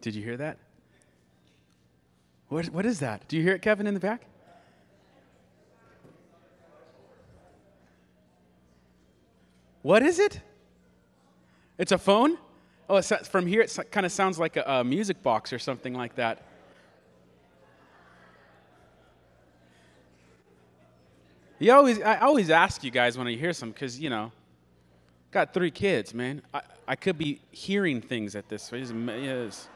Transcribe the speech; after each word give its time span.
Did 0.00 0.14
you 0.14 0.22
hear 0.22 0.36
that? 0.38 0.58
What, 2.48 2.66
what 2.70 2.86
is 2.86 3.00
that? 3.00 3.28
Do 3.28 3.36
you 3.36 3.42
hear 3.42 3.54
it, 3.54 3.62
Kevin, 3.62 3.86
in 3.86 3.94
the 3.94 4.00
back? 4.00 4.22
What 9.82 10.02
is 10.02 10.18
it? 10.18 10.40
It's 11.78 11.92
a 11.92 11.98
phone? 11.98 12.36
Oh, 12.88 13.00
from 13.00 13.46
here 13.46 13.60
it 13.60 13.78
kind 13.90 14.04
of 14.04 14.12
sounds 14.12 14.38
like 14.38 14.56
a, 14.56 14.62
a 14.66 14.84
music 14.84 15.22
box 15.22 15.52
or 15.52 15.58
something 15.58 15.94
like 15.94 16.16
that. 16.16 16.42
You 21.58 21.72
always, 21.72 22.00
I 22.00 22.18
always 22.18 22.50
ask 22.50 22.82
you 22.82 22.90
guys 22.90 23.16
when 23.16 23.26
I 23.26 23.34
hear 23.34 23.52
some, 23.52 23.70
because, 23.70 24.00
you 24.00 24.10
know, 24.10 24.32
got 25.30 25.54
three 25.54 25.70
kids, 25.70 26.14
man. 26.14 26.42
I, 26.52 26.62
I 26.88 26.96
could 26.96 27.16
be 27.16 27.40
hearing 27.50 28.00
things 28.00 28.34
at 28.34 28.48
this. 28.48 28.70
Yes. 28.72 29.68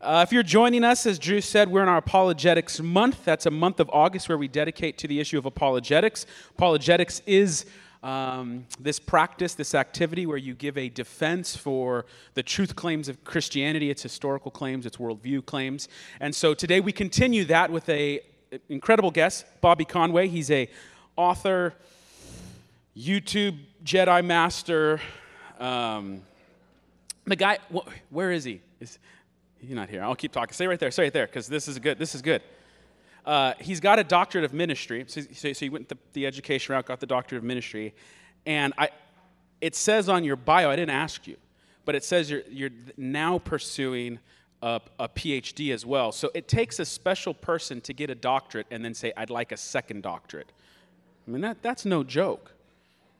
Uh, 0.00 0.24
if 0.26 0.32
you're 0.32 0.42
joining 0.42 0.82
us, 0.82 1.04
as 1.04 1.18
Drew 1.18 1.42
said, 1.42 1.70
we're 1.70 1.82
in 1.82 1.88
our 1.88 1.98
Apologetics 1.98 2.80
month. 2.80 3.22
That's 3.26 3.44
a 3.44 3.50
month 3.50 3.80
of 3.80 3.90
August 3.92 4.30
where 4.30 4.38
we 4.38 4.48
dedicate 4.48 4.96
to 4.96 5.06
the 5.06 5.20
issue 5.20 5.36
of 5.36 5.44
apologetics. 5.44 6.24
Apologetics 6.52 7.20
is 7.26 7.66
um, 8.02 8.64
this 8.80 8.98
practice, 8.98 9.52
this 9.52 9.74
activity 9.74 10.24
where 10.24 10.38
you 10.38 10.54
give 10.54 10.78
a 10.78 10.88
defense 10.88 11.54
for 11.54 12.06
the 12.32 12.42
truth 12.42 12.76
claims 12.76 13.10
of 13.10 13.22
Christianity, 13.24 13.90
its 13.90 14.02
historical 14.02 14.50
claims, 14.50 14.86
its 14.86 14.96
worldview 14.96 15.44
claims. 15.44 15.86
And 16.18 16.34
so 16.34 16.54
today 16.54 16.80
we 16.80 16.92
continue 16.92 17.44
that 17.44 17.70
with 17.70 17.86
a 17.90 18.20
incredible 18.70 19.10
guest, 19.10 19.44
Bobby 19.60 19.84
Conway. 19.84 20.28
He's 20.28 20.50
a 20.50 20.70
author, 21.14 21.74
YouTube 22.96 23.58
Jedi 23.84 24.24
master. 24.24 24.98
Um, 25.58 26.22
the 27.26 27.36
guy, 27.36 27.58
wh- 27.70 27.86
where 28.08 28.32
is 28.32 28.44
he? 28.44 28.62
Is, 28.80 28.98
he's 29.60 29.74
not 29.74 29.88
here. 29.88 30.02
I'll 30.02 30.14
keep 30.14 30.32
talking. 30.32 30.52
Stay 30.52 30.66
right 30.66 30.78
there. 30.78 30.90
Stay 30.90 31.04
right 31.04 31.12
there, 31.12 31.26
because 31.26 31.48
this 31.48 31.68
is 31.68 31.78
good. 31.78 31.98
This 31.98 32.14
is 32.14 32.22
good. 32.22 32.42
Uh, 33.24 33.52
he's 33.60 33.80
got 33.80 33.98
a 33.98 34.04
doctorate 34.04 34.44
of 34.44 34.52
ministry. 34.52 35.04
So, 35.06 35.20
so, 35.32 35.52
so 35.52 35.60
he 35.60 35.68
went 35.68 35.88
the, 35.88 35.98
the, 36.14 36.26
education 36.26 36.74
route, 36.74 36.86
got 36.86 37.00
the 37.00 37.06
doctorate 37.06 37.38
of 37.38 37.44
ministry. 37.44 37.94
And 38.46 38.72
I, 38.78 38.88
it 39.60 39.74
says 39.74 40.08
on 40.08 40.24
your 40.24 40.36
bio, 40.36 40.70
I 40.70 40.76
didn't 40.76 40.94
ask 40.94 41.26
you, 41.26 41.36
but 41.84 41.94
it 41.94 42.02
says 42.02 42.30
you're, 42.30 42.42
you're 42.48 42.70
now 42.96 43.38
pursuing 43.38 44.18
a, 44.62 44.80
a 44.98 45.08
PhD 45.08 45.72
as 45.72 45.84
well. 45.84 46.12
So 46.12 46.30
it 46.34 46.48
takes 46.48 46.78
a 46.78 46.84
special 46.84 47.34
person 47.34 47.80
to 47.82 47.92
get 47.92 48.10
a 48.10 48.14
doctorate 48.14 48.66
and 48.70 48.84
then 48.84 48.94
say, 48.94 49.12
I'd 49.16 49.30
like 49.30 49.52
a 49.52 49.56
second 49.56 50.02
doctorate. 50.02 50.50
I 51.26 51.30
mean, 51.30 51.42
that, 51.42 51.62
that's 51.62 51.84
no 51.84 52.02
joke. 52.02 52.52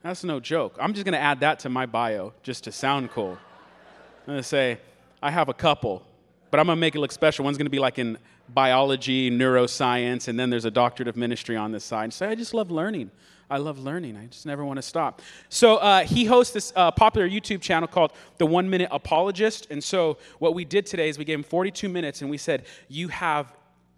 That's 0.02 0.24
no 0.24 0.40
joke. 0.40 0.76
I'm 0.80 0.94
just 0.94 1.04
going 1.04 1.12
to 1.12 1.20
add 1.20 1.40
that 1.40 1.58
to 1.60 1.68
my 1.68 1.84
bio 1.86 2.32
just 2.42 2.64
to 2.64 2.72
sound 2.72 3.10
cool. 3.10 3.32
I'm 3.32 4.26
going 4.26 4.38
to 4.38 4.42
say, 4.42 4.78
I 5.22 5.30
have 5.30 5.48
a 5.48 5.54
couple, 5.54 6.02
but 6.50 6.60
I'm 6.60 6.66
to 6.76 6.80
make 6.80 6.94
it 6.94 7.00
look 7.00 7.12
special. 7.12 7.44
One's 7.44 7.56
to 7.66 7.70
be 7.70 7.78
like 7.78 7.98
in 7.98 8.18
biology, 8.48 9.30
neuroscience, 9.30 10.28
and 10.28 10.38
then 10.38 10.50
there's 10.50 10.64
a 10.64 10.70
doctorate 10.70 11.08
of 11.08 11.16
ministry 11.16 11.56
on 11.56 11.72
this 11.72 11.84
side. 11.84 12.12
So 12.12 12.28
I 12.28 12.34
just 12.34 12.54
love 12.54 12.70
learning. 12.70 13.10
I 13.48 13.58
love 13.58 13.80
learning. 13.80 14.16
I 14.16 14.26
just 14.26 14.46
never 14.46 14.64
want 14.64 14.76
to 14.76 14.82
stop. 14.82 15.22
So 15.48 15.76
uh, 15.78 16.04
he 16.04 16.24
hosts 16.24 16.54
this 16.54 16.72
uh, 16.76 16.92
popular 16.92 17.28
YouTube 17.28 17.60
channel 17.60 17.88
called 17.88 18.12
The 18.38 18.46
One 18.46 18.70
Minute 18.70 18.88
Apologist. 18.92 19.66
And 19.70 19.82
so 19.82 20.18
what 20.38 20.54
we 20.54 20.64
did 20.64 20.86
today 20.86 21.08
is 21.08 21.18
we 21.18 21.24
gave 21.24 21.38
him 21.38 21.44
42 21.44 21.88
minutes 21.88 22.22
and 22.22 22.30
we 22.30 22.38
said, 22.38 22.64
You 22.88 23.08
have 23.08 23.52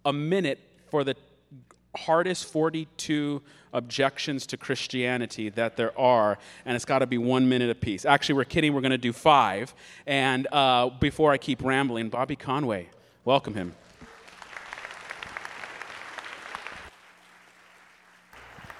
a 0.05 0.11
minute 0.11 0.59
for 0.89 1.03
the 1.03 1.15
hardest 1.95 2.45
42 2.51 3.41
objections 3.73 4.45
to 4.47 4.57
Christianity 4.57 5.49
that 5.49 5.77
there 5.77 5.97
are, 5.99 6.37
and 6.65 6.75
it's 6.75 6.85
got 6.85 6.99
to 6.99 7.07
be 7.07 7.17
one 7.17 7.49
minute 7.49 7.69
apiece. 7.69 8.05
Actually, 8.05 8.35
we're 8.35 8.45
kidding, 8.45 8.73
we're 8.73 8.81
going 8.81 8.91
to 8.91 8.97
do 8.97 9.13
five. 9.13 9.73
And 10.05 10.47
uh, 10.51 10.89
before 10.89 11.31
I 11.31 11.37
keep 11.37 11.63
rambling, 11.63 12.09
Bobby 12.09 12.35
Conway, 12.35 12.89
welcome 13.25 13.53
him. 13.53 13.73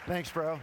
Thanks, 0.06 0.29
bro. 0.29 0.59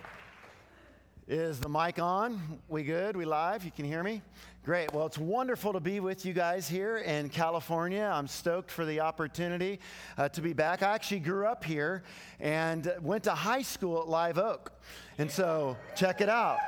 Is 1.27 1.61
the 1.61 1.69
mic 1.69 1.99
on? 1.99 2.59
We 2.69 2.83
good? 2.83 3.17
We 3.17 3.25
live? 3.25 3.65
You 3.65 3.71
can 3.71 3.85
hear 3.85 4.03
me? 4.03 4.21
Great. 4.63 4.93
Well, 4.93 5.07
it's 5.07 5.17
wonderful 5.17 5.73
to 5.73 5.81
be 5.81 6.01
with 6.01 6.27
you 6.27 6.35
guys 6.35 6.69
here 6.69 6.99
in 6.99 7.31
California. 7.31 8.03
I'm 8.03 8.27
stoked 8.27 8.71
for 8.71 8.85
the 8.85 9.01
opportunity 9.01 9.81
uh, 10.19 10.29
to 10.29 10.43
be 10.43 10.53
back. 10.53 10.83
I 10.83 10.95
actually 10.95 11.21
grew 11.21 11.47
up 11.47 11.65
here 11.65 12.03
and 12.41 12.93
went 13.01 13.25
to 13.25 13.31
high 13.31 13.63
school 13.63 14.03
at 14.03 14.09
Live 14.09 14.37
Oak. 14.37 14.71
And 15.17 15.31
so, 15.31 15.79
check 15.97 16.21
it 16.21 16.29
out. 16.29 16.59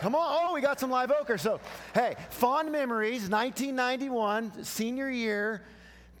Come 0.00 0.14
on. 0.14 0.38
Oh, 0.40 0.54
we 0.54 0.62
got 0.62 0.80
some 0.80 0.90
Live 0.90 1.10
Oakers. 1.10 1.42
So, 1.42 1.60
hey, 1.92 2.16
fond 2.30 2.72
memories 2.72 3.28
1991, 3.28 4.64
senior 4.64 5.10
year, 5.10 5.62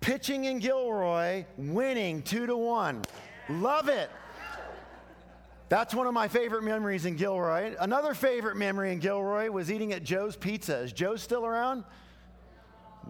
pitching 0.00 0.44
in 0.44 0.58
Gilroy, 0.58 1.46
winning 1.56 2.20
two 2.20 2.44
to 2.44 2.58
one. 2.58 3.00
Love 3.48 3.88
it. 3.88 4.10
That's 5.68 5.94
one 5.94 6.06
of 6.06 6.12
my 6.12 6.28
favorite 6.28 6.64
memories 6.64 7.06
in 7.06 7.16
Gilroy. 7.16 7.74
Another 7.80 8.12
favorite 8.12 8.56
memory 8.56 8.92
in 8.92 8.98
Gilroy 8.98 9.50
was 9.50 9.70
eating 9.72 9.92
at 9.92 10.04
Joe's 10.04 10.36
Pizza. 10.36 10.78
Is 10.78 10.92
Joe 10.92 11.16
still 11.16 11.46
around? 11.46 11.84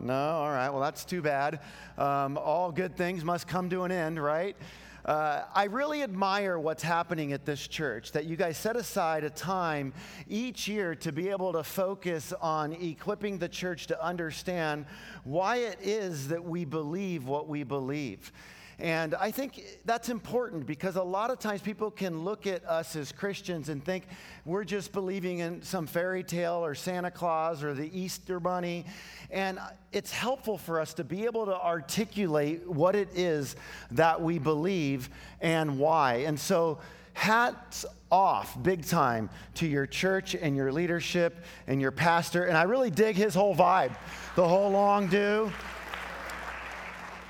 No, 0.01 0.15
all 0.15 0.51
right. 0.51 0.71
Well, 0.71 0.81
that's 0.81 1.05
too 1.05 1.23
bad. 1.23 1.61
Um, 1.99 2.39
all 2.39 2.73
good 2.73 2.97
things 2.97 3.25
must 3.25 3.49
come 3.49 3.69
to 3.71 3.83
an 3.83 3.93
end, 3.93 4.23
right? 4.23 4.57
Uh, 5.05 5.43
I 5.53 5.65
really 5.65 6.05
admire 6.05 6.59
what's 6.61 6.85
happening 6.85 7.33
at 7.33 7.45
this 7.45 7.67
church, 7.67 8.13
that 8.13 8.25
you 8.25 8.37
guys 8.37 8.57
set 8.57 8.77
aside 8.77 9.25
a 9.25 9.31
time 9.31 9.93
each 10.29 10.69
year 10.69 10.95
to 10.97 11.11
be 11.11 11.29
able 11.29 11.53
to 11.55 11.65
focus 11.65 12.33
on 12.41 12.73
equipping 12.75 13.39
the 13.39 13.49
church 13.49 13.89
to 13.89 14.01
understand 14.01 14.87
why 15.25 15.57
it 15.57 15.79
is 15.83 16.29
that 16.29 16.45
we 16.45 16.65
believe 16.65 17.25
what 17.25 17.49
we 17.49 17.65
believe. 17.65 18.33
And 18.83 19.15
I 19.15 19.31
think 19.31 19.65
that's 19.85 20.09
important 20.09 20.67
because 20.67 20.97
a 20.97 21.03
lot 21.05 21.31
of 21.31 21.39
times 21.39 21.63
people 21.63 21.89
can 21.89 22.25
look 22.25 22.49
at 22.49 22.65
us 22.69 22.97
as 22.97 23.13
Christians 23.13 23.69
and 23.69 23.83
think 23.83 24.09
we're 24.45 24.65
just 24.65 24.93
believing 24.93 25.39
in 25.39 25.63
some 25.63 25.87
fairy 25.87 26.25
tale 26.25 26.65
or 26.65 26.75
Santa 26.75 27.13
Claus 27.13 27.63
or 27.63 27.75
the 27.75 27.97
Easter 27.97 28.41
Bunny. 28.41 28.85
And 29.31 29.61
it's 29.93 30.11
helpful 30.11 30.59
for 30.59 30.81
us 30.81 30.95
to 30.95 31.05
be 31.05 31.27
able 31.27 31.47
to 31.47 31.55
articulate 31.55 32.69
what 32.69 32.97
it 32.97 33.09
is 33.15 33.55
that 33.93 34.21
we 34.21 34.41
believe 34.41 35.11
and 35.41 35.79
why. 35.79 36.15
And 36.27 36.39
so, 36.39 36.81
hats 37.15 37.85
off 38.11 38.61
big 38.65 38.85
time 38.85 39.31
to 39.55 39.67
your 39.67 39.87
church 39.87 40.35
and 40.35 40.57
your 40.57 40.73
leadership 40.73 41.45
and 41.69 41.81
your 41.81 41.93
pastor. 41.93 42.47
And 42.47 42.57
I 42.57 42.65
really 42.65 42.91
dig 42.91 43.15
his 43.15 43.35
whole 43.35 43.55
vibe, 43.55 43.95
the 44.35 44.49
whole 44.49 44.71
long 44.71 45.07
do. 45.07 45.53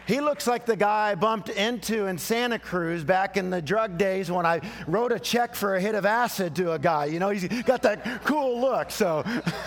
He 0.07 0.21
looks 0.21 0.47
like 0.47 0.67
the 0.67 0.77
guy 0.77 1.11
I 1.11 1.15
bumped 1.15 1.49
into 1.49 2.07
in 2.07 2.19
Santa 2.19 2.59
Cruz 2.59 3.05
back 3.05 3.37
in 3.37 3.51
the 3.51 3.63
drug 3.63 3.99
days 3.99 4.31
when 4.31 4.45
I 4.45 4.61
wrote 4.87 5.13
a 5.13 5.21
check 5.21 5.55
for 5.55 5.77
a 5.77 5.81
hit 5.81 5.95
of 5.95 6.05
acid 6.05 6.57
to 6.57 6.73
a 6.73 6.79
guy. 6.79 7.05
You 7.07 7.21
know, 7.21 7.31
he's 7.31 7.47
got 7.63 7.83
that 7.83 8.25
cool 8.25 8.61
look. 8.61 8.91
So, 8.91 9.23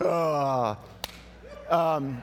uh, 0.00 0.74
um, 1.70 2.20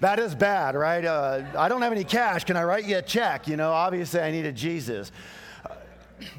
that 0.00 0.18
is 0.18 0.34
bad, 0.34 0.74
right? 0.74 1.04
Uh, 1.04 1.42
I 1.56 1.68
don't 1.68 1.82
have 1.82 1.92
any 1.92 2.04
cash. 2.04 2.44
Can 2.44 2.56
I 2.56 2.64
write 2.64 2.84
you 2.84 2.98
a 2.98 3.02
check? 3.02 3.48
You 3.48 3.56
know, 3.56 3.72
obviously 3.72 4.20
I 4.20 4.30
needed 4.30 4.56
Jesus. 4.56 5.12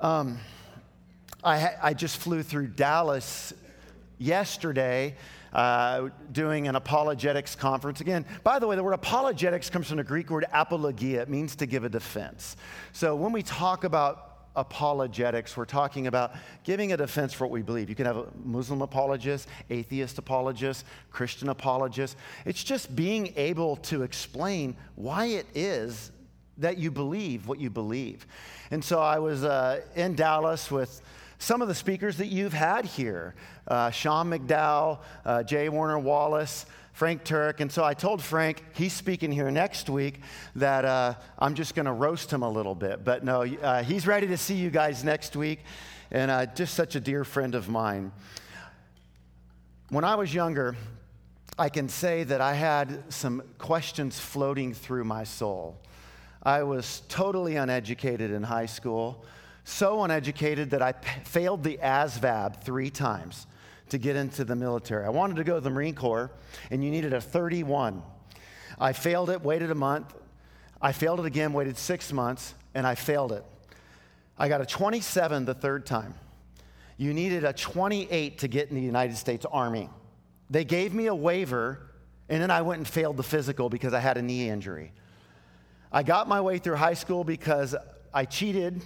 Um, 0.00 0.40
I, 1.44 1.74
I 1.82 1.94
just 1.94 2.18
flew 2.18 2.42
through 2.42 2.68
Dallas 2.68 3.52
yesterday 4.18 5.16
uh, 5.52 6.08
doing 6.30 6.68
an 6.68 6.76
apologetics 6.76 7.56
conference. 7.56 8.00
Again, 8.00 8.24
by 8.44 8.58
the 8.58 8.66
way, 8.66 8.76
the 8.76 8.82
word 8.82 8.92
apologetics 8.92 9.68
comes 9.68 9.88
from 9.88 9.96
the 9.96 10.04
Greek 10.04 10.30
word 10.30 10.46
apologia. 10.52 11.22
It 11.22 11.28
means 11.28 11.56
to 11.56 11.66
give 11.66 11.84
a 11.84 11.88
defense. 11.88 12.56
So 12.92 13.16
when 13.16 13.32
we 13.32 13.42
talk 13.42 13.82
about 13.82 14.28
apologetics, 14.54 15.56
we're 15.56 15.64
talking 15.64 16.06
about 16.06 16.34
giving 16.62 16.92
a 16.92 16.96
defense 16.96 17.32
for 17.32 17.46
what 17.46 17.50
we 17.52 17.62
believe. 17.62 17.88
You 17.88 17.96
can 17.96 18.06
have 18.06 18.18
a 18.18 18.26
Muslim 18.44 18.80
apologist, 18.80 19.48
atheist 19.68 20.18
apologist, 20.18 20.86
Christian 21.10 21.48
apologist. 21.48 22.16
It's 22.44 22.62
just 22.62 22.94
being 22.94 23.32
able 23.34 23.76
to 23.76 24.02
explain 24.02 24.76
why 24.94 25.26
it 25.26 25.46
is 25.54 26.12
that 26.58 26.78
you 26.78 26.90
believe 26.90 27.48
what 27.48 27.58
you 27.58 27.70
believe. 27.70 28.26
And 28.70 28.84
so 28.84 29.00
I 29.00 29.18
was 29.18 29.42
uh, 29.42 29.80
in 29.96 30.14
Dallas 30.14 30.70
with 30.70 31.02
some 31.42 31.60
of 31.60 31.66
the 31.66 31.74
speakers 31.74 32.18
that 32.18 32.28
you've 32.28 32.52
had 32.52 32.84
here 32.84 33.34
uh, 33.66 33.90
Sean 33.90 34.30
McDowell, 34.30 35.00
uh, 35.24 35.42
J. 35.42 35.68
Warner 35.68 35.98
Wallace, 35.98 36.66
Frank 36.92 37.24
Turek. 37.24 37.58
And 37.58 37.70
so 37.70 37.82
I 37.82 37.94
told 37.94 38.22
Frank, 38.22 38.62
he's 38.74 38.92
speaking 38.92 39.32
here 39.32 39.50
next 39.50 39.90
week, 39.90 40.20
that 40.54 40.84
uh, 40.84 41.14
I'm 41.40 41.54
just 41.54 41.74
going 41.74 41.86
to 41.86 41.92
roast 41.92 42.32
him 42.32 42.42
a 42.42 42.48
little 42.48 42.76
bit. 42.76 43.04
But 43.04 43.24
no, 43.24 43.42
uh, 43.42 43.82
he's 43.82 44.06
ready 44.06 44.28
to 44.28 44.36
see 44.36 44.54
you 44.54 44.70
guys 44.70 45.02
next 45.02 45.34
week, 45.34 45.60
and 46.12 46.30
uh, 46.30 46.46
just 46.46 46.74
such 46.74 46.94
a 46.94 47.00
dear 47.00 47.24
friend 47.24 47.56
of 47.56 47.68
mine. 47.68 48.12
When 49.88 50.04
I 50.04 50.14
was 50.14 50.32
younger, 50.32 50.76
I 51.58 51.70
can 51.70 51.88
say 51.88 52.22
that 52.22 52.40
I 52.40 52.54
had 52.54 53.12
some 53.12 53.42
questions 53.58 54.18
floating 54.18 54.74
through 54.74 55.04
my 55.04 55.24
soul. 55.24 55.80
I 56.42 56.62
was 56.62 57.02
totally 57.08 57.56
uneducated 57.56 58.30
in 58.30 58.44
high 58.44 58.66
school 58.66 59.24
so 59.64 60.02
uneducated 60.02 60.70
that 60.70 60.82
I 60.82 60.92
failed 61.24 61.62
the 61.62 61.78
ASVAB 61.82 62.62
three 62.62 62.90
times 62.90 63.46
to 63.90 63.98
get 63.98 64.16
into 64.16 64.44
the 64.44 64.56
military. 64.56 65.04
I 65.04 65.10
wanted 65.10 65.36
to 65.36 65.44
go 65.44 65.54
to 65.54 65.60
the 65.60 65.70
Marine 65.70 65.94
Corps, 65.94 66.30
and 66.70 66.82
you 66.82 66.90
needed 66.90 67.12
a 67.12 67.20
31. 67.20 68.02
I 68.78 68.92
failed 68.92 69.30
it, 69.30 69.42
waited 69.42 69.70
a 69.70 69.74
month. 69.74 70.14
I 70.80 70.92
failed 70.92 71.20
it 71.20 71.26
again, 71.26 71.52
waited 71.52 71.78
six 71.78 72.12
months, 72.12 72.54
and 72.74 72.86
I 72.86 72.94
failed 72.94 73.32
it. 73.32 73.44
I 74.38 74.48
got 74.48 74.60
a 74.60 74.66
27 74.66 75.44
the 75.44 75.54
third 75.54 75.86
time. 75.86 76.14
You 76.96 77.14
needed 77.14 77.44
a 77.44 77.52
28 77.52 78.38
to 78.38 78.48
get 78.48 78.70
in 78.70 78.76
the 78.76 78.82
United 78.82 79.16
States 79.16 79.46
Army. 79.50 79.88
They 80.50 80.64
gave 80.64 80.92
me 80.94 81.06
a 81.06 81.14
waiver, 81.14 81.90
and 82.28 82.42
then 82.42 82.50
I 82.50 82.62
went 82.62 82.78
and 82.78 82.88
failed 82.88 83.16
the 83.16 83.22
physical 83.22 83.68
because 83.68 83.94
I 83.94 84.00
had 84.00 84.16
a 84.16 84.22
knee 84.22 84.48
injury. 84.48 84.92
I 85.92 86.02
got 86.02 86.28
my 86.28 86.40
way 86.40 86.58
through 86.58 86.76
high 86.76 86.94
school 86.94 87.24
because 87.24 87.76
I 88.14 88.24
cheated, 88.24 88.82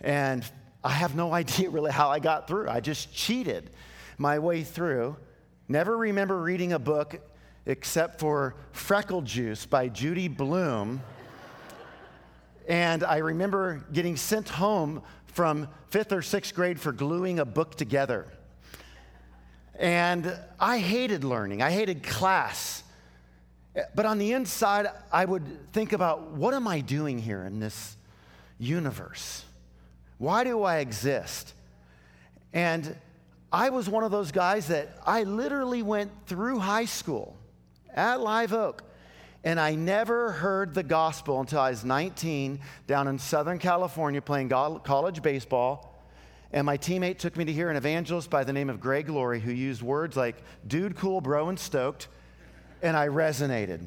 and 0.00 0.44
I 0.84 0.90
have 0.90 1.14
no 1.14 1.32
idea 1.42 1.70
really 1.70 1.92
how 1.92 2.08
I 2.08 2.18
got 2.18 2.48
through. 2.48 2.68
I 2.68 2.80
just 2.80 3.12
cheated 3.12 3.70
my 4.16 4.38
way 4.38 4.62
through. 4.62 5.16
Never 5.68 5.96
remember 5.96 6.40
reading 6.40 6.72
a 6.72 6.78
book 6.78 7.20
except 7.66 8.18
for 8.18 8.56
Freckle 8.72 9.22
Juice 9.22 9.66
by 9.66 9.88
Judy 9.88 10.26
Blume. 10.28 11.02
and 12.66 13.04
I 13.04 13.18
remember 13.18 13.84
getting 13.92 14.16
sent 14.16 14.48
home 14.48 15.02
from 15.26 15.68
fifth 15.88 16.12
or 16.12 16.22
sixth 16.22 16.54
grade 16.54 16.80
for 16.80 16.92
gluing 16.92 17.38
a 17.38 17.44
book 17.44 17.76
together. 17.76 18.26
And 19.78 20.36
I 20.58 20.78
hated 20.78 21.22
learning, 21.22 21.62
I 21.62 21.70
hated 21.70 22.02
class. 22.02 22.82
But 23.94 24.06
on 24.06 24.18
the 24.18 24.32
inside, 24.32 24.86
I 25.12 25.24
would 25.24 25.70
think 25.72 25.92
about 25.92 26.32
what 26.32 26.54
am 26.54 26.66
I 26.66 26.80
doing 26.80 27.18
here 27.18 27.44
in 27.44 27.60
this 27.60 27.96
universe? 28.58 29.44
Why 30.18 30.44
do 30.44 30.62
I 30.62 30.78
exist? 30.78 31.54
And 32.52 32.96
I 33.52 33.70
was 33.70 33.88
one 33.88 34.04
of 34.04 34.10
those 34.10 34.32
guys 34.32 34.66
that 34.68 34.98
I 35.06 35.22
literally 35.22 35.82
went 35.82 36.10
through 36.26 36.58
high 36.58 36.84
school 36.84 37.36
at 37.94 38.20
Live 38.20 38.52
Oak. 38.52 38.82
And 39.44 39.60
I 39.60 39.76
never 39.76 40.32
heard 40.32 40.74
the 40.74 40.82
gospel 40.82 41.40
until 41.40 41.60
I 41.60 41.70
was 41.70 41.84
19 41.84 42.58
down 42.86 43.08
in 43.08 43.18
Southern 43.18 43.58
California 43.58 44.20
playing 44.20 44.48
college 44.48 45.22
baseball. 45.22 45.94
And 46.52 46.66
my 46.66 46.76
teammate 46.76 47.18
took 47.18 47.36
me 47.36 47.44
to 47.44 47.52
hear 47.52 47.70
an 47.70 47.76
evangelist 47.76 48.28
by 48.28 48.42
the 48.42 48.52
name 48.52 48.68
of 48.68 48.80
Greg 48.80 49.08
Laurie 49.08 49.40
who 49.40 49.52
used 49.52 49.82
words 49.82 50.16
like 50.16 50.36
dude, 50.66 50.96
cool, 50.96 51.20
bro, 51.20 51.48
and 51.48 51.58
stoked. 51.58 52.08
And 52.82 52.96
I 52.96 53.08
resonated. 53.08 53.86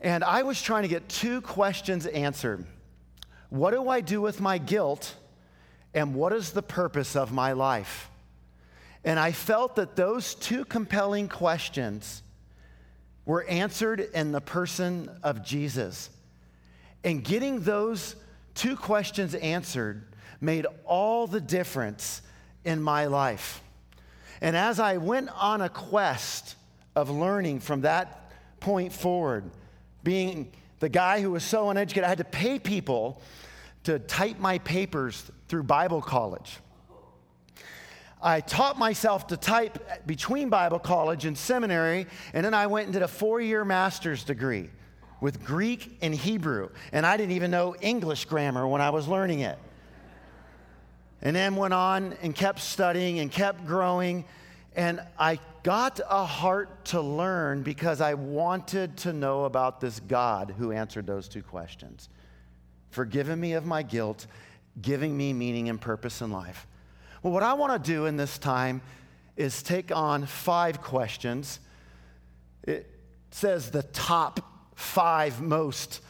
And 0.00 0.24
I 0.24 0.42
was 0.42 0.60
trying 0.62 0.82
to 0.82 0.88
get 0.88 1.08
two 1.08 1.42
questions 1.42 2.06
answered 2.06 2.64
What 3.50 3.72
do 3.72 3.88
I 3.88 4.00
do 4.00 4.20
with 4.20 4.40
my 4.40 4.58
guilt? 4.58 5.14
And 5.92 6.14
what 6.14 6.32
is 6.32 6.52
the 6.52 6.62
purpose 6.62 7.16
of 7.16 7.32
my 7.32 7.52
life? 7.52 8.08
And 9.04 9.18
I 9.18 9.32
felt 9.32 9.76
that 9.76 9.96
those 9.96 10.34
two 10.34 10.64
compelling 10.64 11.28
questions 11.28 12.22
were 13.24 13.44
answered 13.44 14.00
in 14.00 14.32
the 14.32 14.40
person 14.40 15.10
of 15.22 15.44
Jesus. 15.44 16.10
And 17.02 17.24
getting 17.24 17.60
those 17.60 18.16
two 18.54 18.76
questions 18.76 19.34
answered 19.34 20.04
made 20.40 20.66
all 20.84 21.26
the 21.26 21.40
difference 21.40 22.22
in 22.64 22.82
my 22.82 23.06
life. 23.06 23.62
And 24.40 24.56
as 24.56 24.78
I 24.80 24.98
went 24.98 25.28
on 25.34 25.60
a 25.60 25.68
quest 25.68 26.56
of 26.94 27.10
learning 27.10 27.60
from 27.60 27.82
that 27.82 28.30
point 28.60 28.92
forward, 28.92 29.44
being 30.02 30.52
the 30.80 30.88
guy 30.88 31.20
who 31.20 31.30
was 31.30 31.44
so 31.44 31.70
uneducated, 31.70 32.04
I 32.04 32.08
had 32.08 32.18
to 32.18 32.24
pay 32.24 32.58
people 32.58 33.22
to 33.84 33.98
type 33.98 34.38
my 34.38 34.58
papers 34.58 35.30
through 35.48 35.62
Bible 35.62 36.02
college. 36.02 36.58
I 38.22 38.40
taught 38.40 38.78
myself 38.78 39.28
to 39.28 39.36
type 39.36 40.06
between 40.06 40.50
Bible 40.50 40.78
college 40.78 41.24
and 41.24 41.36
seminary, 41.36 42.06
and 42.34 42.44
then 42.44 42.52
I 42.52 42.66
went 42.66 42.86
and 42.86 42.92
did 42.92 43.02
a 43.02 43.08
four 43.08 43.40
year 43.40 43.64
master's 43.64 44.24
degree 44.24 44.68
with 45.20 45.44
Greek 45.44 45.98
and 46.02 46.14
Hebrew. 46.14 46.70
And 46.92 47.06
I 47.06 47.16
didn't 47.16 47.32
even 47.32 47.50
know 47.50 47.74
English 47.80 48.26
grammar 48.26 48.66
when 48.66 48.80
I 48.80 48.90
was 48.90 49.08
learning 49.08 49.40
it. 49.40 49.58
And 51.22 51.36
then 51.36 51.56
went 51.56 51.74
on 51.74 52.14
and 52.22 52.34
kept 52.34 52.60
studying 52.60 53.20
and 53.20 53.30
kept 53.30 53.66
growing. 53.66 54.24
And 54.76 55.00
I 55.18 55.38
got 55.62 56.00
a 56.08 56.24
heart 56.24 56.84
to 56.86 57.00
learn 57.00 57.62
because 57.62 58.00
I 58.00 58.14
wanted 58.14 58.96
to 58.98 59.12
know 59.12 59.44
about 59.44 59.80
this 59.80 60.00
God 60.00 60.54
who 60.56 60.72
answered 60.72 61.06
those 61.06 61.28
two 61.28 61.42
questions 61.42 62.08
forgiving 62.90 63.38
me 63.38 63.52
of 63.52 63.64
my 63.64 63.84
guilt, 63.84 64.26
giving 64.82 65.16
me 65.16 65.32
meaning 65.32 65.68
and 65.68 65.80
purpose 65.80 66.20
in 66.20 66.32
life. 66.32 66.66
Well, 67.22 67.32
what 67.32 67.44
I 67.44 67.52
want 67.52 67.84
to 67.84 67.92
do 67.92 68.06
in 68.06 68.16
this 68.16 68.36
time 68.36 68.82
is 69.36 69.62
take 69.62 69.94
on 69.94 70.26
five 70.26 70.82
questions. 70.82 71.60
It 72.64 72.90
says 73.30 73.70
the 73.70 73.84
top 73.84 74.40
five 74.74 75.40
most 75.40 76.00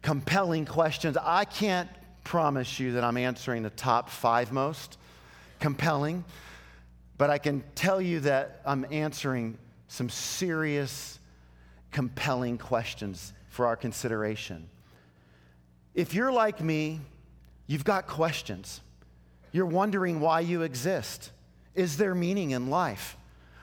compelling 0.00 0.64
questions. 0.64 1.16
I 1.20 1.44
can't 1.44 1.88
promise 2.24 2.80
you 2.80 2.92
that 2.92 3.04
I'm 3.04 3.16
answering 3.16 3.62
the 3.62 3.70
top 3.70 4.08
five 4.08 4.52
most 4.52 4.96
compelling, 5.60 6.24
but 7.22 7.30
I 7.30 7.38
can 7.38 7.62
tell 7.76 8.00
you 8.02 8.18
that 8.18 8.60
I'm 8.66 8.84
answering 8.90 9.56
some 9.86 10.08
serious, 10.08 11.20
compelling 11.92 12.58
questions 12.58 13.32
for 13.48 13.64
our 13.64 13.76
consideration. 13.76 14.68
If 15.94 16.14
you're 16.14 16.32
like 16.32 16.60
me, 16.60 16.98
you've 17.68 17.84
got 17.84 18.08
questions. 18.08 18.80
You're 19.52 19.66
wondering 19.66 20.18
why 20.18 20.40
you 20.40 20.62
exist. 20.62 21.30
Is 21.76 21.96
there 21.96 22.12
meaning 22.12 22.50
in 22.50 22.70
life? 22.70 23.16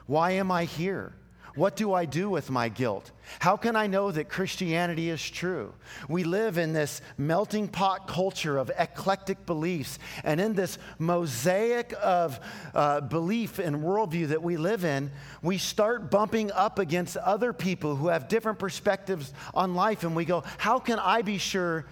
Why 0.08 0.32
am 0.32 0.52
I 0.52 0.64
here? 0.64 1.12
What 1.56 1.76
do 1.76 1.94
I 1.94 2.06
do 2.06 2.30
with 2.30 2.50
my 2.50 2.70
guilt? 2.70 3.12
How 3.40 3.58
can 3.58 3.76
I 3.76 3.88
know 3.88 4.12
that 4.12 4.30
Christianity 4.30 5.10
is 5.10 5.28
true? 5.30 5.74
We 6.08 6.24
live 6.24 6.58
in 6.58 6.74
this 6.74 7.02
melting 7.18 7.68
pot 7.68 8.08
culture 8.08 8.58
of 8.58 8.72
eclectic 8.78 9.46
beliefs, 9.46 10.00
and 10.24 10.40
in 10.40 10.54
this 10.54 10.78
mosaic 10.98 11.94
of 12.02 12.40
uh, 12.74 13.02
belief 13.02 13.60
and 13.60 13.84
worldview 13.84 14.30
that 14.30 14.42
we 14.42 14.58
live 14.58 14.86
in, 14.86 15.12
we 15.42 15.58
start 15.58 16.12
bumping 16.12 16.52
up 16.52 16.80
against 16.80 17.18
other 17.18 17.54
people 17.54 17.96
who 17.96 18.08
have 18.08 18.28
different 18.28 18.60
perspectives 18.60 19.34
on 19.54 19.76
life, 19.76 20.04
and 20.04 20.16
we 20.16 20.26
go, 20.26 20.44
How 20.58 20.80
can 20.80 21.00
I 21.00 21.22
be 21.22 21.38
sure 21.38 21.86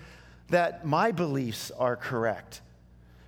that 0.50 0.86
my 0.86 1.12
beliefs 1.12 1.72
are 1.72 1.96
correct? 1.96 2.62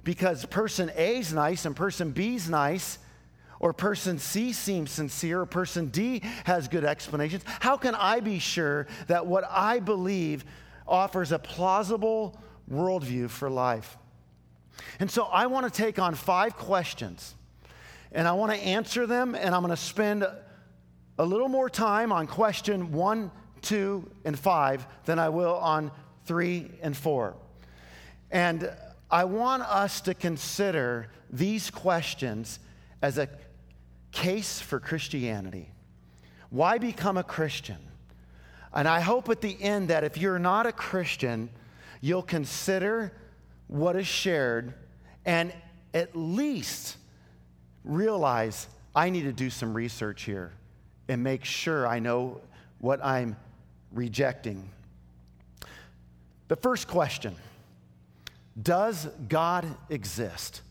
because 0.03 0.45
person 0.45 0.91
A 0.95 1.17
is 1.17 1.33
nice 1.33 1.65
and 1.65 1.75
person 1.75 2.11
B 2.11 2.35
is 2.35 2.49
nice, 2.49 2.97
or 3.59 3.73
person 3.73 4.19
C 4.19 4.53
seems 4.53 4.91
sincere, 4.91 5.41
or 5.41 5.45
person 5.45 5.87
D 5.87 6.21
has 6.45 6.67
good 6.67 6.85
explanations, 6.85 7.43
how 7.59 7.77
can 7.77 7.93
I 7.95 8.19
be 8.21 8.39
sure 8.39 8.87
that 9.07 9.25
what 9.25 9.43
I 9.49 9.79
believe 9.79 10.45
offers 10.87 11.31
a 11.31 11.39
plausible 11.39 12.39
worldview 12.71 13.29
for 13.29 13.49
life? 13.49 13.97
And 14.99 15.11
so 15.11 15.25
I 15.25 15.47
want 15.47 15.71
to 15.71 15.71
take 15.71 15.99
on 15.99 16.15
five 16.15 16.55
questions, 16.55 17.35
and 18.11 18.27
I 18.27 18.31
want 18.31 18.53
to 18.53 18.57
answer 18.57 19.05
them, 19.05 19.35
and 19.35 19.53
I'm 19.53 19.61
going 19.61 19.71
to 19.71 19.77
spend 19.77 20.25
a 21.17 21.25
little 21.25 21.49
more 21.49 21.69
time 21.69 22.13
on 22.13 22.27
question 22.27 22.93
one, 22.93 23.29
two, 23.61 24.09
and 24.23 24.39
five 24.39 24.87
than 25.03 25.19
I 25.19 25.29
will 25.29 25.55
on 25.55 25.91
three 26.25 26.71
and 26.81 26.95
four. 26.95 27.35
And 28.31 28.71
I 29.11 29.25
want 29.25 29.63
us 29.63 29.99
to 30.01 30.13
consider 30.13 31.09
these 31.29 31.69
questions 31.69 32.59
as 33.01 33.17
a 33.17 33.27
case 34.11 34.59
for 34.59 34.79
Christianity. 34.79 35.69
Why 36.49 36.77
become 36.77 37.17
a 37.17 37.23
Christian? 37.23 37.77
And 38.73 38.87
I 38.87 38.99
hope 38.99 39.29
at 39.29 39.41
the 39.41 39.61
end 39.61 39.89
that 39.89 40.03
if 40.03 40.17
you're 40.17 40.39
not 40.39 40.65
a 40.65 40.71
Christian, 40.71 41.49
you'll 42.01 42.21
consider 42.23 43.11
what 43.67 43.95
is 43.95 44.07
shared 44.07 44.73
and 45.25 45.53
at 45.93 46.15
least 46.15 46.97
realize 47.83 48.67
I 48.95 49.09
need 49.09 49.23
to 49.23 49.33
do 49.33 49.49
some 49.49 49.73
research 49.73 50.23
here 50.23 50.51
and 51.07 51.23
make 51.23 51.45
sure 51.45 51.87
I 51.87 51.99
know 51.99 52.41
what 52.79 53.03
I'm 53.03 53.35
rejecting. 53.91 54.69
The 56.47 56.55
first 56.55 56.87
question 56.87 57.35
does 58.61 59.07
God 59.27 59.65
exist? 59.89 60.61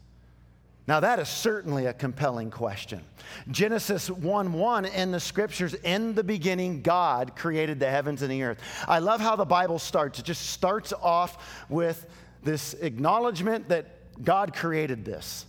Now, 0.89 1.01
that 1.01 1.19
is 1.19 1.29
certainly 1.29 1.85
a 1.85 1.93
compelling 1.93 2.51
question. 2.51 3.03
Genesis 3.51 4.11
1 4.11 4.55
1 4.55 4.87
in 4.87 5.11
the 5.11 5.21
scriptures, 5.21 5.75
in 5.75 6.15
the 6.15 6.25
beginning, 6.25 6.81
God 6.81 7.37
created 7.37 7.79
the 7.79 7.91
heavens 7.91 8.23
and 8.23 8.31
the 8.31 8.43
earth. 8.43 8.59
I 8.89 8.99
love 9.01 9.21
how 9.21 9.37
the 9.37 9.45
Bible 9.45 9.79
starts. 9.79 10.19
It 10.19 10.25
just 10.25 10.47
starts 10.47 10.95
off 10.95 11.67
with 11.69 12.07
this 12.43 12.73
acknowledgement 12.73 13.69
that 13.69 14.25
God 14.25 14.55
created 14.57 15.05
this. 15.05 15.45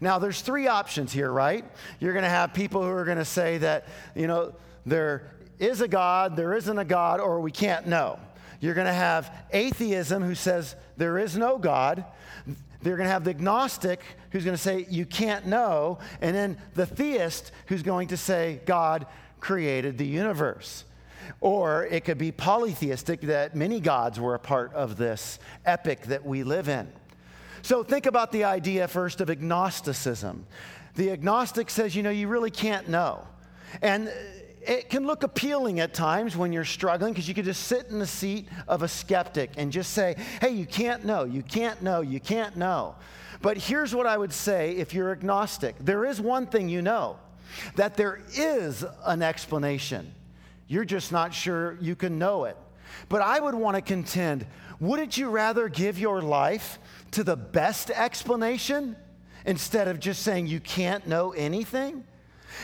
Now, 0.00 0.20
there's 0.20 0.40
three 0.42 0.68
options 0.68 1.12
here, 1.12 1.32
right? 1.32 1.64
You're 1.98 2.12
going 2.12 2.22
to 2.22 2.28
have 2.28 2.54
people 2.54 2.80
who 2.84 2.90
are 2.90 3.04
going 3.04 3.18
to 3.18 3.24
say 3.24 3.58
that, 3.58 3.88
you 4.14 4.28
know, 4.28 4.54
there 4.86 5.28
is 5.58 5.80
a 5.80 5.88
God, 5.88 6.36
there 6.36 6.54
isn't 6.54 6.78
a 6.78 6.84
God, 6.84 7.18
or 7.18 7.40
we 7.40 7.50
can't 7.50 7.88
know. 7.88 8.20
You're 8.60 8.74
going 8.74 8.86
to 8.86 8.92
have 8.92 9.30
atheism 9.50 10.22
who 10.22 10.36
says 10.36 10.76
there 10.96 11.18
is 11.18 11.36
no 11.36 11.58
God. 11.58 12.04
They're 12.84 12.96
going 12.96 13.06
to 13.06 13.12
have 13.12 13.24
the 13.24 13.30
agnostic 13.30 14.00
who's 14.30 14.44
going 14.44 14.56
to 14.56 14.62
say, 14.62 14.86
You 14.88 15.06
can't 15.06 15.46
know, 15.46 15.98
and 16.20 16.36
then 16.36 16.58
the 16.74 16.86
theist 16.86 17.50
who's 17.66 17.82
going 17.82 18.08
to 18.08 18.16
say, 18.16 18.60
God 18.66 19.06
created 19.40 19.98
the 19.98 20.06
universe. 20.06 20.84
Or 21.40 21.86
it 21.86 22.04
could 22.04 22.18
be 22.18 22.30
polytheistic 22.30 23.22
that 23.22 23.56
many 23.56 23.80
gods 23.80 24.20
were 24.20 24.34
a 24.34 24.38
part 24.38 24.72
of 24.74 24.96
this 24.96 25.38
epic 25.64 26.02
that 26.02 26.24
we 26.24 26.44
live 26.44 26.68
in. 26.68 26.92
So 27.62 27.82
think 27.82 28.04
about 28.04 28.30
the 28.30 28.44
idea 28.44 28.86
first 28.86 29.22
of 29.22 29.30
agnosticism. 29.30 30.46
The 30.96 31.10
agnostic 31.10 31.70
says, 31.70 31.96
you 31.96 32.02
know, 32.02 32.10
you 32.10 32.28
really 32.28 32.50
can't 32.50 32.88
know. 32.88 33.26
And 33.80 34.12
it 34.66 34.90
can 34.90 35.06
look 35.06 35.22
appealing 35.22 35.80
at 35.80 35.94
times 35.94 36.36
when 36.36 36.52
you're 36.52 36.64
struggling 36.64 37.12
because 37.12 37.28
you 37.28 37.34
could 37.34 37.44
just 37.44 37.64
sit 37.64 37.86
in 37.88 37.98
the 37.98 38.06
seat 38.06 38.48
of 38.68 38.82
a 38.82 38.88
skeptic 38.88 39.50
and 39.56 39.72
just 39.72 39.92
say, 39.92 40.16
hey, 40.40 40.50
you 40.50 40.66
can't 40.66 41.04
know, 41.04 41.24
you 41.24 41.42
can't 41.42 41.82
know, 41.82 42.00
you 42.00 42.20
can't 42.20 42.56
know. 42.56 42.94
But 43.42 43.58
here's 43.58 43.94
what 43.94 44.06
I 44.06 44.16
would 44.16 44.32
say 44.32 44.72
if 44.76 44.94
you're 44.94 45.12
agnostic 45.12 45.76
there 45.78 46.04
is 46.04 46.20
one 46.20 46.46
thing 46.46 46.68
you 46.68 46.82
know 46.82 47.18
that 47.76 47.96
there 47.96 48.20
is 48.34 48.84
an 49.04 49.22
explanation. 49.22 50.14
You're 50.66 50.84
just 50.84 51.12
not 51.12 51.34
sure 51.34 51.76
you 51.80 51.94
can 51.94 52.18
know 52.18 52.44
it. 52.44 52.56
But 53.08 53.22
I 53.22 53.38
would 53.40 53.54
want 53.54 53.76
to 53.76 53.82
contend 53.82 54.46
wouldn't 54.80 55.16
you 55.16 55.28
rather 55.30 55.68
give 55.68 55.98
your 55.98 56.20
life 56.20 56.78
to 57.12 57.22
the 57.22 57.36
best 57.36 57.90
explanation 57.90 58.96
instead 59.46 59.88
of 59.88 60.00
just 60.00 60.22
saying 60.22 60.46
you 60.46 60.60
can't 60.60 61.06
know 61.06 61.32
anything? 61.32 62.04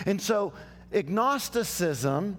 And 0.06 0.20
so, 0.20 0.52
agnosticism 0.92 2.36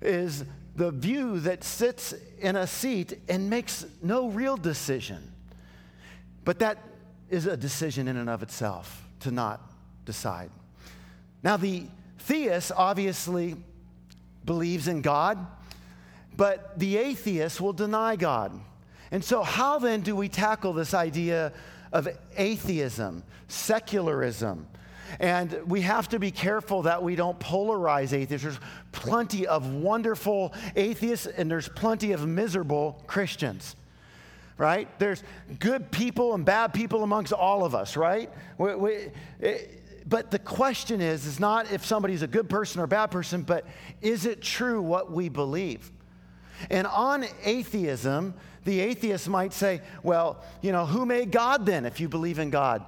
is 0.00 0.44
the 0.74 0.90
view 0.90 1.40
that 1.40 1.62
sits 1.64 2.14
in 2.38 2.56
a 2.56 2.66
seat 2.66 3.18
and 3.28 3.50
makes 3.50 3.84
no 4.02 4.28
real 4.28 4.56
decision. 4.56 5.32
But 6.44 6.58
that 6.60 6.78
is 7.30 7.46
a 7.46 7.56
decision 7.56 8.08
in 8.08 8.16
and 8.16 8.28
of 8.28 8.42
itself 8.42 9.04
to 9.20 9.30
not 9.30 9.60
decide. 10.04 10.50
Now, 11.42 11.56
the 11.56 11.86
theist 12.18 12.72
obviously 12.76 13.56
believes 14.44 14.88
in 14.88 15.02
God, 15.02 15.38
but 16.36 16.78
the 16.78 16.96
atheist 16.96 17.60
will 17.60 17.72
deny 17.72 18.16
God. 18.16 18.58
And 19.10 19.22
so, 19.22 19.42
how 19.42 19.78
then 19.78 20.00
do 20.00 20.16
we 20.16 20.28
tackle 20.28 20.72
this 20.72 20.94
idea 20.94 21.52
of 21.92 22.08
atheism, 22.36 23.22
secularism? 23.48 24.66
And 25.20 25.52
we 25.66 25.82
have 25.82 26.08
to 26.10 26.18
be 26.18 26.30
careful 26.30 26.82
that 26.82 27.02
we 27.02 27.16
don't 27.16 27.38
polarize 27.38 28.12
atheists. 28.12 28.42
There's 28.42 28.60
plenty 28.92 29.46
of 29.46 29.72
wonderful 29.74 30.54
atheists, 30.76 31.26
and 31.26 31.50
there's 31.50 31.68
plenty 31.68 32.12
of 32.12 32.26
miserable 32.26 33.02
Christians 33.06 33.76
right? 34.58 34.86
There's 35.00 35.24
good 35.58 35.90
people 35.90 36.34
and 36.34 36.44
bad 36.44 36.72
people 36.72 37.02
amongst 37.02 37.32
all 37.32 37.64
of 37.64 37.74
us, 37.74 37.96
right? 37.96 38.30
We, 38.58 38.74
we, 38.76 39.10
it, 39.40 39.82
but 40.08 40.30
the 40.30 40.38
question 40.38 41.00
is, 41.00 41.26
is 41.26 41.40
not 41.40 41.72
if 41.72 41.84
somebody's 41.84 42.22
a 42.22 42.26
good 42.26 42.48
person 42.48 42.80
or 42.80 42.84
a 42.84 42.88
bad 42.88 43.06
person, 43.06 43.42
but 43.42 43.66
is 44.00 44.26
it 44.26 44.42
true 44.42 44.82
what 44.82 45.10
we 45.10 45.28
believe? 45.28 45.90
And 46.70 46.86
on 46.86 47.24
atheism, 47.44 48.34
the 48.64 48.80
atheist 48.80 49.28
might 49.28 49.52
say, 49.52 49.80
well, 50.02 50.42
you 50.60 50.72
know, 50.72 50.86
who 50.86 51.06
made 51.06 51.30
God 51.30 51.66
then 51.66 51.84
if 51.84 52.00
you 52.00 52.08
believe 52.08 52.38
in 52.38 52.50
God? 52.50 52.84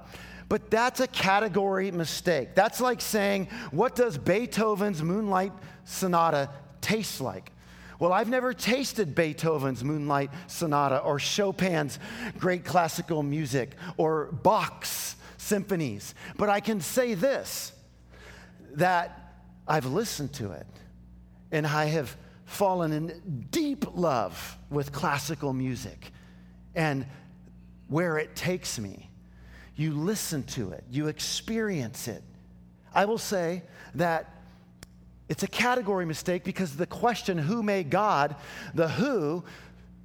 But 0.47 0.69
that's 0.69 0.99
a 0.99 1.07
category 1.07 1.91
mistake. 1.91 2.55
That's 2.55 2.79
like 2.79 3.01
saying, 3.01 3.47
what 3.71 3.95
does 3.95 4.17
Beethoven's 4.17 5.01
Moonlight 5.01 5.53
Sonata 5.85 6.49
taste 6.81 7.19
like? 7.21 7.51
Well, 7.99 8.11
I've 8.11 8.29
never 8.29 8.53
tasted 8.53 9.15
Beethoven's 9.15 9.83
Moonlight 9.83 10.29
Sonata 10.47 10.99
or 10.99 11.17
Chopin's 11.17 11.97
great 12.37 12.65
classical 12.65 13.23
music 13.23 13.75
or 13.97 14.25
Bach's 14.31 15.15
symphonies. 15.37 16.13
But 16.37 16.49
I 16.49 16.59
can 16.59 16.81
say 16.81 17.13
this 17.13 17.71
that 18.73 19.33
I've 19.67 19.85
listened 19.85 20.33
to 20.33 20.51
it 20.51 20.67
and 21.51 21.65
I 21.65 21.85
have 21.85 22.15
fallen 22.45 22.91
in 22.91 23.47
deep 23.49 23.85
love 23.95 24.57
with 24.69 24.91
classical 24.91 25.53
music 25.53 26.11
and 26.75 27.05
where 27.87 28.17
it 28.17 28.35
takes 28.35 28.77
me. 28.77 29.09
You 29.75 29.93
listen 29.93 30.43
to 30.43 30.71
it, 30.71 30.83
you 30.89 31.07
experience 31.07 32.07
it. 32.07 32.23
I 32.93 33.05
will 33.05 33.17
say 33.17 33.63
that 33.95 34.31
it's 35.27 35.43
a 35.43 35.47
category 35.47 36.05
mistake 36.05 36.43
because 36.43 36.77
the 36.77 36.85
question, 36.85 37.37
who 37.37 37.63
made 37.63 37.89
God, 37.89 38.35
the 38.73 38.87
who 38.87 39.43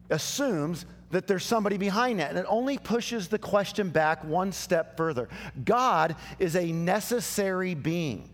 assumes 0.09 0.87
that 1.11 1.27
there's 1.27 1.45
somebody 1.45 1.77
behind 1.77 2.21
that. 2.21 2.31
And 2.31 2.39
it 2.39 2.47
only 2.49 2.79
pushes 2.79 3.29
the 3.29 3.39
question 3.39 3.91
back 3.91 4.25
one 4.25 4.53
step 4.53 4.97
further. 4.97 5.29
God 5.65 6.17
is 6.39 6.57
a 6.57 6.73
necessary 6.73 7.75
being, 7.75 8.31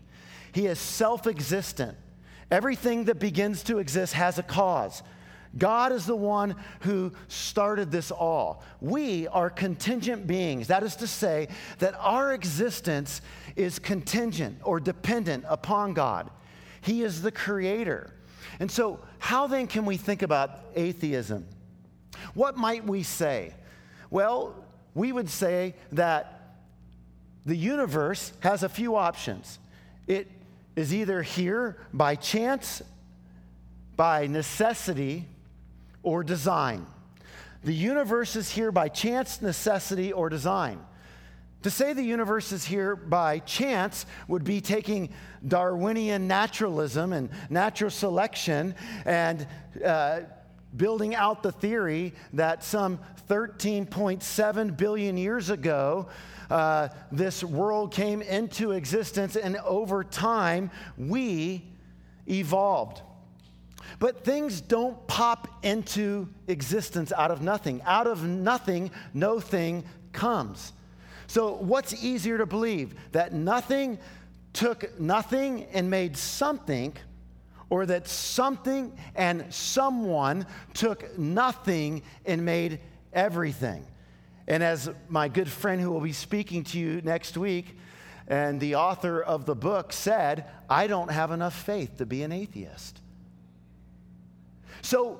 He 0.51 0.65
is 0.65 0.79
self 0.79 1.27
existent. 1.27 1.97
Everything 2.49 3.05
that 3.05 3.19
begins 3.19 3.61
to 3.63 3.79
exist 3.79 4.13
has 4.13 4.39
a 4.39 4.43
cause. 4.43 5.03
God 5.55 5.91
is 5.91 6.05
the 6.05 6.15
one 6.15 6.55
who 6.81 7.11
started 7.27 7.91
this 7.91 8.11
all. 8.11 8.63
We 8.81 9.27
are 9.27 9.49
contingent 9.49 10.27
beings. 10.27 10.67
That 10.67 10.83
is 10.83 10.95
to 10.97 11.07
say, 11.07 11.47
that 11.79 11.95
our 11.99 12.33
existence 12.33 13.21
is 13.55 13.79
contingent 13.79 14.59
or 14.63 14.79
dependent 14.79 15.45
upon 15.47 15.93
God. 15.93 16.29
He 16.81 17.03
is 17.03 17.21
the 17.21 17.31
creator. 17.31 18.13
And 18.59 18.71
so, 18.71 18.99
how 19.19 19.47
then 19.47 19.67
can 19.67 19.85
we 19.85 19.97
think 19.97 20.21
about 20.21 20.61
atheism? 20.75 21.45
What 22.33 22.57
might 22.57 22.85
we 22.85 23.03
say? 23.03 23.53
Well, 24.09 24.55
we 24.93 25.11
would 25.11 25.29
say 25.29 25.75
that 25.91 26.55
the 27.45 27.55
universe 27.55 28.33
has 28.41 28.63
a 28.63 28.69
few 28.69 28.95
options. 28.95 29.59
It 30.07 30.29
is 30.75 30.93
either 30.93 31.21
here 31.21 31.77
by 31.93 32.15
chance, 32.15 32.81
by 33.95 34.27
necessity, 34.27 35.27
or 36.07 36.23
design. 36.23 36.87
The 37.65 37.73
universe 37.73 38.37
is 38.37 38.49
here 38.49 38.71
by 38.71 38.87
chance, 38.87 39.41
necessity, 39.41 40.13
or 40.13 40.29
design. 40.29 40.79
To 41.63 41.69
say 41.69 41.91
the 41.91 42.01
universe 42.01 42.53
is 42.53 42.63
here 42.63 42.95
by 42.95 43.39
chance 43.39 44.05
would 44.29 44.45
be 44.45 44.61
taking 44.61 45.09
Darwinian 45.45 46.25
naturalism 46.25 47.11
and 47.11 47.29
natural 47.49 47.91
selection 47.91 48.73
and 49.03 49.45
uh, 49.83 50.21
building 50.77 51.13
out 51.13 51.43
the 51.43 51.51
theory 51.51 52.13
that 52.31 52.63
some 52.63 52.99
13.7 53.27 54.77
billion 54.77 55.17
years 55.17 55.49
ago, 55.49 56.07
uh, 56.49 56.87
this 57.11 57.43
world 57.43 57.91
came 57.91 58.21
into 58.21 58.71
existence, 58.71 59.35
and 59.35 59.57
over 59.57 60.05
time, 60.05 60.71
we 60.97 61.65
evolved. 62.29 63.01
But 63.99 64.23
things 64.23 64.61
don't 64.61 65.07
pop 65.07 65.47
into 65.63 66.29
existence 66.47 67.11
out 67.11 67.31
of 67.31 67.41
nothing. 67.41 67.81
Out 67.85 68.07
of 68.07 68.23
nothing, 68.23 68.91
no 69.13 69.39
thing 69.39 69.83
comes. 70.13 70.73
So, 71.27 71.53
what's 71.55 72.03
easier 72.03 72.37
to 72.37 72.45
believe? 72.45 72.95
That 73.11 73.33
nothing 73.33 73.99
took 74.53 74.99
nothing 74.99 75.65
and 75.73 75.89
made 75.89 76.17
something, 76.17 76.93
or 77.69 77.85
that 77.85 78.07
something 78.07 78.97
and 79.15 79.53
someone 79.53 80.45
took 80.73 81.17
nothing 81.17 82.01
and 82.25 82.45
made 82.45 82.79
everything. 83.13 83.85
And 84.47 84.63
as 84.63 84.89
my 85.09 85.27
good 85.27 85.49
friend 85.49 85.81
who 85.81 85.91
will 85.91 86.01
be 86.01 86.13
speaking 86.13 86.63
to 86.65 86.79
you 86.79 87.01
next 87.01 87.37
week, 87.37 87.77
and 88.27 88.59
the 88.59 88.75
author 88.75 89.21
of 89.21 89.45
the 89.45 89.55
book 89.55 89.91
said, 89.91 90.45
I 90.69 90.87
don't 90.87 91.11
have 91.11 91.31
enough 91.31 91.53
faith 91.53 91.97
to 91.97 92.05
be 92.05 92.23
an 92.23 92.31
atheist. 92.31 93.01
So, 94.87 95.19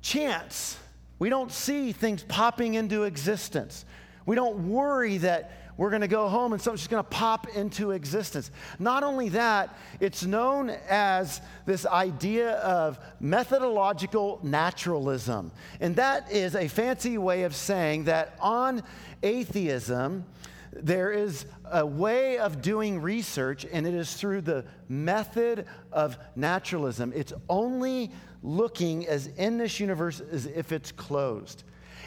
chance, 0.00 0.78
we 1.18 1.28
don't 1.28 1.52
see 1.52 1.92
things 1.92 2.22
popping 2.22 2.76
into 2.76 3.02
existence. 3.02 3.84
We 4.24 4.36
don't 4.36 4.70
worry 4.70 5.18
that 5.18 5.74
we're 5.76 5.90
going 5.90 6.00
to 6.00 6.08
go 6.08 6.30
home 6.30 6.54
and 6.54 6.62
something's 6.62 6.86
going 6.86 7.04
to 7.04 7.10
pop 7.10 7.46
into 7.54 7.90
existence. 7.90 8.50
Not 8.78 9.02
only 9.02 9.28
that, 9.28 9.76
it's 10.00 10.24
known 10.24 10.70
as 10.88 11.42
this 11.66 11.84
idea 11.84 12.52
of 12.52 12.98
methodological 13.20 14.40
naturalism. 14.42 15.52
And 15.78 15.94
that 15.96 16.32
is 16.32 16.56
a 16.56 16.68
fancy 16.68 17.18
way 17.18 17.42
of 17.42 17.54
saying 17.54 18.04
that 18.04 18.34
on 18.40 18.82
atheism, 19.22 20.24
there 20.72 21.10
is 21.12 21.44
a 21.70 21.84
way 21.84 22.38
of 22.38 22.62
doing 22.62 23.00
research, 23.00 23.66
and 23.70 23.86
it 23.86 23.94
is 23.94 24.14
through 24.14 24.40
the 24.42 24.64
method 24.88 25.66
of 25.90 26.16
naturalism. 26.34 27.12
It's 27.14 27.32
only 27.48 28.10
looking 28.42 29.06
as 29.06 29.26
in 29.26 29.58
this 29.58 29.78
universe 29.80 30.20
as 30.20 30.46
if 30.46 30.72
it's 30.72 30.90
closed. 30.92 31.64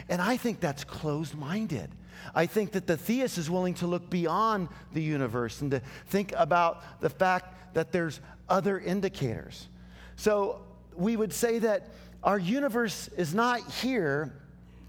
And 0.08 0.20
I 0.20 0.36
think 0.36 0.60
that's 0.60 0.84
closed 0.84 1.34
minded. 1.34 1.90
I 2.34 2.46
think 2.46 2.72
that 2.72 2.86
the 2.86 2.96
theist 2.96 3.38
is 3.38 3.48
willing 3.48 3.74
to 3.74 3.86
look 3.86 4.10
beyond 4.10 4.68
the 4.92 5.02
universe 5.02 5.60
and 5.60 5.70
to 5.70 5.80
think 6.08 6.32
about 6.36 7.00
the 7.00 7.10
fact 7.10 7.74
that 7.74 7.92
there's 7.92 8.20
other 8.48 8.78
indicators. 8.78 9.68
So 10.16 10.60
we 10.94 11.16
would 11.16 11.32
say 11.32 11.58
that 11.60 11.88
our 12.22 12.38
universe 12.38 13.08
is 13.16 13.34
not 13.34 13.60
here 13.70 14.32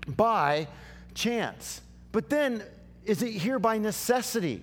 by 0.08 0.68
chance. 1.14 1.82
But 2.12 2.30
then, 2.30 2.64
is 3.08 3.24
it 3.24 3.32
here 3.32 3.58
by 3.58 3.78
necessity? 3.78 4.62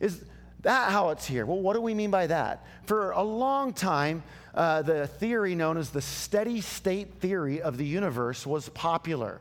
Is 0.00 0.24
that 0.62 0.90
how 0.90 1.10
it's 1.10 1.26
here? 1.26 1.46
Well, 1.46 1.60
what 1.60 1.74
do 1.74 1.80
we 1.80 1.94
mean 1.94 2.10
by 2.10 2.26
that? 2.26 2.66
For 2.84 3.12
a 3.12 3.22
long 3.22 3.72
time, 3.72 4.22
uh, 4.54 4.82
the 4.82 5.06
theory 5.06 5.54
known 5.54 5.76
as 5.76 5.90
the 5.90 6.02
steady 6.02 6.60
state 6.60 7.14
theory 7.20 7.62
of 7.62 7.76
the 7.76 7.86
universe 7.86 8.46
was 8.46 8.68
popular. 8.70 9.40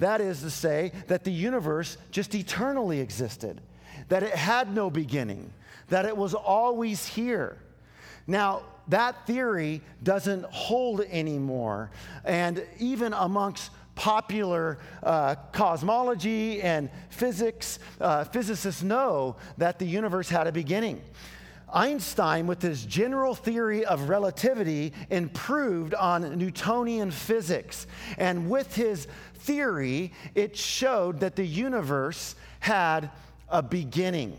That 0.00 0.20
is 0.20 0.42
to 0.42 0.50
say, 0.50 0.92
that 1.06 1.24
the 1.24 1.30
universe 1.30 1.96
just 2.10 2.34
eternally 2.34 3.00
existed, 3.00 3.60
that 4.08 4.22
it 4.22 4.34
had 4.34 4.74
no 4.74 4.90
beginning, 4.90 5.52
that 5.88 6.04
it 6.04 6.16
was 6.16 6.34
always 6.34 7.06
here. 7.06 7.56
Now, 8.26 8.62
that 8.88 9.26
theory 9.26 9.82
doesn't 10.02 10.44
hold 10.44 11.00
anymore. 11.02 11.90
And 12.24 12.64
even 12.78 13.12
amongst 13.12 13.70
popular 13.98 14.78
uh, 15.02 15.34
cosmology 15.50 16.62
and 16.62 16.88
physics, 17.10 17.80
uh, 18.00 18.22
physicists 18.22 18.80
know 18.80 19.34
that 19.56 19.80
the 19.80 19.84
universe 19.84 20.28
had 20.28 20.46
a 20.46 20.52
beginning. 20.52 21.02
Einstein, 21.74 22.46
with 22.46 22.62
his 22.62 22.86
general 22.86 23.34
theory 23.34 23.84
of 23.84 24.08
relativity, 24.08 24.92
improved 25.10 25.94
on 25.94 26.38
Newtonian 26.38 27.10
physics. 27.10 27.88
And 28.16 28.48
with 28.48 28.76
his 28.76 29.08
theory, 29.34 30.12
it 30.36 30.56
showed 30.56 31.18
that 31.18 31.34
the 31.34 31.44
universe 31.44 32.36
had 32.60 33.10
a 33.48 33.62
beginning. 33.62 34.38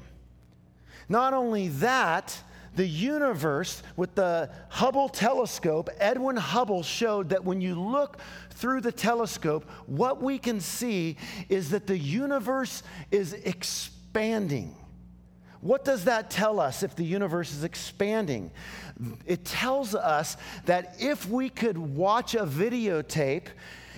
Not 1.09 1.33
only 1.33 1.67
that, 1.67 2.41
the 2.75 2.85
universe 2.85 3.83
with 3.95 4.15
the 4.15 4.49
Hubble 4.69 5.09
telescope, 5.09 5.89
Edwin 5.99 6.35
Hubble 6.37 6.83
showed 6.83 7.29
that 7.29 7.43
when 7.43 7.61
you 7.61 7.75
look 7.75 8.17
through 8.51 8.81
the 8.81 8.91
telescope, 8.91 9.69
what 9.85 10.21
we 10.21 10.37
can 10.37 10.59
see 10.59 11.17
is 11.49 11.71
that 11.71 11.87
the 11.87 11.97
universe 11.97 12.83
is 13.11 13.33
expanding. 13.33 14.75
What 15.61 15.83
does 15.83 16.05
that 16.05 16.29
tell 16.29 16.59
us 16.59 16.83
if 16.83 16.95
the 16.95 17.03
universe 17.03 17.53
is 17.53 17.63
expanding? 17.63 18.51
It 19.25 19.43
tells 19.43 19.93
us 19.93 20.37
that 20.65 20.95
if 20.99 21.27
we 21.27 21.49
could 21.49 21.77
watch 21.77 22.33
a 22.33 22.45
videotape 22.45 23.47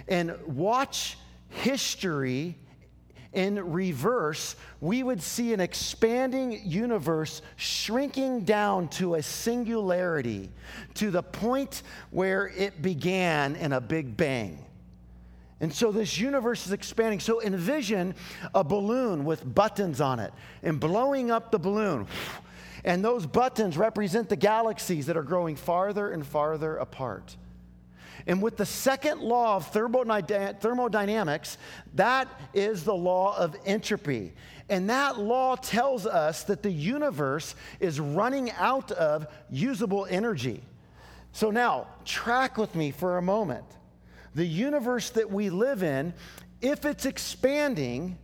and 0.07 0.35
watch 0.47 1.17
history 1.49 2.57
in 3.33 3.71
reverse, 3.71 4.55
we 4.81 5.03
would 5.03 5.21
see 5.21 5.53
an 5.53 5.59
expanding 5.59 6.61
universe 6.65 7.41
shrinking 7.55 8.41
down 8.41 8.89
to 8.89 9.15
a 9.15 9.23
singularity, 9.23 10.49
to 10.95 11.11
the 11.11 11.23
point 11.23 11.83
where 12.09 12.47
it 12.49 12.81
began 12.81 13.55
in 13.55 13.71
a 13.73 13.79
big 13.79 14.17
bang. 14.17 14.65
And 15.61 15.71
so 15.71 15.91
this 15.91 16.17
universe 16.17 16.65
is 16.65 16.73
expanding. 16.73 17.19
So 17.19 17.41
envision 17.41 18.15
a 18.53 18.63
balloon 18.63 19.23
with 19.23 19.53
buttons 19.53 20.01
on 20.01 20.19
it 20.19 20.33
and 20.63 20.79
blowing 20.79 21.29
up 21.29 21.51
the 21.51 21.59
balloon. 21.59 22.07
And 22.83 23.05
those 23.05 23.27
buttons 23.27 23.77
represent 23.77 24.27
the 24.27 24.35
galaxies 24.35 25.05
that 25.05 25.15
are 25.15 25.23
growing 25.23 25.55
farther 25.55 26.11
and 26.11 26.25
farther 26.25 26.77
apart. 26.77 27.37
And 28.27 28.41
with 28.41 28.57
the 28.57 28.65
second 28.65 29.21
law 29.21 29.55
of 29.55 29.67
thermodynamics, 29.67 31.57
that 31.95 32.27
is 32.53 32.83
the 32.83 32.93
law 32.93 33.35
of 33.37 33.55
entropy. 33.65 34.33
And 34.69 34.89
that 34.89 35.19
law 35.19 35.55
tells 35.55 36.05
us 36.05 36.43
that 36.43 36.63
the 36.63 36.71
universe 36.71 37.55
is 37.79 37.99
running 37.99 38.51
out 38.51 38.91
of 38.91 39.27
usable 39.49 40.07
energy. 40.09 40.63
So 41.33 41.51
now, 41.51 41.87
track 42.05 42.57
with 42.57 42.75
me 42.75 42.91
for 42.91 43.17
a 43.17 43.21
moment. 43.21 43.65
The 44.35 44.45
universe 44.45 45.09
that 45.11 45.29
we 45.29 45.49
live 45.49 45.83
in, 45.83 46.13
if 46.61 46.85
it's 46.85 47.05
expanding, 47.05 48.17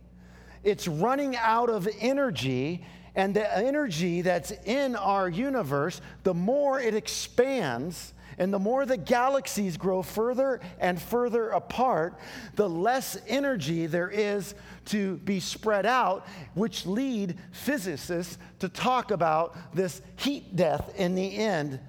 it's 0.62 0.88
running 0.88 1.36
out 1.36 1.70
of 1.70 1.88
energy. 2.00 2.84
And 3.14 3.34
the 3.34 3.58
energy 3.58 4.22
that's 4.22 4.52
in 4.64 4.94
our 4.94 5.28
universe, 5.28 6.00
the 6.22 6.34
more 6.34 6.80
it 6.80 6.94
expands, 6.94 8.14
and 8.38 8.54
the 8.54 8.58
more 8.58 8.86
the 8.86 8.96
galaxies 8.96 9.76
grow 9.76 10.02
further 10.02 10.60
and 10.78 11.00
further 11.00 11.50
apart, 11.50 12.18
the 12.54 12.68
less 12.68 13.18
energy 13.26 13.86
there 13.86 14.08
is 14.08 14.54
to 14.86 15.16
be 15.18 15.40
spread 15.40 15.84
out, 15.84 16.26
which 16.54 16.86
lead 16.86 17.36
physicists 17.50 18.38
to 18.60 18.68
talk 18.68 19.10
about 19.10 19.56
this 19.74 20.00
heat 20.16 20.54
death 20.54 20.92
in 20.96 21.14
the 21.14 21.36
end 21.36 21.80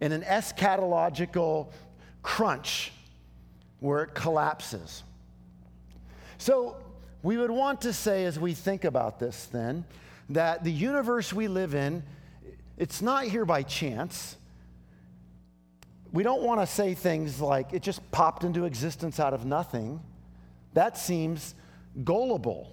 in 0.00 0.12
an 0.12 0.22
eschatological 0.22 1.72
crunch 2.22 2.92
where 3.80 4.02
it 4.02 4.14
collapses. 4.14 5.02
So, 6.38 6.76
we 7.22 7.38
would 7.38 7.50
want 7.50 7.80
to 7.80 7.92
say, 7.92 8.24
as 8.24 8.38
we 8.38 8.52
think 8.52 8.84
about 8.84 9.18
this, 9.18 9.46
then, 9.46 9.84
that 10.28 10.62
the 10.62 10.70
universe 10.70 11.32
we 11.32 11.48
live 11.48 11.74
in, 11.74 12.04
it's 12.76 13.02
not 13.02 13.24
here 13.24 13.44
by 13.44 13.62
chance 13.62 14.36
we 16.12 16.22
don't 16.22 16.42
want 16.42 16.60
to 16.60 16.66
say 16.66 16.94
things 16.94 17.40
like 17.40 17.72
it 17.72 17.82
just 17.82 18.10
popped 18.10 18.44
into 18.44 18.64
existence 18.64 19.20
out 19.20 19.34
of 19.34 19.44
nothing. 19.44 20.00
That 20.74 20.96
seems 20.98 21.54
gullible. 22.04 22.70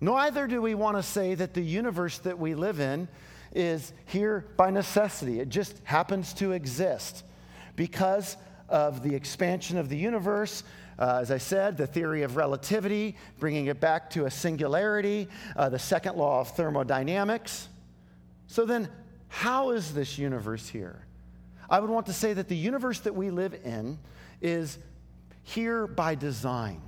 Neither 0.00 0.46
do 0.46 0.60
we 0.60 0.74
want 0.74 0.96
to 0.96 1.02
say 1.02 1.34
that 1.34 1.54
the 1.54 1.62
universe 1.62 2.18
that 2.18 2.38
we 2.38 2.54
live 2.54 2.80
in 2.80 3.08
is 3.54 3.92
here 4.06 4.46
by 4.56 4.70
necessity. 4.70 5.40
It 5.40 5.48
just 5.48 5.80
happens 5.84 6.34
to 6.34 6.52
exist 6.52 7.24
because 7.76 8.36
of 8.68 9.02
the 9.02 9.14
expansion 9.14 9.78
of 9.78 9.88
the 9.88 9.96
universe. 9.96 10.64
Uh, 10.98 11.18
as 11.20 11.30
I 11.30 11.38
said, 11.38 11.76
the 11.76 11.86
theory 11.86 12.22
of 12.22 12.36
relativity, 12.36 13.16
bringing 13.38 13.66
it 13.66 13.80
back 13.80 14.10
to 14.10 14.26
a 14.26 14.30
singularity, 14.30 15.28
uh, 15.56 15.68
the 15.68 15.78
second 15.78 16.16
law 16.16 16.40
of 16.40 16.50
thermodynamics. 16.56 17.68
So 18.46 18.64
then, 18.64 18.88
how 19.28 19.70
is 19.70 19.94
this 19.94 20.18
universe 20.18 20.68
here? 20.68 21.04
I 21.68 21.80
would 21.80 21.90
want 21.90 22.06
to 22.06 22.12
say 22.12 22.32
that 22.32 22.48
the 22.48 22.56
universe 22.56 23.00
that 23.00 23.14
we 23.14 23.30
live 23.30 23.54
in 23.64 23.98
is 24.40 24.78
here 25.42 25.86
by 25.86 26.14
design. 26.14 26.80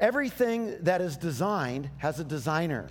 Everything 0.00 0.76
that 0.82 1.00
is 1.00 1.16
designed 1.16 1.90
has 1.98 2.18
a 2.18 2.24
designer. 2.24 2.88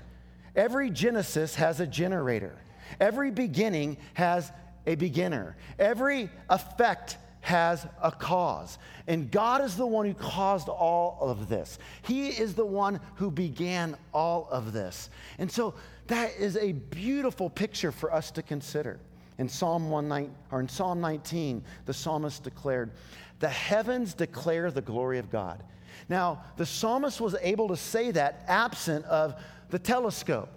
Every 0.56 0.89
Genesis 0.89 1.56
has 1.56 1.80
a 1.80 1.88
generator. 1.88 2.58
Every 3.00 3.32
beginning 3.32 3.97
has 4.13 4.52
a 4.86 4.95
beginner. 4.95 5.56
Every 5.80 6.30
effect 6.50 7.17
has 7.41 7.86
a 8.02 8.12
cause. 8.12 8.78
And 9.08 9.32
God 9.32 9.63
is 9.63 9.76
the 9.76 9.86
one 9.86 10.06
who 10.06 10.13
caused 10.13 10.69
all 10.69 11.17
of 11.21 11.50
this. 11.50 11.80
He 12.04 12.30
is 12.30 12.54
the 12.54 12.65
one 12.65 13.00
who 13.15 13.32
began 13.32 13.97
all 14.13 14.47
of 14.52 14.74
this. 14.74 15.10
And 15.39 15.52
so 15.52 15.74
that 16.08 16.36
is 16.38 16.56
a 16.58 16.74
beautiful 16.74 17.50
picture 17.50 17.91
for 17.91 18.13
us 18.13 18.32
to 18.32 18.41
consider. 18.41 19.00
In 19.41 19.49
Psalm 19.49 19.89
119, 19.89 20.36
or 20.51 20.60
in 20.60 20.69
Psalm 20.69 21.01
19, 21.01 21.63
the 21.86 21.93
psalmist 21.95 22.43
declared, 22.43 22.91
"The 23.39 23.49
heavens 23.49 24.13
declare 24.13 24.69
the 24.69 24.84
glory 24.84 25.17
of 25.17 25.32
God." 25.32 25.63
Now, 26.08 26.43
the 26.58 26.65
psalmist 26.67 27.19
was 27.19 27.36
able 27.41 27.67
to 27.69 27.75
say 27.75 28.12
that 28.12 28.43
absent 28.47 29.04
of 29.06 29.34
the 29.69 29.80
telescope. 29.80 30.49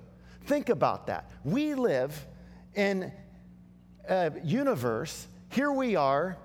Think 0.45 0.69
about 0.69 1.07
that. 1.07 1.31
We 1.45 1.75
live 1.75 2.27
in 2.75 3.11
a 4.07 4.33
universe. 4.43 5.29
Here 5.49 5.73
we 5.73 5.97
are 5.97 6.37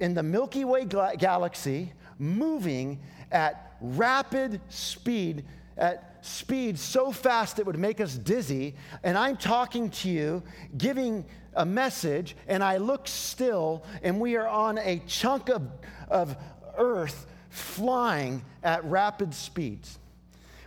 in 0.00 0.14
the 0.14 0.22
Milky 0.22 0.64
Way 0.64 0.86
galaxy, 0.86 1.92
moving 2.18 3.02
at 3.30 3.76
rapid 3.82 4.62
speed, 4.70 5.44
at 5.76 6.24
speed 6.24 6.78
so 6.78 7.12
fast 7.12 7.58
it 7.58 7.66
would 7.66 7.78
make 7.78 8.00
us 8.00 8.16
dizzy. 8.16 8.76
And 9.02 9.18
I'm 9.18 9.36
talking 9.36 9.90
to 9.90 10.08
you, 10.08 10.42
giving 10.78 11.26
a 11.56 11.64
message 11.64 12.36
and 12.46 12.62
I 12.62 12.76
look 12.76 13.08
still 13.08 13.84
and 14.02 14.20
we 14.20 14.36
are 14.36 14.46
on 14.46 14.78
a 14.78 15.02
chunk 15.06 15.48
of, 15.48 15.68
of 16.08 16.36
earth 16.76 17.26
flying 17.50 18.44
at 18.62 18.84
rapid 18.84 19.34
speeds. 19.34 19.98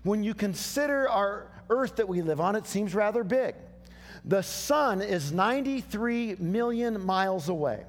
When 0.04 0.24
you 0.24 0.34
consider 0.34 1.08
our 1.08 1.48
earth 1.70 1.98
that 1.98 2.08
we 2.08 2.22
live 2.22 2.40
on, 2.40 2.56
it 2.56 2.66
seems 2.66 2.96
rather 2.96 3.24
big. 3.24 3.56
The 4.26 4.42
sun 4.42 5.02
is 5.02 5.32
93 5.32 6.38
million 6.40 7.06
miles 7.06 7.50
away. 7.50 7.86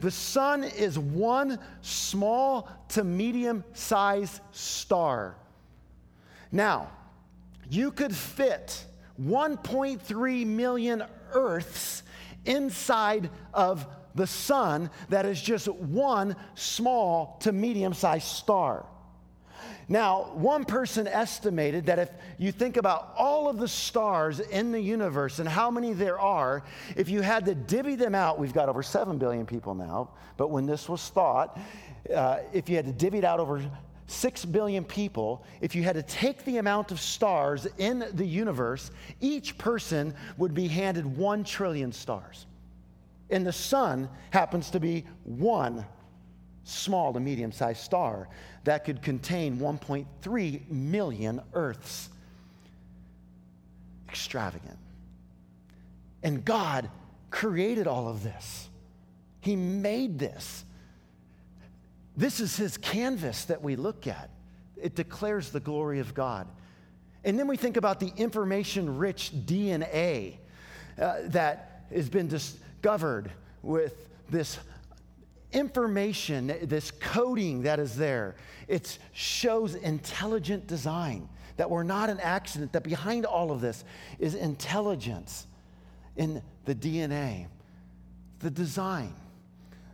The 0.00 0.10
sun 0.10 0.64
is 0.64 0.98
one 0.98 1.58
small 1.82 2.68
to 2.90 3.04
medium 3.04 3.64
sized 3.74 4.40
star. 4.52 5.36
Now, 6.50 6.90
you 7.68 7.92
could 7.92 8.14
fit 8.14 8.84
1.3 9.20 10.46
million 10.46 11.04
Earths 11.32 12.02
inside 12.44 13.30
of 13.52 13.86
the 14.14 14.26
sun 14.26 14.90
that 15.08 15.26
is 15.26 15.40
just 15.40 15.68
one 15.68 16.34
small 16.54 17.36
to 17.40 17.52
medium 17.52 17.94
sized 17.94 18.26
star. 18.26 18.86
Now, 19.88 20.30
one 20.34 20.64
person 20.64 21.08
estimated 21.08 21.86
that 21.86 21.98
if 21.98 22.10
you 22.38 22.52
think 22.52 22.76
about 22.76 23.12
all 23.16 23.48
of 23.48 23.58
the 23.58 23.66
stars 23.66 24.38
in 24.38 24.70
the 24.70 24.80
universe 24.80 25.40
and 25.40 25.48
how 25.48 25.68
many 25.68 25.92
there 25.92 26.18
are, 26.18 26.62
if 26.96 27.08
you 27.08 27.22
had 27.22 27.44
to 27.46 27.56
divvy 27.56 27.96
them 27.96 28.14
out, 28.14 28.38
we've 28.38 28.52
got 28.52 28.68
over 28.68 28.84
7 28.84 29.18
billion 29.18 29.46
people 29.46 29.74
now, 29.74 30.10
but 30.36 30.48
when 30.48 30.64
this 30.64 30.88
was 30.88 31.08
thought, 31.08 31.58
uh, 32.14 32.38
if 32.52 32.68
you 32.68 32.76
had 32.76 32.86
to 32.86 32.92
divvy 32.92 33.18
it 33.18 33.24
out 33.24 33.40
over 33.40 33.60
6 34.10 34.44
billion 34.46 34.84
people, 34.84 35.44
if 35.60 35.76
you 35.76 35.84
had 35.84 35.94
to 35.94 36.02
take 36.02 36.44
the 36.44 36.56
amount 36.56 36.90
of 36.90 37.00
stars 37.00 37.68
in 37.78 38.04
the 38.14 38.26
universe, 38.26 38.90
each 39.20 39.56
person 39.56 40.14
would 40.36 40.52
be 40.52 40.66
handed 40.66 41.06
1 41.16 41.44
trillion 41.44 41.92
stars. 41.92 42.46
And 43.30 43.46
the 43.46 43.52
sun 43.52 44.08
happens 44.30 44.70
to 44.70 44.80
be 44.80 45.04
one 45.22 45.86
small 46.64 47.12
to 47.12 47.20
medium 47.20 47.52
sized 47.52 47.82
star 47.82 48.28
that 48.64 48.84
could 48.84 49.00
contain 49.00 49.58
1.3 49.58 50.68
million 50.68 51.40
Earths. 51.54 52.08
Extravagant. 54.08 54.78
And 56.24 56.44
God 56.44 56.90
created 57.30 57.86
all 57.86 58.08
of 58.08 58.24
this, 58.24 58.68
He 59.40 59.54
made 59.54 60.18
this. 60.18 60.64
This 62.20 62.38
is 62.38 62.54
His 62.54 62.76
canvas 62.76 63.46
that 63.46 63.62
we 63.62 63.76
look 63.76 64.06
at. 64.06 64.28
It 64.76 64.94
declares 64.94 65.48
the 65.48 65.58
glory 65.58 66.00
of 66.00 66.12
God. 66.12 66.46
And 67.24 67.38
then 67.38 67.46
we 67.48 67.56
think 67.56 67.78
about 67.78 67.98
the 67.98 68.12
information 68.18 68.98
rich 68.98 69.32
DNA 69.46 70.36
uh, 71.00 71.20
that 71.24 71.86
has 71.90 72.10
been 72.10 72.28
discovered 72.28 73.30
with 73.62 74.06
this 74.28 74.58
information, 75.52 76.54
this 76.64 76.90
coding 76.90 77.62
that 77.62 77.78
is 77.78 77.96
there. 77.96 78.36
It 78.68 78.98
shows 79.14 79.74
intelligent 79.74 80.66
design, 80.66 81.26
that 81.56 81.70
we're 81.70 81.84
not 81.84 82.10
an 82.10 82.20
accident, 82.20 82.74
that 82.74 82.84
behind 82.84 83.24
all 83.24 83.50
of 83.50 83.62
this 83.62 83.82
is 84.18 84.34
intelligence 84.34 85.46
in 86.16 86.42
the 86.66 86.74
DNA, 86.74 87.46
the 88.40 88.50
design. 88.50 89.14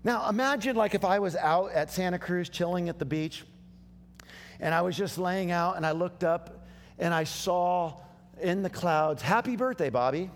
Now, 0.06 0.28
imagine 0.28 0.76
like 0.76 0.94
if 0.94 1.04
I 1.04 1.18
was 1.18 1.34
out 1.34 1.72
at 1.72 1.90
Santa 1.90 2.16
Cruz 2.16 2.48
chilling 2.48 2.88
at 2.88 3.00
the 3.00 3.04
beach 3.04 3.42
and 4.60 4.72
I 4.72 4.80
was 4.82 4.96
just 4.96 5.18
laying 5.18 5.50
out 5.50 5.76
and 5.76 5.84
I 5.84 5.90
looked 5.90 6.22
up 6.22 6.64
and 7.00 7.12
I 7.12 7.24
saw 7.24 7.98
in 8.40 8.62
the 8.62 8.70
clouds, 8.70 9.20
Happy 9.20 9.56
birthday, 9.56 9.90
Bobby. 9.90 10.30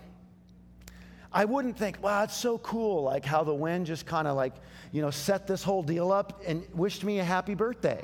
I 1.31 1.45
wouldn't 1.45 1.77
think, 1.77 2.03
wow, 2.03 2.23
it's 2.23 2.35
so 2.35 2.57
cool, 2.57 3.03
like 3.03 3.23
how 3.23 3.45
the 3.45 3.53
wind 3.53 3.85
just 3.85 4.05
kind 4.05 4.27
of 4.27 4.35
like, 4.35 4.55
you 4.91 5.01
know, 5.01 5.09
set 5.09 5.47
this 5.47 5.63
whole 5.63 5.83
deal 5.83 6.11
up 6.11 6.41
and 6.45 6.67
wished 6.73 7.05
me 7.05 7.19
a 7.19 7.23
happy 7.23 7.55
birthday. 7.55 8.03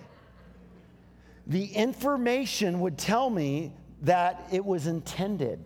The 1.48 1.66
information 1.66 2.80
would 2.80 2.98
tell 2.98 3.30
me 3.30 3.74
that 4.04 4.48
it 4.54 4.64
was 4.64 4.88
intended. 4.88 5.60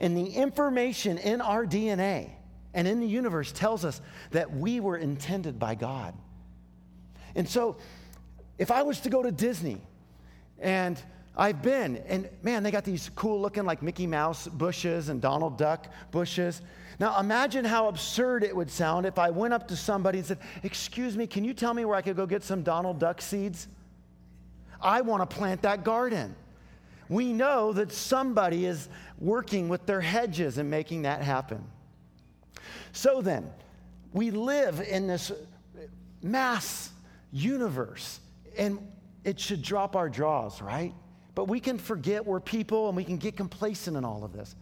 And 0.00 0.16
the 0.16 0.26
information 0.26 1.16
in 1.16 1.40
our 1.40 1.64
DNA 1.64 2.32
and 2.78 2.86
in 2.86 3.00
the 3.00 3.08
universe 3.08 3.50
tells 3.50 3.84
us 3.84 4.00
that 4.30 4.54
we 4.54 4.78
were 4.78 4.96
intended 4.96 5.58
by 5.58 5.74
God. 5.74 6.14
And 7.34 7.48
so, 7.48 7.76
if 8.56 8.70
I 8.70 8.82
was 8.82 9.00
to 9.00 9.10
go 9.10 9.20
to 9.20 9.32
Disney 9.32 9.80
and 10.60 10.96
I've 11.36 11.60
been, 11.60 11.96
and 12.06 12.28
man, 12.40 12.62
they 12.62 12.70
got 12.70 12.84
these 12.84 13.10
cool 13.16 13.40
looking 13.40 13.64
like 13.64 13.82
Mickey 13.82 14.06
Mouse 14.06 14.46
bushes 14.46 15.08
and 15.08 15.20
Donald 15.20 15.58
Duck 15.58 15.88
bushes. 16.12 16.62
Now, 17.00 17.18
imagine 17.18 17.64
how 17.64 17.88
absurd 17.88 18.44
it 18.44 18.54
would 18.54 18.70
sound 18.70 19.06
if 19.06 19.18
I 19.18 19.30
went 19.30 19.54
up 19.54 19.66
to 19.68 19.76
somebody 19.76 20.18
and 20.18 20.26
said, 20.28 20.38
Excuse 20.62 21.16
me, 21.16 21.26
can 21.26 21.42
you 21.42 21.54
tell 21.54 21.74
me 21.74 21.84
where 21.84 21.96
I 21.96 22.02
could 22.02 22.14
go 22.14 22.26
get 22.26 22.44
some 22.44 22.62
Donald 22.62 23.00
Duck 23.00 23.20
seeds? 23.20 23.66
I 24.80 25.00
want 25.00 25.28
to 25.28 25.36
plant 25.36 25.62
that 25.62 25.82
garden. 25.82 26.36
We 27.08 27.32
know 27.32 27.72
that 27.72 27.90
somebody 27.90 28.66
is 28.66 28.88
working 29.18 29.68
with 29.68 29.84
their 29.84 30.00
hedges 30.00 30.58
and 30.58 30.70
making 30.70 31.02
that 31.02 31.22
happen. 31.22 31.64
So 32.92 33.20
then, 33.20 33.50
we 34.12 34.30
live 34.30 34.80
in 34.80 35.06
this 35.06 35.32
mass 36.22 36.90
universe, 37.32 38.20
and 38.56 38.78
it 39.24 39.38
should 39.38 39.62
drop 39.62 39.96
our 39.96 40.08
jaws, 40.08 40.62
right? 40.62 40.94
But 41.34 41.46
we 41.46 41.60
can 41.60 41.78
forget 41.78 42.24
we're 42.24 42.40
people 42.40 42.88
and 42.88 42.96
we 42.96 43.04
can 43.04 43.16
get 43.16 43.36
complacent 43.36 43.96
in 43.96 44.04
all 44.04 44.24
of 44.24 44.32
this. 44.32 44.56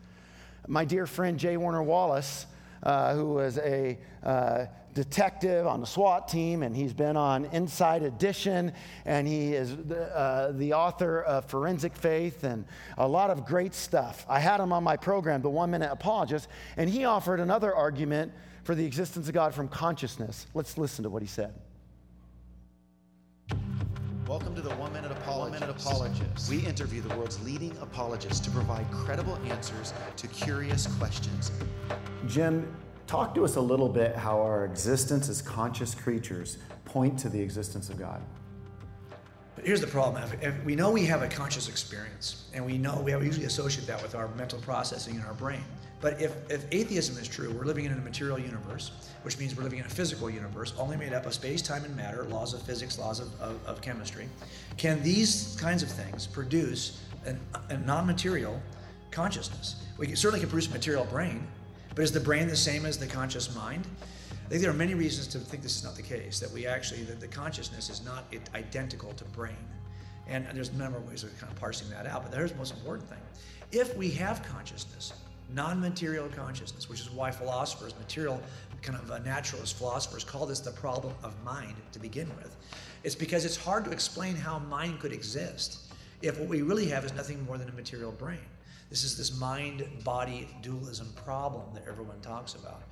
My 0.67 0.85
dear 0.85 1.07
friend 1.07 1.39
J. 1.39 1.57
Warner 1.57 1.83
Wallace, 1.83 2.47
uh, 2.83 3.15
who 3.15 3.35
was 3.35 3.59
a 3.59 3.99
uh, 4.23 4.67
detective 4.97 5.67
on 5.67 5.81
the 5.81 5.87
SWAT 5.87 6.27
team, 6.27 6.63
and 6.63 6.75
he's 6.75 6.95
been 6.95 7.19
on 7.19 7.45
Inside 7.47 8.03
Edition, 8.03 8.73
and 9.05 9.29
he 9.29 9.53
is 9.53 9.77
the, 9.77 10.05
uh, 10.17 10.53
the, 10.53 10.73
author 10.73 11.23
of 11.23 11.45
Forensic 11.45 11.95
Faith 11.95 12.45
and 12.45 12.65
a 12.97 13.07
lot 13.07 13.29
of 13.29 13.45
great 13.45 13.75
stuff. 13.75 14.25
I 14.27 14.41
had 14.41 14.59
him 14.59 14.73
on 14.73 14.83
my 14.83 14.97
program, 14.97 15.43
The 15.43 15.51
One 15.51 15.71
Minute 15.71 15.91
Apologist, 15.93 16.49
and 16.79 16.89
he 16.89 17.05
offered 17.05 17.41
another 17.41 17.75
argument 17.75 18.33
for 18.65 18.75
the 18.75 18.87
existence 18.87 19.29
of 19.29 19.35
God 19.35 19.55
from 19.55 19.69
consciousness. 19.69 20.47
Let's 20.55 20.79
listen 20.79 21.03
to 21.05 21.11
what 21.11 21.21
he 21.21 21.29
said. 21.29 21.53
Welcome 24.27 24.55
to 24.55 24.63
the 24.63 24.75
One 24.77 24.95
Minute 24.95 25.13
Apologist. 25.13 25.61
One 25.61 25.69
Minute 25.69 25.71
Apologist. 25.71 26.51
We 26.51 26.67
interview 26.67 27.03
the 27.03 27.15
world's 27.17 27.41
leading 27.45 27.77
apologists 27.83 28.41
to 28.47 28.51
provide 28.51 28.91
credible 28.91 29.37
answers 29.45 29.93
to 30.17 30.27
curious 30.29 30.87
questions. 30.97 31.53
Jim, 32.27 32.75
talk 33.07 33.35
to 33.35 33.45
us 33.45 33.57
a 33.57 33.61
little 33.61 33.89
bit 33.89 34.17
how 34.17 34.41
our 34.41 34.65
existence 34.65 35.29
as 35.29 35.41
conscious 35.41 35.95
creatures 35.95 36.59
point 36.85 37.19
to 37.21 37.29
the 37.29 37.41
existence 37.41 37.89
of 37.89 37.99
God. 37.99 38.21
But 39.55 39.65
here's 39.65 39.81
the 39.81 39.87
problem. 39.87 40.23
If, 40.23 40.43
if 40.43 40.65
we 40.65 40.75
know 40.75 40.91
we 40.91 41.05
have 41.07 41.23
a 41.23 41.29
conscious 41.29 41.69
experience, 41.69 42.49
and 42.53 42.65
we 42.65 42.77
know 42.77 43.01
we 43.01 43.13
usually 43.13 43.47
associate 43.47 43.87
that 43.87 44.03
with 44.03 44.15
our 44.15 44.29
mental 44.37 44.59
processing 44.61 45.15
in 45.15 45.23
our 45.23 45.35
brain. 45.35 45.63
But 46.01 46.21
if, 46.21 46.35
if 46.51 46.67
atheism 46.73 47.17
is 47.17 47.27
true, 47.27 47.51
we're 47.53 47.65
living 47.65 47.87
in 47.87 47.93
a 47.93 47.97
material 47.97 48.39
universe, 48.39 48.91
which 49.23 49.39
means 49.39 49.57
we're 49.57 49.63
living 49.63 49.79
in 49.79 49.87
a 49.87 49.89
physical 49.89 50.29
universe, 50.29 50.75
only 50.79 50.97
made 50.97 51.15
up 51.15 51.25
of 51.25 51.33
space, 51.33 51.63
time, 51.63 51.85
and 51.85 51.97
matter, 51.97 52.25
laws 52.25 52.53
of 52.53 52.61
physics, 52.63 52.99
laws 52.99 53.19
of, 53.19 53.41
of, 53.41 53.59
of 53.67 53.81
chemistry. 53.81 54.29
Can 54.77 55.03
these 55.03 55.57
kinds 55.59 55.83
of 55.83 55.89
things 55.89 56.27
produce 56.27 57.01
an, 57.25 57.41
a 57.71 57.79
non 57.79 58.07
material 58.07 58.61
consciousness? 59.11 59.83
We 59.97 60.15
certainly 60.15 60.41
can 60.41 60.51
produce 60.51 60.69
a 60.69 60.73
material 60.73 61.07
brain, 61.07 61.47
but 61.97 62.03
is 62.03 62.13
the 62.13 62.21
brain 62.21 62.47
the 62.47 62.55
same 62.55 62.85
as 62.85 62.99
the 62.99 63.07
conscious 63.07 63.53
mind? 63.57 63.87
I 64.31 64.49
think 64.51 64.61
there 64.61 64.71
are 64.71 64.75
many 64.75 64.95
reasons 64.95 65.27
to 65.29 65.39
think 65.39 65.63
this 65.63 65.77
is 65.77 65.83
not 65.83 65.97
the 65.97 66.03
case, 66.03 66.39
that 66.39 66.51
we 66.53 66.67
actually, 66.67 67.03
that 67.05 67.21
the 67.21 67.27
consciousness 67.27 67.89
is 67.89 68.05
not 68.05 68.33
identical 68.55 69.13
to 69.15 69.25
brain. 69.25 69.57
And 70.29 70.47
there's 70.53 70.69
a 70.69 70.75
number 70.75 70.99
of 70.99 71.09
ways 71.09 71.25
of 71.25 71.37
kind 71.41 71.51
of 71.51 71.59
parsing 71.59 71.89
that 71.91 72.07
out, 72.07 72.23
but 72.23 72.31
there's 72.31 72.53
the 72.53 72.59
most 72.59 72.75
important 72.75 73.09
thing. 73.09 73.19
If 73.73 73.97
we 73.97 74.11
have 74.11 74.43
consciousness, 74.43 75.15
non 75.55 75.81
material 75.81 76.29
consciousness, 76.29 76.89
which 76.89 77.01
is 77.01 77.11
why 77.11 77.31
philosophers, 77.31 77.95
material, 77.99 78.43
kind 78.83 78.99
of 78.99 79.11
uh, 79.11 79.19
naturalist 79.21 79.79
philosophers, 79.79 80.23
call 80.23 80.45
this 80.45 80.61
the 80.61 80.73
problem 80.73 81.15
of 81.23 81.33
mind 81.45 81.77
to 81.93 81.99
begin 81.99 82.29
with. 82.37 82.55
It's 83.05 83.15
because 83.15 83.47
it's 83.47 83.57
hard 83.57 83.87
to 83.87 83.91
explain 83.91 84.37
how 84.37 84.59
mind 84.59 85.01
could 85.01 85.13
exist 85.13 85.79
if 86.21 86.39
what 86.39 86.49
we 86.49 86.61
really 86.61 86.87
have 86.89 87.05
is 87.07 87.15
nothing 87.15 87.43
more 87.47 87.57
than 87.57 87.69
a 87.71 87.73
material 87.73 88.13
brain. 88.13 88.39
This 88.91 89.05
is 89.05 89.17
this 89.17 89.39
mind 89.39 89.85
body 90.05 90.49
dualism 90.63 91.13
problem 91.25 91.65
that 91.75 91.85
everyone 91.89 92.21
talks 92.21 92.55
about. 92.55 92.83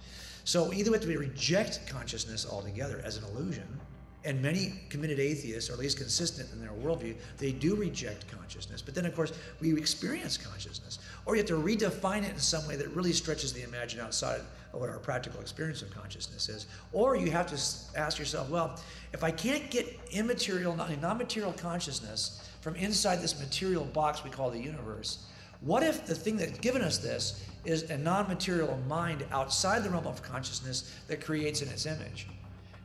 So 0.44 0.72
either 0.72 0.90
we 0.90 0.98
have 0.98 1.06
to 1.06 1.18
reject 1.18 1.86
consciousness 1.86 2.46
altogether 2.50 3.00
as 3.04 3.16
an 3.16 3.24
illusion, 3.24 3.80
and 4.24 4.40
many 4.40 4.72
committed 4.88 5.20
atheists, 5.20 5.68
or 5.68 5.74
at 5.74 5.78
least 5.78 5.98
consistent 5.98 6.50
in 6.52 6.60
their 6.60 6.70
worldview, 6.70 7.14
they 7.36 7.52
do 7.52 7.74
reject 7.74 8.26
consciousness. 8.28 8.80
But 8.80 8.94
then, 8.94 9.04
of 9.04 9.14
course, 9.14 9.32
we 9.60 9.76
experience 9.76 10.38
consciousness. 10.38 10.98
Or 11.26 11.36
you 11.36 11.40
have 11.40 11.48
to 11.48 11.58
redefine 11.58 12.24
it 12.24 12.30
in 12.30 12.38
some 12.38 12.66
way 12.66 12.76
that 12.76 12.88
really 12.88 13.12
stretches 13.12 13.52
the 13.52 13.62
imagination 13.62 14.00
outside 14.00 14.40
of 14.72 14.80
what 14.80 14.88
our 14.88 14.98
practical 14.98 15.40
experience 15.40 15.82
of 15.82 15.90
consciousness 15.94 16.48
is. 16.48 16.66
Or 16.92 17.16
you 17.16 17.30
have 17.32 17.46
to 17.48 17.98
ask 17.98 18.18
yourself, 18.18 18.48
well, 18.48 18.80
if 19.12 19.22
I 19.22 19.30
can't 19.30 19.70
get 19.70 19.98
immaterial, 20.10 20.74
non 20.74 21.18
material 21.18 21.52
consciousness 21.52 22.48
from 22.62 22.76
inside 22.76 23.16
this 23.16 23.38
material 23.38 23.84
box 23.84 24.24
we 24.24 24.30
call 24.30 24.50
the 24.50 24.58
universe, 24.58 25.26
what 25.64 25.82
if 25.82 26.04
the 26.04 26.14
thing 26.14 26.36
that's 26.36 26.58
given 26.58 26.82
us 26.82 26.98
this 26.98 27.42
is 27.64 27.90
a 27.90 27.96
non 27.96 28.28
material 28.28 28.78
mind 28.86 29.24
outside 29.32 29.82
the 29.82 29.88
realm 29.90 30.06
of 30.06 30.22
consciousness 30.22 30.94
that 31.08 31.24
creates 31.24 31.62
in 31.62 31.68
its 31.68 31.86
image? 31.86 32.26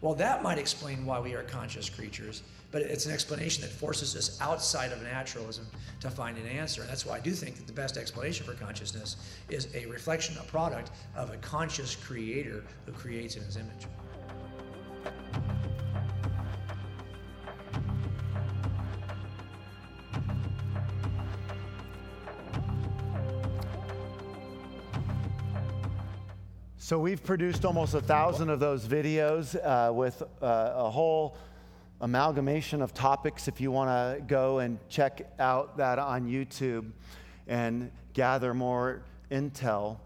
Well, 0.02 0.16
that 0.16 0.42
might 0.42 0.58
explain 0.58 1.06
why 1.06 1.20
we 1.20 1.34
are 1.34 1.44
conscious 1.44 1.90
creatures, 1.90 2.42
but 2.72 2.82
it's 2.82 3.06
an 3.06 3.12
explanation 3.12 3.64
that 3.64 3.72
forces 3.72 4.16
us 4.16 4.40
outside 4.40 4.94
of 4.94 5.04
naturalism 5.04 5.68
to 6.00 6.10
find 6.10 6.38
an 6.38 6.48
answer. 6.48 6.82
And 6.82 6.90
that's 6.90 7.06
why 7.06 7.18
I 7.18 7.20
do 7.20 7.32
think 7.32 7.58
that 7.58 7.68
the 7.68 7.74
best 7.74 7.98
explanation 7.98 8.46
for 8.46 8.54
consciousness 8.54 9.18
is 9.50 9.68
a 9.76 9.86
reflection, 9.88 10.38
a 10.40 10.44
product 10.44 10.92
of 11.18 11.32
a 11.32 11.38
conscious 11.38 11.98
creator 11.98 12.64
who 12.86 12.94
creates 12.94 13.36
in 13.36 13.44
his 13.44 13.58
image. 13.58 13.88
So 26.90 26.98
we've 26.98 27.24
produced 27.24 27.66
almost 27.66 27.94
a 27.94 28.02
thousand 28.02 28.50
of 28.50 28.60
those 28.60 28.88
videos 28.88 29.56
uh, 29.56 29.94
with 29.94 30.24
uh, 30.42 30.72
a 30.74 30.90
whole 30.90 31.38
amalgamation 32.02 32.82
of 32.82 32.96
topics. 32.96 33.48
If 33.48 33.62
you 33.62 33.70
want 33.70 33.90
to 33.92 34.24
go 34.24 34.58
and 34.58 34.80
check 34.90 35.22
out 35.38 35.78
that 35.78 36.00
on 36.00 36.26
YouTube 36.26 36.90
and 37.48 37.92
gather 38.14 38.56
more 38.56 39.04
intel. 39.30 40.00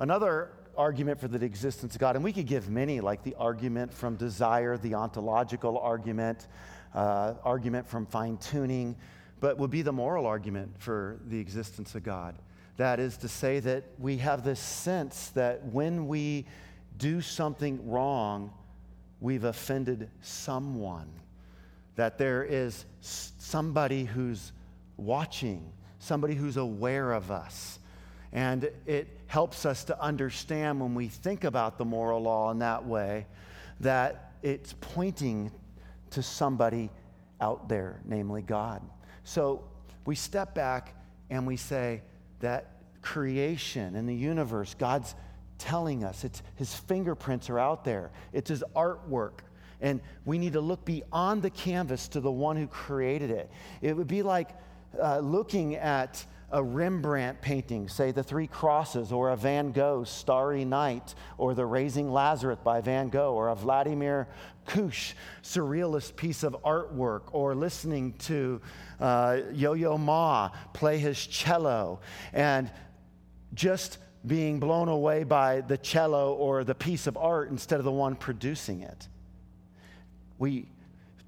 Another 0.00 0.50
argument 0.76 1.20
for 1.20 1.28
the 1.28 1.46
existence 1.46 1.94
of 1.94 2.00
God, 2.00 2.16
and 2.16 2.24
we 2.24 2.32
could 2.32 2.46
give 2.46 2.68
many, 2.68 3.00
like 3.00 3.22
the 3.22 3.36
argument 3.36 3.94
from 3.94 4.16
desire, 4.16 4.76
the 4.76 4.94
ontological 4.94 5.78
argument, 5.78 6.48
uh, 6.96 7.34
argument 7.44 7.86
from 7.86 8.06
fine 8.06 8.38
tuning, 8.38 8.96
but 9.38 9.56
would 9.56 9.70
be 9.70 9.82
the 9.82 9.92
moral 9.92 10.26
argument 10.26 10.74
for 10.80 11.20
the 11.28 11.38
existence 11.38 11.94
of 11.94 12.02
God. 12.02 12.34
That 12.78 13.00
is 13.00 13.16
to 13.18 13.28
say, 13.28 13.60
that 13.60 13.84
we 13.98 14.18
have 14.18 14.44
this 14.44 14.60
sense 14.60 15.28
that 15.30 15.64
when 15.66 16.06
we 16.06 16.46
do 16.96 17.20
something 17.20 17.90
wrong, 17.90 18.52
we've 19.20 19.44
offended 19.44 20.08
someone. 20.22 21.10
That 21.96 22.18
there 22.18 22.44
is 22.44 22.84
somebody 23.00 24.04
who's 24.04 24.52
watching, 24.96 25.72
somebody 25.98 26.34
who's 26.34 26.56
aware 26.56 27.12
of 27.12 27.32
us. 27.32 27.80
And 28.32 28.70
it 28.86 29.08
helps 29.26 29.66
us 29.66 29.82
to 29.84 30.00
understand 30.00 30.80
when 30.80 30.94
we 30.94 31.08
think 31.08 31.42
about 31.42 31.78
the 31.78 31.84
moral 31.84 32.22
law 32.22 32.52
in 32.52 32.60
that 32.60 32.86
way 32.86 33.26
that 33.80 34.32
it's 34.42 34.74
pointing 34.80 35.50
to 36.10 36.22
somebody 36.22 36.90
out 37.40 37.68
there, 37.68 38.00
namely 38.04 38.42
God. 38.42 38.82
So 39.24 39.64
we 40.06 40.14
step 40.14 40.54
back 40.54 40.94
and 41.30 41.44
we 41.44 41.56
say 41.56 42.02
that 42.40 42.72
creation 43.02 43.96
and 43.96 44.08
the 44.08 44.14
universe, 44.14 44.74
God's 44.78 45.14
telling 45.58 46.04
us, 46.04 46.24
it's, 46.24 46.42
his 46.54 46.74
fingerprints 46.74 47.50
are 47.50 47.58
out 47.58 47.84
there, 47.84 48.10
it's 48.32 48.48
his 48.48 48.64
artwork. 48.74 49.40
And 49.80 50.00
we 50.24 50.38
need 50.38 50.54
to 50.54 50.60
look 50.60 50.84
beyond 50.84 51.42
the 51.42 51.50
canvas 51.50 52.08
to 52.08 52.20
the 52.20 52.30
one 52.30 52.56
who 52.56 52.66
created 52.66 53.30
it. 53.30 53.50
It 53.80 53.96
would 53.96 54.08
be 54.08 54.22
like 54.22 54.50
uh, 55.00 55.18
looking 55.20 55.76
at 55.76 56.24
a 56.50 56.62
Rembrandt 56.62 57.42
painting, 57.42 57.88
say 57.88 58.10
the 58.10 58.22
Three 58.22 58.46
Crosses, 58.46 59.12
or 59.12 59.30
a 59.30 59.36
Van 59.36 59.70
Gogh 59.70 60.04
Starry 60.04 60.64
Night, 60.64 61.14
or 61.36 61.54
the 61.54 61.66
Raising 61.66 62.10
Lazarus 62.10 62.58
by 62.64 62.80
Van 62.80 63.10
Gogh, 63.10 63.34
or 63.34 63.48
a 63.48 63.54
Vladimir 63.54 64.26
Kush 64.68 65.14
surrealist 65.42 66.14
piece 66.14 66.44
of 66.44 66.56
artwork, 66.62 67.22
or 67.32 67.54
listening 67.54 68.12
to 68.20 68.60
uh, 69.00 69.38
Yo 69.52 69.72
Yo 69.72 69.98
Ma 69.98 70.50
play 70.72 70.98
his 70.98 71.26
cello, 71.26 72.00
and 72.32 72.70
just 73.54 73.98
being 74.26 74.60
blown 74.60 74.88
away 74.88 75.24
by 75.24 75.62
the 75.62 75.78
cello 75.78 76.34
or 76.34 76.64
the 76.64 76.74
piece 76.74 77.06
of 77.06 77.16
art 77.16 77.50
instead 77.50 77.78
of 77.78 77.84
the 77.84 77.90
one 77.90 78.14
producing 78.14 78.82
it. 78.82 79.08
We 80.38 80.68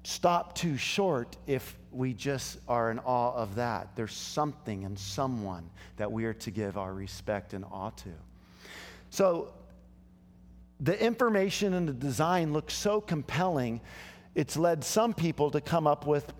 stop 0.03 0.55
too 0.55 0.77
short 0.77 1.35
if 1.47 1.75
we 1.91 2.13
just 2.13 2.59
are 2.67 2.91
in 2.91 2.99
awe 2.99 3.33
of 3.33 3.55
that. 3.55 3.95
There's 3.95 4.13
something 4.13 4.85
and 4.85 4.97
someone 4.97 5.69
that 5.97 6.11
we 6.11 6.25
are 6.25 6.33
to 6.35 6.51
give 6.51 6.77
our 6.77 6.93
respect 6.93 7.53
and 7.53 7.65
awe 7.65 7.89
to. 7.89 8.09
So 9.09 9.53
the 10.81 10.99
information 10.99 11.75
and 11.75 11.87
the 11.87 11.93
design 11.93 12.53
looks 12.53 12.73
so 12.73 12.99
compelling, 12.99 13.79
it's 14.33 14.57
led 14.57 14.83
some 14.83 15.13
people 15.13 15.51
to 15.51 15.61
come 15.61 15.85
up 15.85 16.07
with 16.07 16.33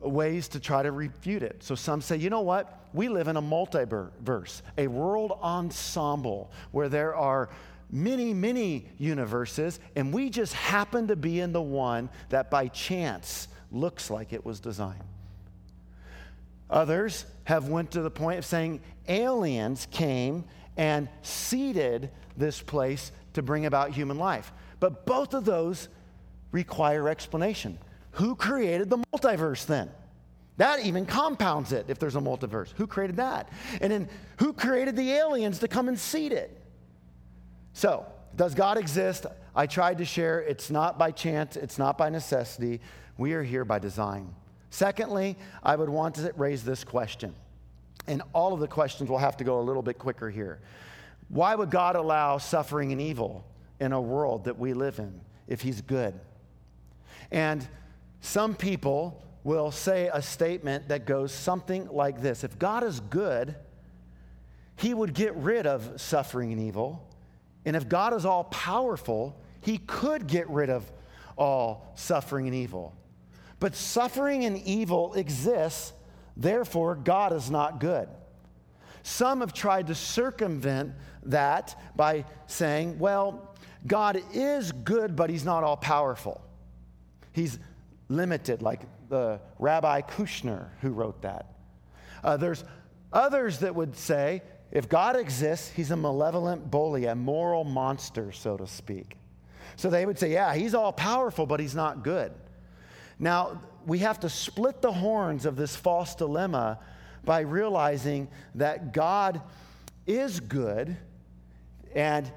ways 0.00 0.48
to 0.48 0.60
try 0.60 0.82
to 0.82 0.90
refute 0.90 1.44
it. 1.44 1.62
So 1.62 1.76
some 1.76 2.00
say, 2.00 2.16
you 2.16 2.28
know 2.28 2.40
what? 2.40 2.80
We 2.92 3.08
live 3.08 3.28
in 3.28 3.36
a 3.36 3.42
multiverse, 3.42 4.62
a 4.76 4.88
world 4.88 5.38
ensemble 5.40 6.50
where 6.72 6.88
there 6.88 7.14
are 7.14 7.50
many, 7.90 8.34
many 8.34 8.88
universes, 8.98 9.78
and 9.94 10.12
we 10.12 10.28
just 10.28 10.54
happen 10.54 11.06
to 11.06 11.16
be 11.16 11.38
in 11.38 11.52
the 11.52 11.62
one 11.62 12.10
that 12.30 12.50
by 12.50 12.66
chance 12.68 13.48
looks 13.70 14.10
like 14.10 14.32
it 14.32 14.44
was 14.44 14.58
designed. 14.58 15.04
Others 16.68 17.26
have 17.44 17.68
went 17.68 17.92
to 17.92 18.02
the 18.02 18.10
point 18.10 18.38
of 18.38 18.44
saying 18.44 18.80
aliens 19.08 19.86
came 19.90 20.44
and 20.76 21.08
seeded 21.22 22.10
this 22.36 22.60
place 22.60 23.12
to 23.34 23.42
bring 23.42 23.66
about 23.66 23.90
human 23.90 24.18
life. 24.18 24.52
But 24.80 25.06
both 25.06 25.34
of 25.34 25.44
those 25.44 25.88
require 26.50 27.08
explanation. 27.08 27.78
Who 28.12 28.34
created 28.34 28.90
the 28.90 28.98
multiverse 28.98 29.66
then? 29.66 29.90
That 30.58 30.80
even 30.80 31.06
compounds 31.06 31.72
it 31.72 31.86
if 31.88 31.98
there's 31.98 32.16
a 32.16 32.20
multiverse. 32.20 32.72
Who 32.76 32.86
created 32.86 33.16
that? 33.16 33.48
And 33.80 33.90
then 33.90 34.08
who 34.36 34.52
created 34.52 34.96
the 34.96 35.10
aliens 35.12 35.58
to 35.60 35.68
come 35.68 35.88
and 35.88 35.98
seed 35.98 36.32
it? 36.32 36.60
So, 37.72 38.04
does 38.36 38.54
God 38.54 38.76
exist? 38.76 39.26
I 39.54 39.66
tried 39.66 39.98
to 39.98 40.04
share 40.04 40.40
it's 40.40 40.70
not 40.70 40.98
by 40.98 41.10
chance, 41.10 41.56
it's 41.56 41.78
not 41.78 41.96
by 41.96 42.10
necessity. 42.10 42.80
We 43.16 43.32
are 43.32 43.42
here 43.42 43.64
by 43.64 43.78
design. 43.78 44.34
Secondly, 44.70 45.36
I 45.62 45.76
would 45.76 45.90
want 45.90 46.14
to 46.16 46.32
raise 46.36 46.64
this 46.64 46.84
question. 46.84 47.34
And 48.06 48.22
all 48.32 48.52
of 48.52 48.60
the 48.60 48.68
questions 48.68 49.10
will 49.10 49.18
have 49.18 49.36
to 49.38 49.44
go 49.44 49.60
a 49.60 49.62
little 49.62 49.82
bit 49.82 49.98
quicker 49.98 50.30
here. 50.30 50.60
Why 51.32 51.54
would 51.54 51.70
God 51.70 51.96
allow 51.96 52.36
suffering 52.36 52.92
and 52.92 53.00
evil 53.00 53.46
in 53.80 53.92
a 53.92 54.00
world 54.00 54.44
that 54.44 54.58
we 54.58 54.74
live 54.74 54.98
in 54.98 55.18
if 55.48 55.62
He's 55.62 55.80
good? 55.80 56.12
And 57.30 57.66
some 58.20 58.54
people 58.54 59.24
will 59.42 59.70
say 59.70 60.10
a 60.12 60.20
statement 60.20 60.88
that 60.88 61.06
goes 61.06 61.32
something 61.32 61.88
like 61.88 62.20
this 62.20 62.44
If 62.44 62.58
God 62.58 62.84
is 62.84 63.00
good, 63.00 63.56
He 64.76 64.92
would 64.92 65.14
get 65.14 65.34
rid 65.34 65.66
of 65.66 65.98
suffering 65.98 66.52
and 66.52 66.60
evil. 66.60 67.08
And 67.64 67.76
if 67.76 67.88
God 67.88 68.12
is 68.12 68.26
all 68.26 68.44
powerful, 68.44 69.40
He 69.62 69.78
could 69.78 70.26
get 70.26 70.50
rid 70.50 70.68
of 70.68 70.92
all 71.38 71.94
suffering 71.94 72.46
and 72.46 72.54
evil. 72.54 72.94
But 73.58 73.74
suffering 73.74 74.44
and 74.44 74.58
evil 74.58 75.14
exists, 75.14 75.94
therefore, 76.36 76.94
God 76.94 77.32
is 77.32 77.50
not 77.50 77.80
good. 77.80 78.06
Some 79.02 79.40
have 79.40 79.52
tried 79.52 79.88
to 79.88 79.94
circumvent 79.94 80.94
that 81.24 81.80
by 81.96 82.24
saying, 82.46 82.98
well, 82.98 83.54
God 83.86 84.22
is 84.32 84.72
good, 84.72 85.16
but 85.16 85.30
He's 85.30 85.44
not 85.44 85.64
all 85.64 85.76
powerful. 85.76 86.40
He's 87.32 87.58
limited, 88.08 88.62
like 88.62 88.80
the 89.08 89.40
Rabbi 89.58 90.02
Kushner 90.02 90.68
who 90.80 90.90
wrote 90.90 91.22
that. 91.22 91.46
Uh, 92.22 92.36
there's 92.36 92.64
others 93.12 93.58
that 93.58 93.74
would 93.74 93.96
say, 93.96 94.42
if 94.70 94.88
God 94.88 95.16
exists, 95.16 95.70
He's 95.70 95.90
a 95.90 95.96
malevolent 95.96 96.70
bully, 96.70 97.06
a 97.06 97.14
moral 97.14 97.64
monster, 97.64 98.32
so 98.32 98.56
to 98.56 98.66
speak. 98.66 99.16
So 99.76 99.90
they 99.90 100.06
would 100.06 100.18
say, 100.18 100.32
yeah, 100.32 100.54
He's 100.54 100.74
all 100.74 100.92
powerful, 100.92 101.46
but 101.46 101.60
He's 101.60 101.74
not 101.74 102.04
good. 102.04 102.32
Now, 103.18 103.60
we 103.86 103.98
have 103.98 104.20
to 104.20 104.28
split 104.28 104.80
the 104.80 104.92
horns 104.92 105.44
of 105.44 105.56
this 105.56 105.74
false 105.74 106.14
dilemma 106.14 106.78
by 107.24 107.40
realizing 107.40 108.28
that 108.54 108.92
God 108.92 109.40
is 110.06 110.40
good 110.40 110.96
and 111.94 112.30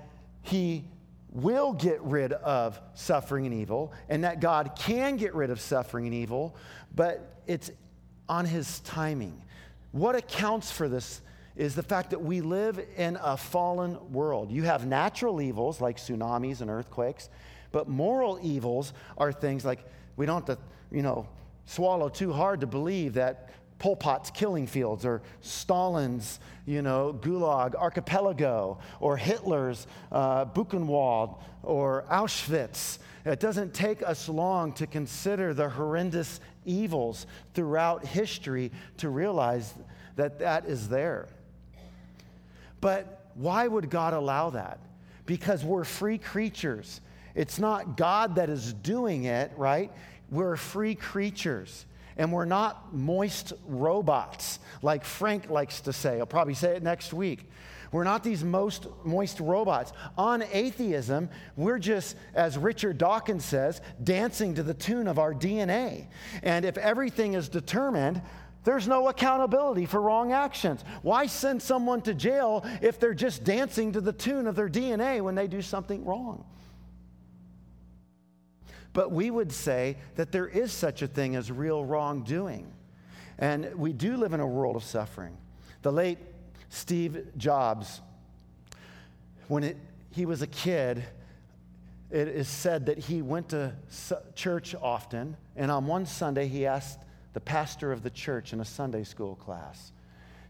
he 0.43 0.85
will 1.31 1.73
get 1.73 2.01
rid 2.01 2.31
of 2.33 2.79
suffering 2.93 3.45
and 3.45 3.53
evil, 3.53 3.91
and 4.07 4.23
that 4.23 4.39
God 4.39 4.71
can 4.77 5.17
get 5.17 5.35
rid 5.35 5.49
of 5.49 5.59
suffering 5.59 6.05
and 6.05 6.13
evil, 6.13 6.55
but 6.95 7.41
it's 7.45 7.71
on 8.29 8.45
his 8.45 8.79
timing. 8.81 9.41
What 9.91 10.15
accounts 10.15 10.71
for 10.71 10.87
this 10.87 11.21
is 11.57 11.75
the 11.75 11.83
fact 11.83 12.11
that 12.11 12.21
we 12.21 12.41
live 12.41 12.79
in 12.97 13.17
a 13.21 13.35
fallen 13.35 14.13
world. 14.13 14.51
You 14.51 14.63
have 14.63 14.85
natural 14.85 15.41
evils 15.41 15.81
like 15.81 15.97
tsunamis 15.97 16.61
and 16.61 16.69
earthquakes, 16.69 17.29
but 17.71 17.89
moral 17.89 18.39
evils 18.41 18.93
are 19.17 19.33
things 19.33 19.65
like 19.65 19.83
we 20.15 20.25
don't 20.25 20.47
have 20.47 20.57
to 20.57 20.63
you 20.91 21.01
know, 21.01 21.27
swallow 21.65 22.09
too 22.09 22.31
hard 22.31 22.61
to 22.61 22.67
believe 22.67 23.13
that 23.15 23.49
Pol 23.77 23.95
Pot's 23.95 24.31
killing 24.31 24.67
fields 24.67 25.05
or 25.05 25.21
Stalin's, 25.41 26.39
you 26.65 26.81
know, 26.81 27.17
Gulag 27.21 27.75
archipelago 27.75 28.79
or 28.99 29.17
Hitler's 29.17 29.85
uh, 30.11 30.45
Buchenwald 30.45 31.39
or 31.61 32.05
Auschwitz. 32.09 32.99
It 33.25 33.39
doesn't 33.39 33.73
take 33.73 34.01
us 34.01 34.29
long 34.29 34.71
to 34.73 34.87
consider 34.87 35.53
the 35.53 35.67
horrendous 35.67 36.39
evils 36.63 37.25
throughout 37.53 38.05
history 38.05 38.71
to 38.97 39.09
realize 39.09 39.73
that 40.15 40.39
that 40.39 40.65
is 40.65 40.87
there. 40.87 41.27
But 42.81 43.31
why 43.33 43.67
would 43.67 43.89
God 43.89 44.13
allow 44.13 44.51
that? 44.51 44.79
Because 45.25 45.65
we're 45.65 45.83
free 45.83 46.17
creatures. 46.17 47.01
It's 47.33 47.59
not 47.59 47.97
God 47.97 48.35
that 48.35 48.49
is 48.49 48.73
doing 48.73 49.25
it, 49.25 49.51
right? 49.57 49.91
We're 50.29 50.55
free 50.55 50.95
creatures. 50.95 51.85
And 52.17 52.31
we're 52.31 52.45
not 52.45 52.93
moist 52.93 53.53
robots, 53.65 54.59
like 54.81 55.03
Frank 55.03 55.49
likes 55.49 55.81
to 55.81 55.93
say. 55.93 56.19
I'll 56.19 56.25
probably 56.25 56.53
say 56.53 56.75
it 56.75 56.83
next 56.83 57.13
week. 57.13 57.49
We're 57.91 58.03
not 58.03 58.23
these 58.23 58.43
most 58.43 58.87
moist 59.03 59.39
robots. 59.39 59.93
On 60.17 60.43
atheism, 60.51 61.29
we're 61.55 61.79
just, 61.79 62.15
as 62.33 62.57
Richard 62.57 62.97
Dawkins 62.97 63.45
says, 63.45 63.81
dancing 64.03 64.55
to 64.55 64.63
the 64.63 64.73
tune 64.73 65.07
of 65.07 65.19
our 65.19 65.33
DNA. 65.33 66.07
And 66.43 66.65
if 66.65 66.77
everything 66.77 67.35
is 67.35 67.47
determined, 67.47 68.21
there's 68.65 68.87
no 68.87 69.07
accountability 69.07 69.85
for 69.85 70.01
wrong 70.01 70.33
actions. 70.33 70.83
Why 71.03 71.27
send 71.27 71.61
someone 71.61 72.01
to 72.01 72.13
jail 72.13 72.65
if 72.81 72.99
they're 72.99 73.13
just 73.13 73.43
dancing 73.43 73.93
to 73.93 74.01
the 74.01 74.11
tune 74.11 74.47
of 74.47 74.55
their 74.55 74.69
DNA 74.69 75.21
when 75.21 75.35
they 75.35 75.47
do 75.47 75.61
something 75.61 76.03
wrong? 76.03 76.43
But 78.95 79.11
we 79.11 79.29
would 79.29 79.51
say 79.51 79.97
that 80.15 80.31
there 80.31 80.47
is 80.47 80.71
such 80.71 81.01
a 81.01 81.07
thing 81.07 81.35
as 81.35 81.51
real 81.51 81.83
wrongdoing. 81.83 82.71
And 83.37 83.75
we 83.75 83.91
do 83.91 84.15
live 84.15 84.31
in 84.31 84.39
a 84.39 84.47
world 84.47 84.77
of 84.77 84.85
suffering. 84.85 85.37
The 85.81 85.91
late 85.91 86.17
Steve 86.69 87.27
Jobs, 87.35 87.99
when 89.49 89.65
it, 89.65 89.77
he 90.11 90.25
was 90.25 90.41
a 90.41 90.47
kid, 90.47 91.03
it 92.09 92.29
is 92.29 92.47
said 92.47 92.85
that 92.85 92.97
he 92.97 93.21
went 93.21 93.49
to 93.49 93.73
church 94.33 94.73
often, 94.81 95.35
And 95.57 95.69
on 95.69 95.87
one 95.87 96.05
Sunday, 96.05 96.47
he 96.47 96.65
asked 96.65 96.99
the 97.33 97.41
pastor 97.41 97.91
of 97.91 98.01
the 98.01 98.09
church 98.09 98.53
in 98.53 98.61
a 98.61 98.65
Sunday 98.65 99.03
school 99.03 99.35
class, 99.35 99.91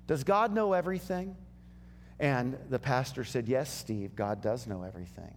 Does 0.05 0.23
God 0.23 0.53
know 0.53 0.73
everything? 0.73 1.35
And 2.19 2.59
the 2.69 2.77
pastor 2.77 3.23
said, 3.23 3.47
Yes, 3.47 3.73
Steve, 3.73 4.15
God 4.15 4.43
does 4.43 4.67
know 4.67 4.83
everything. 4.83 5.33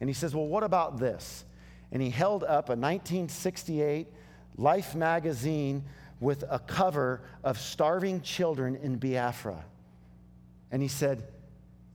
And 0.00 0.08
he 0.08 0.14
says, 0.14 0.32
Well, 0.32 0.46
what 0.46 0.62
about 0.62 1.00
this? 1.00 1.44
And 1.92 2.02
he 2.02 2.10
held 2.10 2.42
up 2.42 2.68
a 2.68 2.74
1968 2.74 4.08
Life 4.56 4.94
magazine 4.94 5.84
with 6.20 6.44
a 6.50 6.58
cover 6.58 7.22
of 7.42 7.58
starving 7.58 8.20
children 8.20 8.76
in 8.76 8.96
Biafra. 8.96 9.64
And 10.70 10.82
he 10.82 10.88
said, 10.88 11.24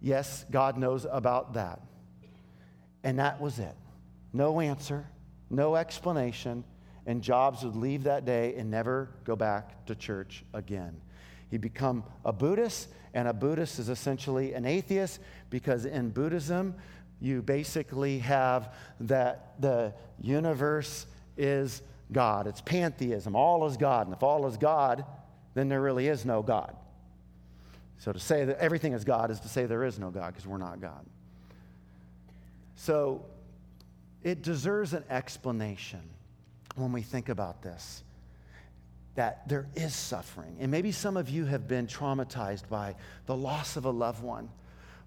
Yes, 0.02 0.46
God 0.52 0.78
knows 0.78 1.06
about 1.10 1.54
that. 1.54 1.82
And 3.04 3.20
that 3.20 3.42
was 3.42 3.58
it. 3.60 3.76
No 4.34 4.60
answer, 4.60 5.08
no 5.50 5.76
explanation, 5.76 6.64
and 7.06 7.22
Jobs 7.22 7.64
would 7.64 7.76
leave 7.76 8.04
that 8.04 8.26
day 8.26 8.56
and 8.56 8.70
never 8.70 9.10
go 9.24 9.36
back 9.36 9.86
to 9.86 9.96
church 9.96 10.44
again. 10.54 11.00
He'd 11.50 11.62
become 11.62 12.04
a 12.26 12.34
Buddhist, 12.34 12.90
and 13.14 13.28
a 13.28 13.34
Buddhist 13.34 13.80
is 13.80 13.90
essentially 13.90 14.54
an 14.54 14.66
atheist 14.66 15.22
because 15.50 15.86
in 15.86 16.10
Buddhism, 16.10 16.76
you 17.20 17.42
basically 17.42 18.20
have 18.20 18.74
that 19.02 19.54
the 19.60 19.94
universe 20.22 21.08
is 21.38 21.82
God. 22.12 22.48
It's 22.48 22.62
pantheism. 22.62 23.36
All 23.36 23.66
is 23.68 23.78
God. 23.78 24.08
And 24.08 24.16
if 24.16 24.24
all 24.24 24.46
is 24.48 24.58
God, 24.58 25.06
then 25.54 25.70
there 25.70 25.82
really 25.82 26.08
is 26.08 26.26
no 26.26 26.42
God. 26.42 26.76
So 28.00 28.12
to 28.12 28.20
say 28.20 28.46
that 28.46 28.60
everything 28.60 28.94
is 28.94 29.04
God 29.04 29.32
is 29.32 29.40
to 29.42 29.50
say 29.50 29.66
there 29.66 29.84
is 29.84 29.98
no 29.98 30.12
God 30.12 30.28
because 30.28 30.46
we're 30.46 30.58
not 30.58 30.80
God. 30.80 31.06
So 32.76 33.26
it 34.24 34.44
deserves 34.44 34.94
an 34.94 35.04
explanation 35.10 36.02
when 36.76 36.92
we 36.92 37.02
think 37.02 37.30
about 37.30 37.64
this 37.64 38.04
that 39.16 39.50
there 39.50 39.68
is 39.74 39.96
suffering. 39.96 40.58
And 40.60 40.70
maybe 40.70 40.92
some 40.92 41.18
of 41.18 41.28
you 41.28 41.46
have 41.46 41.68
been 41.68 41.88
traumatized 41.88 42.70
by 42.70 42.96
the 43.26 43.36
loss 43.36 43.76
of 43.76 43.86
a 43.86 43.90
loved 43.90 44.22
one 44.22 44.48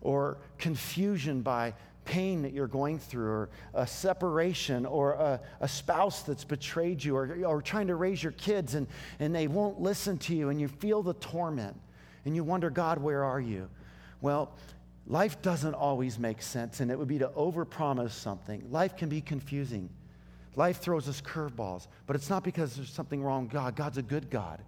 or 0.01 0.39
confusion 0.59 1.43
by 1.43 1.75
pain 2.11 2.43
that 2.43 2.53
you're 2.53 2.67
going 2.67 2.99
through, 2.99 3.31
or 3.31 3.49
a 3.73 3.87
separation, 3.87 4.85
or 4.85 5.13
a, 5.13 5.41
a, 5.61 5.69
spouse 5.69 6.23
that's 6.23 6.43
betrayed 6.43 7.03
you, 7.05 7.15
or, 7.17 7.39
or 7.47 7.63
trying 7.63 7.87
to 7.87 7.95
raise 7.95 8.21
your 8.21 8.33
kids 8.33 8.75
and, 8.75 8.89
and 9.21 9.33
they 9.33 9.47
won't 9.47 9.81
listen 9.81 10.19
to 10.19 10.35
you, 10.35 10.49
and 10.49 10.61
you 10.61 10.67
feel 10.67 11.05
the 11.05 11.15
torment, 11.15 11.77
and 12.25 12.35
you 12.35 12.43
wonder, 12.43 12.69
God, 12.69 12.99
where 12.99 13.23
are 13.23 13.41
you? 13.41 13.69
Well, 14.21 14.53
life 15.07 15.41
doesn't 15.41 15.75
always 15.75 16.19
make 16.19 16.43
sense, 16.43 16.81
and 16.81 16.91
it 16.91 16.99
would 16.99 17.07
be 17.07 17.21
to 17.21 17.29
overpromise 17.29 18.11
something. 18.11 18.67
Life 18.73 18.97
can 18.97 19.09
be 19.09 19.21
confusing. 19.21 19.89
Life 20.57 20.79
throws 20.79 21.09
us 21.09 21.21
curveballs, 21.21 21.87
but 22.09 22.17
it's 22.17 22.29
not 22.29 22.43
because 22.43 22.75
there's 22.75 22.91
something 22.91 23.23
wrong 23.23 23.45
with 23.45 23.53
God. 23.53 23.77
God's 23.77 23.99
a 23.99 24.03
good 24.03 24.31
God. 24.31 24.61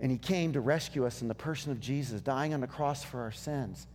And 0.00 0.12
He 0.12 0.18
came 0.18 0.52
to 0.52 0.60
rescue 0.60 1.06
us 1.06 1.22
in 1.22 1.28
the 1.28 1.34
person 1.34 1.72
of 1.72 1.80
Jesus, 1.80 2.20
dying 2.20 2.52
on 2.52 2.60
the 2.60 2.66
cross 2.66 3.02
for 3.02 3.22
our 3.22 3.32
sins. 3.32 3.86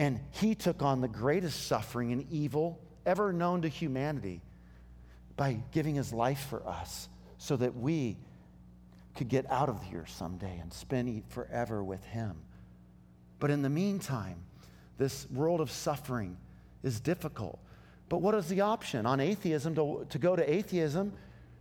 And 0.00 0.18
He 0.30 0.54
took 0.54 0.80
on 0.82 1.02
the 1.02 1.08
greatest 1.08 1.66
suffering 1.66 2.10
and 2.10 2.26
evil 2.32 2.80
ever 3.04 3.34
known 3.34 3.60
to 3.62 3.68
humanity 3.68 4.40
by 5.36 5.58
giving 5.72 5.94
His 5.94 6.10
life 6.10 6.46
for 6.48 6.66
us 6.66 7.10
so 7.36 7.54
that 7.58 7.76
we 7.76 8.16
could 9.14 9.28
get 9.28 9.44
out 9.50 9.68
of 9.68 9.82
here 9.82 10.06
someday 10.06 10.58
and 10.58 10.72
spend 10.72 11.22
forever 11.28 11.84
with 11.84 12.02
Him. 12.06 12.34
But 13.40 13.50
in 13.50 13.60
the 13.60 13.68
meantime, 13.68 14.38
this 14.96 15.26
world 15.30 15.60
of 15.60 15.70
suffering 15.70 16.38
is 16.82 16.98
difficult. 16.98 17.58
But 18.08 18.22
what 18.22 18.34
is 18.34 18.48
the 18.48 18.62
option? 18.62 19.04
On 19.04 19.20
atheism, 19.20 19.74
to, 19.74 20.06
to 20.08 20.18
go 20.18 20.34
to 20.34 20.50
atheism, 20.50 21.12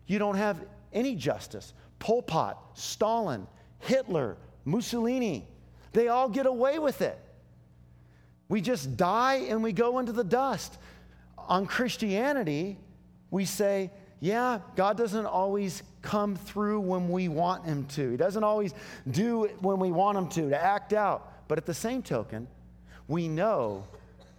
you 0.08 0.18
don't 0.18 0.36
have 0.36 0.64
any 0.94 1.14
justice. 1.16 1.74
Pol 2.00 2.22
Pot, 2.22 2.58
Stalin, 2.74 3.48
Hitler, 3.80 4.38
Mussolini, 4.64 5.46
they 5.92 6.08
all 6.08 6.30
get 6.30 6.46
away 6.46 6.80
with 6.80 7.02
it. 7.02 7.20
We 8.50 8.62
just 8.62 8.98
die 8.98 9.46
and 9.50 9.64
we 9.64 9.72
go 9.72 10.00
into 10.00 10.12
the 10.12 10.24
dust. 10.24 10.78
On 11.38 11.66
Christianity, 11.66 12.78
we 13.32 13.46
say, 13.46 13.92
yeah, 14.20 14.60
God 14.76 14.98
doesn't 14.98 15.26
always 15.26 15.82
come 16.02 16.36
through 16.36 16.82
when 16.82 17.10
we 17.10 17.30
want 17.30 17.66
Him 17.66 17.86
to. 17.86 18.12
He 18.12 18.18
doesn't 18.18 18.44
always 18.44 18.74
do 19.10 19.46
when 19.62 19.80
we 19.80 19.92
want 19.92 20.18
Him 20.18 20.28
to, 20.30 20.50
to 20.50 20.62
act 20.62 20.92
out. 20.92 21.48
But 21.48 21.58
at 21.58 21.66
the 21.66 21.74
same 21.74 22.02
token, 22.02 22.48
we 23.08 23.28
know 23.28 23.86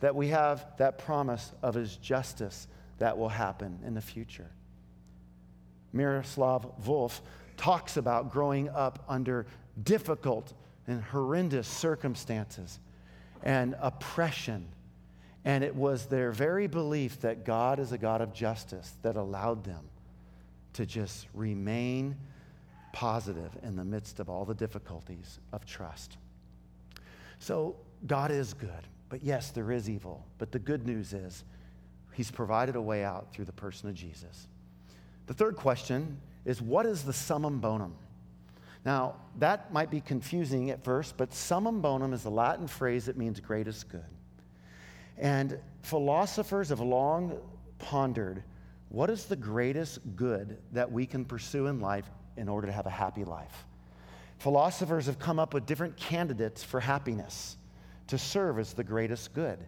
that 0.00 0.14
we 0.14 0.28
have 0.28 0.66
that 0.78 0.98
promise 0.98 1.52
of 1.62 1.74
his 1.74 1.96
justice 1.96 2.66
that 2.98 3.16
will 3.16 3.28
happen 3.28 3.78
in 3.86 3.94
the 3.94 4.00
future. 4.00 4.50
Miroslav 5.92 6.66
Volf 6.82 7.20
talks 7.56 7.96
about 7.96 8.32
growing 8.32 8.68
up 8.70 9.04
under 9.08 9.46
difficult 9.82 10.52
and 10.86 11.02
horrendous 11.02 11.68
circumstances 11.68 12.78
and 13.42 13.76
oppression. 13.80 14.66
And 15.44 15.64
it 15.64 15.74
was 15.74 16.06
their 16.06 16.32
very 16.32 16.66
belief 16.66 17.20
that 17.20 17.44
God 17.44 17.78
is 17.78 17.92
a 17.92 17.98
God 17.98 18.20
of 18.20 18.32
justice 18.32 18.92
that 19.02 19.16
allowed 19.16 19.64
them 19.64 19.88
to 20.74 20.86
just 20.86 21.26
remain 21.34 22.16
positive 22.92 23.50
in 23.62 23.76
the 23.76 23.84
midst 23.84 24.20
of 24.20 24.28
all 24.28 24.44
the 24.44 24.54
difficulties 24.54 25.38
of 25.52 25.64
trust. 25.64 26.16
So, 27.38 27.76
God 28.06 28.30
is 28.30 28.54
good. 28.54 28.86
But 29.08 29.22
yes, 29.22 29.50
there 29.50 29.72
is 29.72 29.90
evil. 29.90 30.24
But 30.38 30.52
the 30.52 30.58
good 30.58 30.86
news 30.86 31.12
is 31.12 31.44
he's 32.12 32.30
provided 32.30 32.76
a 32.76 32.80
way 32.80 33.04
out 33.04 33.32
through 33.32 33.44
the 33.44 33.52
person 33.52 33.88
of 33.88 33.94
Jesus. 33.94 34.46
The 35.26 35.34
third 35.34 35.56
question 35.56 36.18
is 36.44 36.62
what 36.62 36.86
is 36.86 37.02
the 37.02 37.12
summum 37.12 37.60
bonum? 37.60 37.94
Now, 38.84 39.16
that 39.38 39.72
might 39.72 39.90
be 39.90 40.00
confusing 40.00 40.70
at 40.70 40.82
first, 40.82 41.16
but 41.16 41.32
summum 41.32 41.80
bonum 41.80 42.12
is 42.12 42.24
a 42.24 42.30
Latin 42.30 42.66
phrase 42.66 43.06
that 43.06 43.16
means 43.16 43.38
greatest 43.40 43.88
good. 43.88 44.04
And 45.18 45.58
philosophers 45.82 46.70
have 46.70 46.80
long 46.80 47.38
pondered 47.78 48.42
what 48.90 49.08
is 49.08 49.26
the 49.26 49.36
greatest 49.36 50.00
good 50.16 50.58
that 50.72 50.90
we 50.90 51.06
can 51.06 51.24
pursue 51.24 51.68
in 51.68 51.80
life 51.80 52.10
in 52.36 52.48
order 52.48 52.66
to 52.66 52.72
have 52.72 52.86
a 52.86 52.90
happy 52.90 53.24
life? 53.24 53.66
Philosophers 54.38 55.06
have 55.06 55.18
come 55.18 55.38
up 55.38 55.54
with 55.54 55.64
different 55.64 55.96
candidates 55.96 56.64
for 56.64 56.80
happiness 56.80 57.56
to 58.08 58.18
serve 58.18 58.58
as 58.58 58.72
the 58.72 58.82
greatest 58.82 59.32
good. 59.32 59.58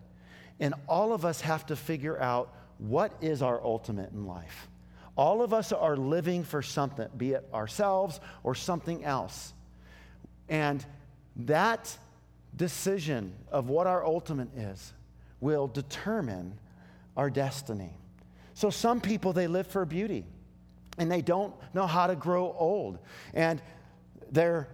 And 0.59 0.75
all 0.89 1.13
of 1.13 1.25
us 1.25 1.41
have 1.43 1.67
to 1.67 1.77
figure 1.77 2.21
out 2.21 2.53
what 2.79 3.13
is 3.21 3.43
our 3.43 3.63
ultimate 3.63 4.11
in 4.11 4.27
life. 4.27 4.69
All 5.17 5.43
of 5.43 5.53
us 5.53 5.73
are 5.73 5.97
living 5.97 6.43
for 6.43 6.63
something, 6.63 7.09
be 7.17 7.33
it 7.33 7.49
ourselves 7.53 8.21
or 8.43 8.55
something 8.55 9.05
else. 9.05 9.53
And 10.49 10.85
that 11.37 11.97
decision 12.57 13.35
of 13.51 13.69
what 13.69 13.87
our 13.87 14.05
ultimate 14.05 14.57
is 14.57 14.93
will 15.41 15.67
determine 15.67 16.59
our 17.17 17.31
destiny. 17.31 17.93
So 18.55 18.71
some 18.71 19.01
people 19.01 19.33
they 19.33 19.47
live 19.47 19.67
for 19.67 19.85
beauty 19.85 20.25
and 20.99 21.11
they 21.11 21.23
don't 21.23 21.55
know 21.75 21.87
how 21.87 22.07
to 22.07 22.15
grow 22.15 22.55
old. 22.59 22.99
And 23.35 23.61
they're 24.31 24.69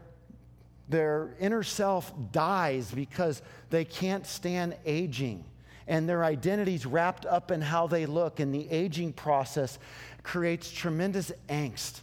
their 0.89 1.35
inner 1.39 1.63
self 1.63 2.13
dies 2.33 2.91
because 2.91 3.43
they 3.71 3.85
can't 3.85 4.27
stand 4.27 4.77
aging. 4.87 5.45
And 5.87 6.09
their 6.09 6.25
identity's 6.25 6.85
wrapped 6.87 7.25
up 7.27 7.51
in 7.51 7.61
how 7.61 7.87
they 7.87 8.07
look. 8.07 8.41
And 8.41 8.55
the 8.55 8.71
aging 8.71 9.13
process 9.13 9.79
creates 10.29 10.71
tremendous 10.71 11.33
angst. 11.49 12.01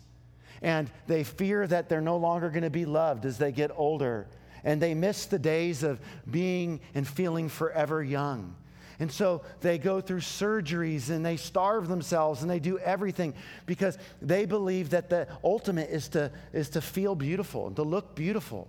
And 0.62 0.90
they 1.06 1.24
fear 1.24 1.68
that 1.68 1.90
they're 1.90 2.02
no 2.02 2.18
longer 2.18 2.50
going 2.50 2.64
to 2.64 2.72
be 2.72 2.86
loved 2.86 3.24
as 3.26 3.38
they 3.38 3.52
get 3.52 3.70
older. 3.76 4.28
And 4.64 4.82
they 4.82 4.96
miss 4.96 5.28
the 5.28 5.38
days 5.38 5.84
of 5.84 6.00
being 6.30 6.80
and 6.96 7.08
feeling 7.08 7.50
forever 7.50 8.04
young. 8.04 8.56
And 9.00 9.12
so 9.12 9.44
they 9.62 9.78
go 9.78 10.02
through 10.02 10.22
surgeries 10.22 11.10
and 11.10 11.24
they 11.24 11.38
starve 11.38 11.88
themselves 11.88 12.42
and 12.42 12.50
they 12.50 12.60
do 12.60 12.80
everything 12.80 13.36
because 13.68 13.98
they 14.22 14.46
believe 14.46 14.90
that 14.90 15.10
the 15.10 15.28
ultimate 15.44 15.92
is 15.92 16.08
to, 16.10 16.32
is 16.52 16.70
to 16.70 16.82
feel 16.82 17.14
beautiful 17.14 17.68
and 17.68 17.76
to 17.76 17.84
look 17.84 18.16
beautiful. 18.16 18.68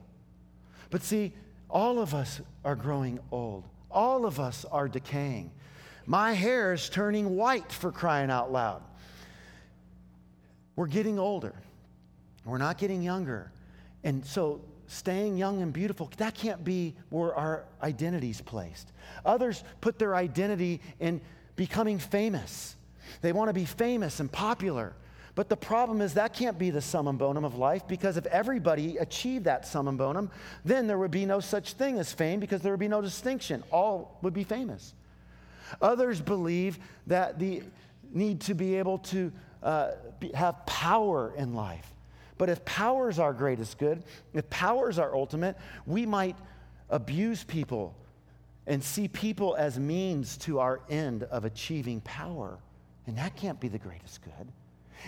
But 0.91 1.03
see, 1.03 1.33
all 1.71 1.99
of 1.99 2.13
us 2.13 2.43
are 2.63 2.77
growing 2.77 3.21
old, 3.31 3.65
all 3.91 4.27
of 4.27 4.39
us 4.39 4.67
are 4.71 4.89
decaying. 4.89 5.51
My 6.05 6.35
hair 6.35 6.73
is 6.73 6.89
turning 6.89 7.37
white 7.37 7.73
for 7.73 7.91
crying 7.91 8.31
out 8.31 8.53
loud. 8.53 8.83
We're 10.77 10.87
getting 10.87 11.19
older, 11.19 11.55
we're 12.45 12.59
not 12.59 12.79
getting 12.79 13.03
younger. 13.03 13.51
And 14.05 14.25
so, 14.25 14.61
staying 14.87 15.37
young 15.37 15.63
and 15.63 15.73
beautiful, 15.73 16.11
that 16.19 16.35
can't 16.35 16.63
be 16.63 16.95
where 17.11 17.35
our 17.35 17.65
identity's 17.83 18.41
placed. 18.41 18.93
Others 19.25 19.65
put 19.81 19.99
their 19.99 20.15
identity 20.15 20.81
in 21.01 21.21
becoming 21.57 21.99
famous. 21.99 22.77
They 23.21 23.33
want 23.33 23.49
to 23.49 23.53
be 23.53 23.65
famous 23.65 24.21
and 24.21 24.31
popular. 24.31 24.95
But 25.35 25.49
the 25.51 25.57
problem 25.57 26.01
is 26.01 26.15
that 26.15 26.33
can't 26.33 26.59
be 26.59 26.71
the 26.71 26.81
summum 26.81 27.19
bonum 27.19 27.45
of 27.45 27.57
life 27.57 27.87
because 27.87 28.17
if 28.17 28.25
everybody 28.27 28.97
achieved 28.97 29.45
that 29.45 29.67
summum 29.67 29.97
bonum, 29.97 30.31
then 30.65 30.87
there 30.87 30.99
would 30.99 31.11
be 31.11 31.27
no 31.27 31.41
such 31.41 31.75
thing 31.75 31.99
as 31.99 32.13
fame 32.13 32.41
because 32.41 32.63
there 32.63 32.73
would 32.73 32.81
be 32.81 32.89
no 32.89 33.03
distinction. 33.03 33.63
All 33.71 34.19
would 34.23 34.33
be 34.33 34.45
famous. 34.45 34.95
Others 35.83 36.23
believe 36.23 36.79
that 37.07 37.39
the 37.39 37.63
need 38.15 38.41
to 38.43 38.55
be 38.55 38.77
able 38.77 38.99
to 38.99 39.31
uh, 39.67 39.97
be, 40.21 40.31
have 40.33 40.65
power 40.65 41.35
in 41.37 41.53
life. 41.55 41.93
But 42.39 42.49
if 42.49 42.65
power 42.65 43.09
is 43.09 43.19
our 43.19 43.33
greatest 43.33 43.79
good, 43.79 44.03
if 44.33 44.49
power 44.49 44.89
is 44.89 44.99
our 44.99 45.15
ultimate, 45.15 45.57
we 45.87 46.07
might 46.07 46.37
abuse 46.89 47.43
people 47.43 47.97
and 48.69 48.83
see 48.83 49.09
people 49.09 49.57
as 49.57 49.79
means 49.79 50.37
to 50.39 50.61
our 50.61 50.81
end 50.89 51.25
of 51.25 51.45
achieving 51.45 52.01
power. 52.03 52.59
And 53.09 53.19
that 53.19 53.35
can't 53.35 53.59
be 53.59 53.67
the 53.67 53.79
greatest 53.79 54.23
good. 54.23 54.53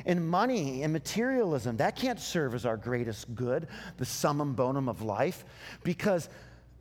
And 0.04 0.28
money 0.28 0.82
and 0.82 0.92
materialism, 0.92 1.76
that 1.76 1.94
can't 1.94 2.18
serve 2.18 2.54
as 2.54 2.66
our 2.66 2.76
greatest 2.76 3.32
good, 3.36 3.68
the 3.96 4.04
summum 4.04 4.54
bonum 4.54 4.88
of 4.88 5.02
life, 5.02 5.44
because 5.84 6.28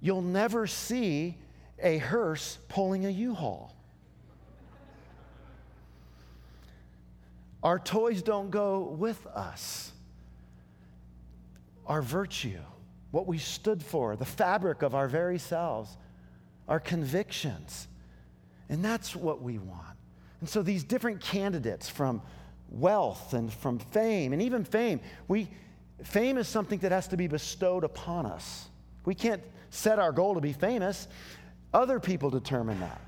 you'll 0.01 0.21
never 0.21 0.65
see 0.65 1.37
a 1.81 1.99
hearse 1.99 2.57
pulling 2.69 3.05
a 3.05 3.09
U 3.09 3.35
Haul. 3.35 3.76
Our 7.63 7.79
toys 7.79 8.21
don't 8.21 8.51
go 8.51 8.81
with 8.81 9.25
us. 9.27 9.91
Our 11.85 12.01
virtue, 12.01 12.59
what 13.11 13.27
we 13.27 13.37
stood 13.37 13.81
for, 13.81 14.15
the 14.15 14.25
fabric 14.25 14.81
of 14.81 14.93
our 14.93 15.07
very 15.07 15.39
selves, 15.39 15.97
our 16.67 16.79
convictions. 16.79 17.87
And 18.69 18.83
that's 18.83 19.15
what 19.15 19.41
we 19.41 19.57
want. 19.57 19.97
And 20.41 20.49
so 20.49 20.61
these 20.61 20.83
different 20.83 21.21
candidates 21.21 21.89
from 21.89 22.21
wealth 22.69 23.33
and 23.33 23.51
from 23.51 23.79
fame, 23.79 24.33
and 24.33 24.41
even 24.41 24.63
fame, 24.63 24.99
we, 25.27 25.47
fame 26.03 26.37
is 26.37 26.47
something 26.47 26.79
that 26.79 26.91
has 26.91 27.07
to 27.07 27.17
be 27.17 27.27
bestowed 27.27 27.83
upon 27.83 28.25
us. 28.25 28.67
We 29.05 29.15
can't 29.15 29.41
set 29.69 29.99
our 29.99 30.11
goal 30.11 30.35
to 30.35 30.41
be 30.41 30.53
famous, 30.53 31.07
other 31.73 31.99
people 31.99 32.29
determine 32.29 32.79
that. 32.81 33.01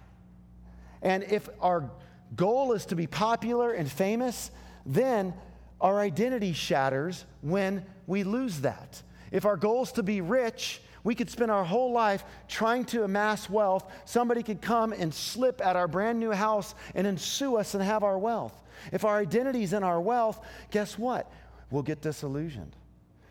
And 1.01 1.23
if 1.23 1.49
our 1.61 1.89
goal 2.35 2.73
is 2.73 2.85
to 2.87 2.95
be 2.95 3.07
popular 3.07 3.71
and 3.71 3.91
famous, 3.91 4.51
then 4.85 5.33
our 5.81 5.99
identity 5.99 6.53
shatters 6.53 7.25
when 7.41 7.85
we 8.07 8.23
lose 8.23 8.61
that. 8.61 9.01
If 9.31 9.45
our 9.45 9.57
goal 9.57 9.83
is 9.83 9.91
to 9.93 10.03
be 10.03 10.21
rich, 10.21 10.81
we 11.03 11.15
could 11.15 11.29
spend 11.29 11.51
our 11.51 11.63
whole 11.63 11.91
life 11.91 12.23
trying 12.47 12.85
to 12.85 13.03
amass 13.03 13.49
wealth. 13.49 13.89
Somebody 14.05 14.43
could 14.43 14.61
come 14.61 14.93
and 14.93 15.13
slip 15.13 15.61
at 15.65 15.75
our 15.75 15.87
brand 15.87 16.19
new 16.19 16.31
house 16.31 16.75
and 16.95 17.05
then 17.05 17.17
sue 17.17 17.57
us 17.57 17.73
and 17.73 17.83
have 17.83 18.03
our 18.03 18.17
wealth. 18.17 18.53
If 18.91 19.05
our 19.05 19.17
identity 19.17 19.63
is 19.63 19.73
in 19.73 19.83
our 19.83 20.01
wealth, 20.01 20.39
guess 20.71 20.97
what? 20.97 21.31
We'll 21.71 21.83
get 21.83 22.01
disillusioned. 22.01 22.75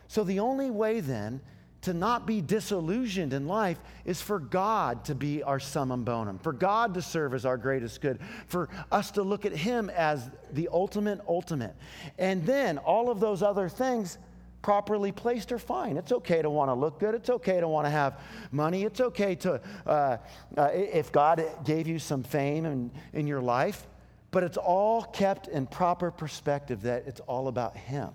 So 0.06 0.24
the 0.24 0.40
only 0.40 0.70
way 0.70 1.00
then 1.00 1.40
to 1.82 1.92
not 1.92 2.26
be 2.26 2.40
disillusioned 2.40 3.32
in 3.32 3.46
life 3.46 3.78
is 4.04 4.20
for 4.20 4.38
God 4.40 5.04
to 5.04 5.14
be 5.14 5.42
our 5.42 5.60
summum 5.60 6.04
bonum, 6.04 6.38
for 6.38 6.52
God 6.52 6.94
to 6.94 7.02
serve 7.02 7.34
as 7.34 7.46
our 7.46 7.56
greatest 7.56 8.00
good, 8.00 8.18
for 8.46 8.68
us 8.90 9.12
to 9.12 9.22
look 9.22 9.46
at 9.46 9.52
Him 9.52 9.88
as 9.90 10.28
the 10.52 10.68
ultimate, 10.72 11.20
ultimate. 11.28 11.76
And 12.18 12.44
then 12.44 12.78
all 12.78 13.10
of 13.10 13.20
those 13.20 13.42
other 13.42 13.68
things 13.68 14.18
properly 14.60 15.12
placed 15.12 15.52
are 15.52 15.58
fine. 15.58 15.96
It's 15.96 16.10
okay 16.10 16.42
to 16.42 16.50
want 16.50 16.68
to 16.68 16.74
look 16.74 16.98
good. 16.98 17.14
It's 17.14 17.30
okay 17.30 17.60
to 17.60 17.68
want 17.68 17.86
to 17.86 17.90
have 17.90 18.20
money. 18.50 18.84
It's 18.84 19.00
okay 19.00 19.36
to, 19.36 19.60
uh, 19.86 20.16
uh, 20.56 20.70
if 20.72 21.12
God 21.12 21.44
gave 21.64 21.86
you 21.86 22.00
some 22.00 22.24
fame 22.24 22.64
in, 22.66 22.90
in 23.12 23.26
your 23.28 23.40
life, 23.40 23.86
but 24.30 24.42
it's 24.42 24.56
all 24.56 25.02
kept 25.02 25.46
in 25.48 25.66
proper 25.66 26.10
perspective 26.10 26.82
that 26.82 27.04
it's 27.06 27.20
all 27.20 27.48
about 27.48 27.76
Him. 27.76 28.10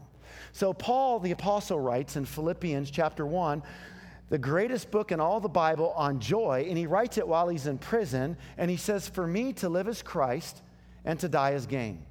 So, 0.54 0.72
Paul 0.72 1.20
the 1.20 1.32
Apostle 1.32 1.80
writes 1.80 2.16
in 2.16 2.26
Philippians 2.26 2.92
chapter 2.92 3.26
1, 3.26 3.64
the 4.30 4.38
greatest 4.38 4.92
book 4.92 5.12
in 5.12 5.20
all 5.20 5.40
the 5.40 5.50
Bible 5.50 5.92
on 5.96 6.20
joy, 6.20 6.68
and 6.70 6.78
he 6.78 6.86
writes 6.86 7.18
it 7.18 7.28
while 7.28 7.50
he's 7.50 7.66
in 7.66 7.80
prison, 7.80 8.38
and 8.58 8.70
he 8.70 8.78
says, 8.78 9.08
For 9.08 9.26
me 9.26 9.54
to 9.54 9.68
live 9.68 9.88
as 9.88 10.04
Christ 10.04 10.62
and 11.06 11.20
to 11.20 11.28
die 11.28 11.54
as 11.54 11.66
gain. 11.66 12.06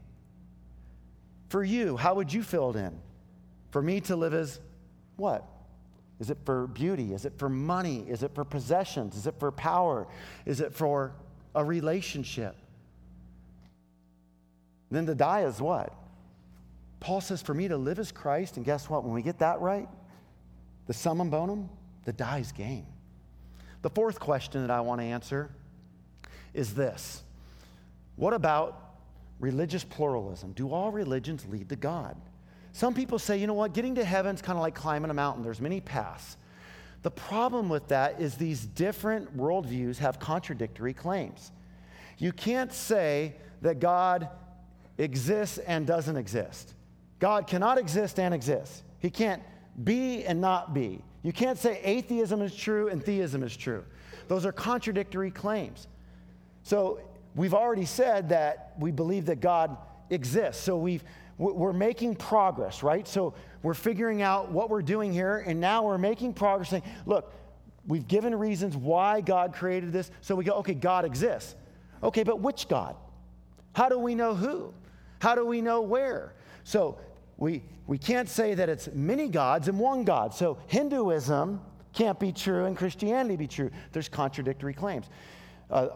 For 1.49 1.63
you, 1.63 1.97
how 1.97 2.15
would 2.15 2.33
you 2.33 2.43
fill 2.43 2.71
it 2.71 2.77
in? 2.77 2.99
For 3.71 3.81
me 3.81 4.01
to 4.03 4.17
live 4.17 4.35
as 4.35 4.61
what? 5.17 5.47
Is 6.19 6.29
it 6.29 6.39
for 6.45 6.67
beauty? 6.67 7.15
Is 7.15 7.25
it 7.25 7.39
for 7.39 7.49
money? 7.49 8.05
Is 8.09 8.25
it 8.25 8.35
for 8.35 8.45
possessions? 8.45 9.17
Is 9.17 9.29
it 9.29 9.35
for 9.39 9.53
power? 9.53 10.09
Is 10.47 10.61
it 10.61 10.75
for 10.75 11.13
a 11.55 11.65
relationship? 11.65 12.57
Then 14.91 15.07
to 15.07 15.15
die 15.15 15.45
is 15.45 15.61
what? 15.61 15.93
Paul 17.03 17.21
says, 17.21 17.43
for 17.43 17.53
me 17.53 17.67
to 17.67 17.77
live 17.77 17.99
as 17.99 18.13
Christ, 18.13 18.57
and 18.57 18.65
guess 18.65 18.89
what? 18.89 19.03
When 19.03 19.13
we 19.13 19.23
get 19.23 19.41
that 19.41 19.61
right, 19.61 19.89
the 20.87 20.95
summum 20.95 21.31
bonum, 21.31 21.69
the 22.05 22.13
die's 22.13 22.53
game. 22.53 22.87
The 23.83 23.91
fourth 23.91 24.21
question 24.21 24.61
that 24.61 24.71
I 24.71 24.81
want 24.83 25.01
to 25.01 25.05
answer 25.05 25.51
is 26.55 26.75
this 26.75 27.25
What 28.15 28.33
about 28.33 28.95
religious 29.41 29.83
pluralism? 29.83 30.53
Do 30.53 30.73
all 30.73 30.93
religions 30.93 31.45
lead 31.51 31.71
to 31.71 31.77
God? 31.77 32.17
Some 32.71 32.95
people 32.95 33.19
say, 33.19 33.37
you 33.37 33.49
know 33.49 33.55
what, 33.55 33.75
getting 33.75 33.97
to 33.97 34.05
heaven 34.05 34.37
is 34.37 34.41
kind 34.41 34.57
of 34.57 34.63
like 34.63 34.77
climbing 34.77 35.11
a 35.11 35.15
mountain, 35.15 35.43
there's 35.43 35.61
many 35.61 35.81
paths. 35.81 36.37
The 37.03 37.11
problem 37.11 37.69
with 37.69 37.89
that 37.89 38.21
is 38.21 38.37
these 38.37 38.65
different 38.65 39.37
worldviews 39.37 39.99
have 39.99 40.21
contradictory 40.21 40.95
claims. 40.95 41.51
You 42.19 42.31
can't 42.31 42.73
say 42.73 43.35
that 43.61 43.81
God 43.81 44.29
exists 44.99 45.59
and 45.59 45.85
doesn't 45.85 46.17
exist. 46.17 46.75
God 47.23 47.47
cannot 47.47 47.79
exist 47.79 48.19
and 48.19 48.35
exist. 48.35 48.83
He 48.99 49.09
can't 49.09 49.41
be 49.85 50.25
and 50.25 50.41
not 50.41 50.75
be. 50.75 51.05
You 51.23 51.33
can't 51.33 51.57
say 51.57 51.81
atheism 51.85 52.43
is 52.43 52.53
true 52.53 52.89
and 52.89 53.01
theism 53.01 53.45
is 53.45 53.57
true. 53.57 53.85
Those 54.27 54.45
are 54.45 54.51
contradictory 54.51 55.31
claims. 55.31 55.87
So 56.65 56.99
we've 57.37 57.55
already 57.55 57.85
said 57.85 58.31
that 58.31 58.73
we 58.77 58.91
believe 58.91 59.27
that 59.27 59.41
God 59.41 59.77
exists. 60.11 60.65
So 60.65 60.77
we've 60.77 61.05
we're 61.39 61.73
making 61.73 62.17
progress, 62.17 62.83
right? 62.83 63.07
So 63.07 63.35
we're 63.63 63.75
figuring 63.75 64.21
out 64.21 64.51
what 64.51 64.69
we're 64.69 64.83
doing 64.83 65.13
here, 65.13 65.45
and 65.47 65.61
now 65.61 65.85
we're 65.85 65.99
making 65.99 66.35
progress 66.35 66.71
saying, 66.71 66.83
look, 67.07 67.33
we've 67.87 68.07
given 68.09 68.35
reasons 68.35 68.77
why 68.77 69.21
God 69.21 69.55
created 69.55 69.93
this. 69.93 70.11
So 70.23 70.35
we 70.35 70.43
go, 70.43 70.55
okay, 70.55 70.75
God 70.75 71.05
exists. 71.05 71.55
Okay, 72.03 72.25
but 72.25 72.41
which 72.41 72.67
God? 72.67 72.97
How 73.75 73.89
do 73.89 73.99
we 73.99 74.17
know 74.17 74.35
who? 74.35 74.75
How 75.21 75.37
do 75.37 75.47
we 75.47 75.61
know 75.61 75.83
where? 75.83 76.33
So 76.65 76.99
we, 77.37 77.63
we 77.87 77.99
can't 77.99 78.29
say 78.29 78.55
that 78.55 78.69
it's 78.69 78.89
many 78.93 79.29
gods 79.29 79.69
and 79.69 79.79
one 79.79 80.05
God. 80.05 80.35
So 80.35 80.59
Hinduism 80.67 81.61
can't 81.93 82.19
be 82.19 82.33
true 82.33 82.65
and 82.65 82.77
Christianity 82.77 83.37
be 83.37 83.49
true. 83.49 83.71
There's 83.93 84.09
contradictory 84.09 84.75
claims. 84.75 85.07
Uh, 85.71 85.89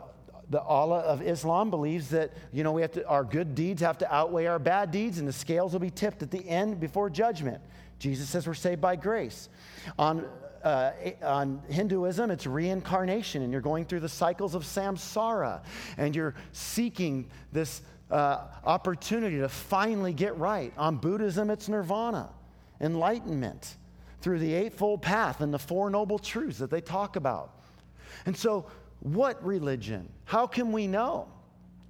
the 0.50 0.60
Allah 0.60 1.00
of 1.00 1.22
Islam 1.22 1.70
believes 1.70 2.08
that, 2.10 2.32
you 2.52 2.62
know, 2.62 2.72
we 2.72 2.82
have 2.82 2.92
to, 2.92 3.06
our 3.08 3.24
good 3.24 3.54
deeds 3.54 3.82
have 3.82 3.98
to 3.98 4.14
outweigh 4.14 4.46
our 4.46 4.58
bad 4.58 4.90
deeds, 4.90 5.18
and 5.18 5.26
the 5.26 5.32
scales 5.32 5.72
will 5.72 5.80
be 5.80 5.90
tipped 5.90 6.22
at 6.22 6.30
the 6.30 6.48
end 6.48 6.78
before 6.78 7.10
judgment. 7.10 7.60
Jesus 7.98 8.28
says 8.28 8.46
we're 8.46 8.54
saved 8.54 8.80
by 8.80 8.94
grace. 8.94 9.48
On, 9.98 10.24
uh, 10.62 10.92
on 11.22 11.62
Hinduism, 11.68 12.30
it's 12.30 12.46
reincarnation, 12.46 13.42
and 13.42 13.50
you're 13.50 13.60
going 13.60 13.86
through 13.86 14.00
the 14.00 14.08
cycles 14.08 14.54
of 14.54 14.62
samsara, 14.62 15.62
and 15.96 16.14
you're 16.14 16.34
seeking 16.52 17.28
this 17.52 17.82
uh, 18.10 18.38
opportunity 18.64 19.38
to 19.38 19.48
finally 19.48 20.12
get 20.12 20.36
right. 20.36 20.72
On 20.76 20.96
Buddhism, 20.96 21.50
it's 21.50 21.68
nirvana, 21.68 22.30
enlightenment 22.80 23.76
through 24.20 24.38
the 24.38 24.54
Eightfold 24.54 25.02
Path 25.02 25.40
and 25.40 25.52
the 25.52 25.58
Four 25.58 25.90
Noble 25.90 26.18
Truths 26.18 26.58
that 26.58 26.70
they 26.70 26.80
talk 26.80 27.16
about. 27.16 27.52
And 28.24 28.36
so, 28.36 28.66
what 29.00 29.44
religion? 29.44 30.08
How 30.24 30.46
can 30.46 30.72
we 30.72 30.86
know? 30.86 31.28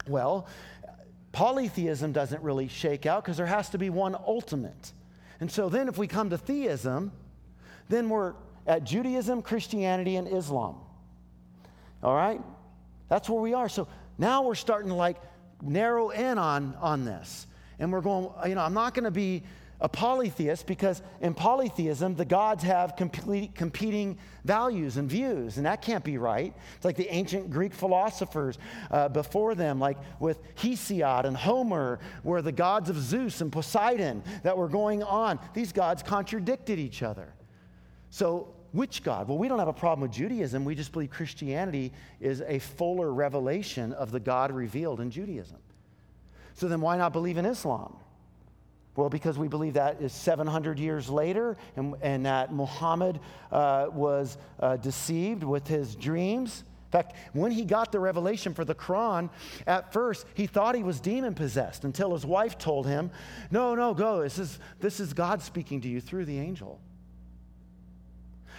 Well, 0.08 0.46
polytheism 1.32 2.12
doesn't 2.12 2.42
really 2.42 2.68
shake 2.68 3.06
out 3.06 3.24
because 3.24 3.36
there 3.36 3.46
has 3.46 3.70
to 3.70 3.78
be 3.78 3.90
one 3.90 4.14
ultimate. 4.14 4.92
And 5.40 5.50
so 5.50 5.68
then, 5.68 5.88
if 5.88 5.98
we 5.98 6.06
come 6.06 6.30
to 6.30 6.38
theism, 6.38 7.12
then 7.88 8.08
we're 8.08 8.34
at 8.66 8.84
Judaism, 8.84 9.42
Christianity, 9.42 10.16
and 10.16 10.26
Islam. 10.26 10.76
All 12.02 12.14
right? 12.14 12.40
That's 13.08 13.28
where 13.28 13.40
we 13.40 13.54
are. 13.54 13.68
So 13.68 13.86
now 14.18 14.42
we're 14.42 14.54
starting 14.54 14.88
to 14.88 14.94
like 14.94 15.16
narrow 15.62 16.10
in 16.10 16.38
on, 16.38 16.76
on 16.80 17.04
this. 17.04 17.46
And 17.78 17.92
we're 17.92 18.00
going, 18.00 18.30
you 18.48 18.54
know, 18.54 18.62
I'm 18.62 18.74
not 18.74 18.94
going 18.94 19.04
to 19.04 19.10
be 19.10 19.42
a 19.80 19.88
polytheist 19.88 20.66
because 20.66 21.02
in 21.20 21.34
polytheism, 21.34 22.14
the 22.14 22.24
gods 22.24 22.62
have 22.62 22.96
complete, 22.96 23.54
competing 23.54 24.16
values 24.44 24.96
and 24.96 25.08
views, 25.08 25.58
and 25.58 25.66
that 25.66 25.82
can't 25.82 26.02
be 26.02 26.16
right. 26.16 26.54
It's 26.76 26.84
like 26.84 26.96
the 26.96 27.12
ancient 27.12 27.50
Greek 27.50 27.74
philosophers 27.74 28.58
uh, 28.90 29.08
before 29.08 29.54
them, 29.54 29.78
like 29.78 29.98
with 30.18 30.42
Hesiod 30.56 31.24
and 31.24 31.36
Homer, 31.36 31.98
were 32.24 32.40
the 32.40 32.52
gods 32.52 32.88
of 32.88 32.96
Zeus 32.96 33.42
and 33.42 33.52
Poseidon 33.52 34.22
that 34.42 34.56
were 34.56 34.68
going 34.68 35.02
on. 35.02 35.38
These 35.52 35.72
gods 35.72 36.02
contradicted 36.02 36.78
each 36.78 37.02
other. 37.02 37.34
So, 38.08 38.54
which 38.72 39.02
God? 39.02 39.28
Well, 39.28 39.38
we 39.38 39.48
don't 39.48 39.58
have 39.58 39.68
a 39.68 39.72
problem 39.72 40.02
with 40.02 40.12
Judaism. 40.12 40.64
We 40.64 40.74
just 40.74 40.92
believe 40.92 41.10
Christianity 41.10 41.92
is 42.20 42.42
a 42.42 42.58
fuller 42.58 43.12
revelation 43.12 43.92
of 43.92 44.10
the 44.10 44.20
God 44.20 44.52
revealed 44.52 45.00
in 45.00 45.10
Judaism. 45.10 45.58
So, 46.54 46.68
then 46.68 46.80
why 46.80 46.96
not 46.96 47.12
believe 47.12 47.36
in 47.36 47.44
Islam? 47.44 47.96
Well, 48.96 49.10
because 49.10 49.36
we 49.38 49.46
believe 49.46 49.74
that 49.74 50.00
is 50.00 50.12
700 50.12 50.78
years 50.78 51.10
later 51.10 51.58
and, 51.76 51.94
and 52.00 52.24
that 52.24 52.52
Muhammad 52.52 53.20
uh, 53.52 53.88
was 53.92 54.38
uh, 54.58 54.76
deceived 54.78 55.44
with 55.44 55.66
his 55.68 55.94
dreams 55.94 56.64
In 56.86 56.92
fact, 56.92 57.16
when 57.32 57.50
he 57.50 57.64
got 57.64 57.90
the 57.90 57.98
revelation 57.98 58.54
for 58.54 58.64
the 58.64 58.74
Quran, 58.74 59.28
at 59.66 59.92
first 59.92 60.24
he 60.34 60.46
thought 60.46 60.76
he 60.76 60.84
was 60.84 61.00
demon 61.00 61.34
possessed 61.34 61.84
until 61.84 62.12
his 62.12 62.24
wife 62.24 62.58
told 62.58 62.86
him, 62.86 63.10
No, 63.50 63.74
no, 63.74 63.92
go. 63.92 64.22
This 64.22 64.38
is, 64.38 64.58
this 64.78 65.00
is 65.00 65.12
God 65.12 65.42
speaking 65.42 65.80
to 65.80 65.88
you 65.88 66.00
through 66.00 66.26
the 66.26 66.38
angel. 66.38 66.80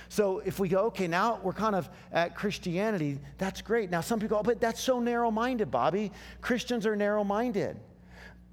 So 0.09 0.39
if 0.39 0.59
we 0.59 0.69
go, 0.69 0.85
okay, 0.85 1.07
now 1.07 1.39
we're 1.43 1.53
kind 1.53 1.75
of 1.75 1.89
at 2.11 2.35
Christianity, 2.35 3.19
that's 3.37 3.61
great. 3.61 3.89
Now 3.89 4.01
some 4.01 4.19
people 4.19 4.37
go, 4.37 4.43
but 4.43 4.61
that's 4.61 4.81
so 4.81 4.99
narrow 4.99 5.31
minded, 5.31 5.71
Bobby. 5.71 6.11
Christians 6.41 6.85
are 6.85 6.95
narrow 6.95 7.23
minded. 7.23 7.77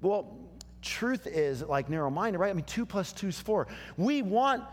Well, 0.01 0.37
truth 0.81 1.27
is 1.27 1.61
like 1.61 1.89
narrow 1.89 2.09
minded, 2.09 2.39
right? 2.39 2.49
I 2.49 2.53
mean, 2.53 2.65
two 2.65 2.85
plus 2.85 3.13
two 3.13 3.29
is 3.29 3.39
four. 3.39 3.67
We 3.97 4.21
want 4.21 4.63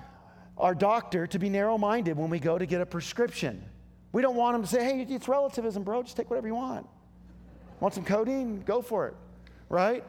our 0.59 0.75
doctor 0.75 1.27
to 1.27 1.39
be 1.39 1.49
narrow 1.49 1.79
minded 1.79 2.17
when 2.17 2.31
we 2.31 2.39
go 2.39 2.59
to 2.59 2.67
get 2.67 2.81
a 2.81 2.87
prescription. 2.87 3.65
We 4.13 4.21
don't 4.21 4.37
want 4.37 4.57
him 4.57 4.63
to 4.63 4.69
say, 4.69 4.85
hey, 4.85 5.07
it's 5.09 5.27
relativism, 5.27 5.85
bro. 5.85 6.03
Just 6.03 6.17
take 6.17 6.29
whatever 6.29 6.47
you 6.47 6.55
want. 6.55 6.87
Want 7.81 7.95
some 7.95 8.05
codeine? 8.05 8.61
Go 8.61 8.83
for 8.83 9.09
it, 9.09 9.15
right? 9.69 10.05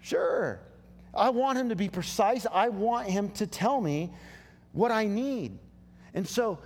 Sure. 0.00 0.60
I 1.12 1.30
want 1.30 1.58
him 1.58 1.70
to 1.70 1.76
be 1.76 1.88
precise. 1.88 2.46
I 2.50 2.68
want 2.68 3.08
him 3.08 3.30
to 3.32 3.46
tell 3.46 3.80
me 3.80 4.12
what 4.72 4.92
I 4.92 5.06
need. 5.06 5.58
And 6.14 6.26
so 6.26 6.58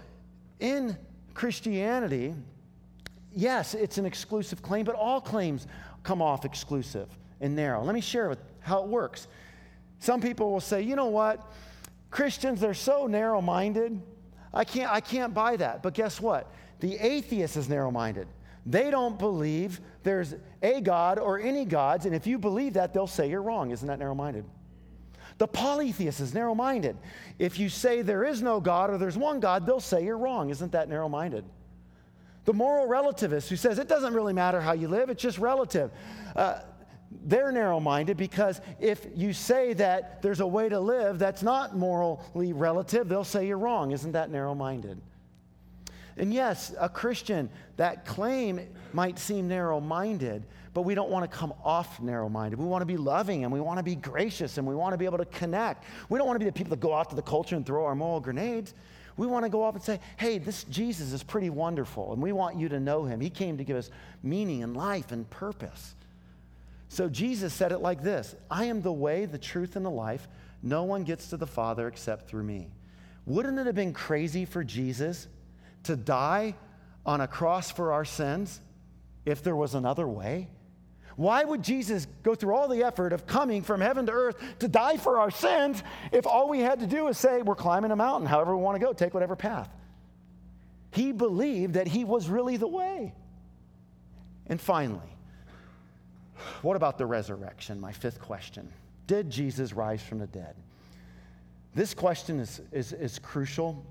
in 0.60 0.96
Christianity, 1.34 2.34
yes, 3.32 3.74
it's 3.74 3.98
an 3.98 4.06
exclusive 4.06 4.62
claim, 4.62 4.84
but 4.84 4.94
all 4.94 5.20
claims 5.20 5.66
come 6.02 6.22
off 6.22 6.44
exclusive 6.44 7.08
and 7.40 7.54
narrow. 7.56 7.82
Let 7.82 7.94
me 7.94 8.00
share 8.00 8.28
with 8.28 8.38
how 8.60 8.82
it 8.82 8.88
works. 8.88 9.26
Some 9.98 10.20
people 10.20 10.52
will 10.52 10.60
say, 10.60 10.82
you 10.82 10.96
know 10.96 11.06
what? 11.06 11.40
Christians, 12.10 12.60
they're 12.60 12.74
so 12.74 13.06
narrow 13.06 13.40
minded. 13.40 14.00
I 14.52 14.64
can't, 14.64 14.92
I 14.92 15.00
can't 15.00 15.34
buy 15.34 15.56
that. 15.56 15.82
But 15.82 15.94
guess 15.94 16.20
what? 16.20 16.50
The 16.80 16.96
atheist 16.96 17.56
is 17.56 17.68
narrow 17.68 17.90
minded. 17.90 18.28
They 18.66 18.90
don't 18.90 19.18
believe 19.18 19.80
there's 20.02 20.34
a 20.62 20.80
God 20.80 21.18
or 21.18 21.38
any 21.38 21.64
gods. 21.64 22.06
And 22.06 22.14
if 22.14 22.26
you 22.26 22.38
believe 22.38 22.74
that, 22.74 22.94
they'll 22.94 23.06
say 23.06 23.28
you're 23.28 23.42
wrong. 23.42 23.70
Isn't 23.72 23.88
that 23.88 23.98
narrow 23.98 24.14
minded? 24.14 24.44
The 25.38 25.48
polytheist 25.48 26.20
is 26.20 26.32
narrow 26.32 26.54
minded. 26.54 26.96
If 27.38 27.58
you 27.58 27.68
say 27.68 28.02
there 28.02 28.24
is 28.24 28.40
no 28.40 28.60
God 28.60 28.90
or 28.90 28.98
there's 28.98 29.16
one 29.16 29.40
God, 29.40 29.66
they'll 29.66 29.80
say 29.80 30.04
you're 30.04 30.18
wrong. 30.18 30.50
Isn't 30.50 30.72
that 30.72 30.88
narrow 30.88 31.08
minded? 31.08 31.44
The 32.44 32.52
moral 32.52 32.86
relativist 32.86 33.48
who 33.48 33.56
says 33.56 33.78
it 33.78 33.88
doesn't 33.88 34.14
really 34.14 34.32
matter 34.32 34.60
how 34.60 34.72
you 34.72 34.86
live, 34.86 35.10
it's 35.10 35.22
just 35.22 35.38
relative. 35.38 35.90
Uh, 36.36 36.60
they're 37.26 37.52
narrow 37.52 37.80
minded 37.80 38.16
because 38.16 38.60
if 38.80 39.06
you 39.14 39.32
say 39.32 39.72
that 39.74 40.20
there's 40.20 40.40
a 40.40 40.46
way 40.46 40.68
to 40.68 40.78
live 40.78 41.18
that's 41.18 41.42
not 41.42 41.76
morally 41.76 42.52
relative, 42.52 43.08
they'll 43.08 43.24
say 43.24 43.46
you're 43.46 43.58
wrong. 43.58 43.92
Isn't 43.92 44.12
that 44.12 44.30
narrow 44.30 44.54
minded? 44.54 45.00
And 46.16 46.32
yes, 46.32 46.74
a 46.78 46.88
Christian, 46.88 47.50
that 47.76 48.04
claim 48.04 48.60
might 48.92 49.18
seem 49.18 49.48
narrow 49.48 49.80
minded, 49.80 50.44
but 50.74 50.82
we 50.82 50.94
don't 50.94 51.08
want 51.08 51.30
to 51.30 51.34
come 51.34 51.54
off 51.62 52.00
narrow 52.00 52.28
minded. 52.28 52.58
We 52.58 52.66
want 52.66 52.82
to 52.82 52.86
be 52.86 52.96
loving 52.96 53.44
and 53.44 53.52
we 53.52 53.60
want 53.60 53.78
to 53.78 53.82
be 53.84 53.94
gracious 53.94 54.58
and 54.58 54.66
we 54.66 54.74
want 54.74 54.92
to 54.92 54.98
be 54.98 55.04
able 55.04 55.18
to 55.18 55.24
connect. 55.26 55.84
We 56.08 56.18
don't 56.18 56.26
want 56.26 56.34
to 56.34 56.40
be 56.40 56.50
the 56.50 56.52
people 56.52 56.70
that 56.70 56.80
go 56.80 56.92
out 56.92 57.10
to 57.10 57.16
the 57.16 57.22
culture 57.22 57.54
and 57.54 57.64
throw 57.64 57.84
our 57.84 57.94
moral 57.94 58.20
grenades. 58.20 58.74
We 59.16 59.28
want 59.28 59.44
to 59.44 59.48
go 59.48 59.62
up 59.62 59.76
and 59.76 59.82
say, 59.82 60.00
hey, 60.16 60.38
this 60.38 60.64
Jesus 60.64 61.12
is 61.12 61.22
pretty 61.22 61.48
wonderful 61.48 62.12
and 62.12 62.20
we 62.20 62.32
want 62.32 62.58
you 62.58 62.68
to 62.70 62.80
know 62.80 63.04
him. 63.04 63.20
He 63.20 63.30
came 63.30 63.56
to 63.58 63.64
give 63.64 63.76
us 63.76 63.90
meaning 64.24 64.64
and 64.64 64.76
life 64.76 65.12
and 65.12 65.30
purpose. 65.30 65.94
So 66.88 67.08
Jesus 67.08 67.54
said 67.54 67.70
it 67.70 67.78
like 67.78 68.02
this 68.02 68.34
I 68.50 68.64
am 68.64 68.82
the 68.82 68.92
way, 68.92 69.26
the 69.26 69.38
truth, 69.38 69.76
and 69.76 69.86
the 69.86 69.90
life. 69.90 70.26
No 70.62 70.82
one 70.82 71.04
gets 71.04 71.28
to 71.28 71.36
the 71.36 71.46
Father 71.46 71.86
except 71.86 72.28
through 72.28 72.44
me. 72.44 72.68
Wouldn't 73.26 73.58
it 73.58 73.66
have 73.66 73.74
been 73.74 73.92
crazy 73.92 74.44
for 74.44 74.64
Jesus 74.64 75.28
to 75.84 75.94
die 75.94 76.54
on 77.06 77.20
a 77.20 77.28
cross 77.28 77.70
for 77.70 77.92
our 77.92 78.04
sins 78.04 78.60
if 79.24 79.42
there 79.42 79.56
was 79.56 79.74
another 79.74 80.08
way? 80.08 80.48
Why 81.16 81.44
would 81.44 81.62
Jesus 81.62 82.06
go 82.22 82.34
through 82.34 82.54
all 82.54 82.68
the 82.68 82.82
effort 82.82 83.12
of 83.12 83.26
coming 83.26 83.62
from 83.62 83.80
heaven 83.80 84.06
to 84.06 84.12
earth 84.12 84.36
to 84.58 84.68
die 84.68 84.96
for 84.96 85.18
our 85.18 85.30
sins 85.30 85.82
if 86.12 86.26
all 86.26 86.48
we 86.48 86.60
had 86.60 86.80
to 86.80 86.86
do 86.86 87.06
is 87.08 87.18
say, 87.18 87.42
we're 87.42 87.54
climbing 87.54 87.92
a 87.92 87.96
mountain, 87.96 88.26
however 88.26 88.56
we 88.56 88.62
want 88.62 88.78
to 88.78 88.84
go, 88.84 88.92
take 88.92 89.14
whatever 89.14 89.36
path? 89.36 89.68
He 90.90 91.12
believed 91.12 91.74
that 91.74 91.86
he 91.86 92.04
was 92.04 92.28
really 92.28 92.56
the 92.56 92.66
way. 92.66 93.14
And 94.46 94.60
finally, 94.60 95.00
what 96.62 96.76
about 96.76 96.98
the 96.98 97.06
resurrection? 97.06 97.80
My 97.80 97.92
fifth 97.92 98.20
question. 98.20 98.68
Did 99.06 99.30
Jesus 99.30 99.72
rise 99.72 100.02
from 100.02 100.18
the 100.18 100.26
dead? 100.26 100.56
This 101.74 101.94
question 101.94 102.40
is, 102.40 102.60
is, 102.72 102.92
is 102.92 103.18
crucial 103.18 103.84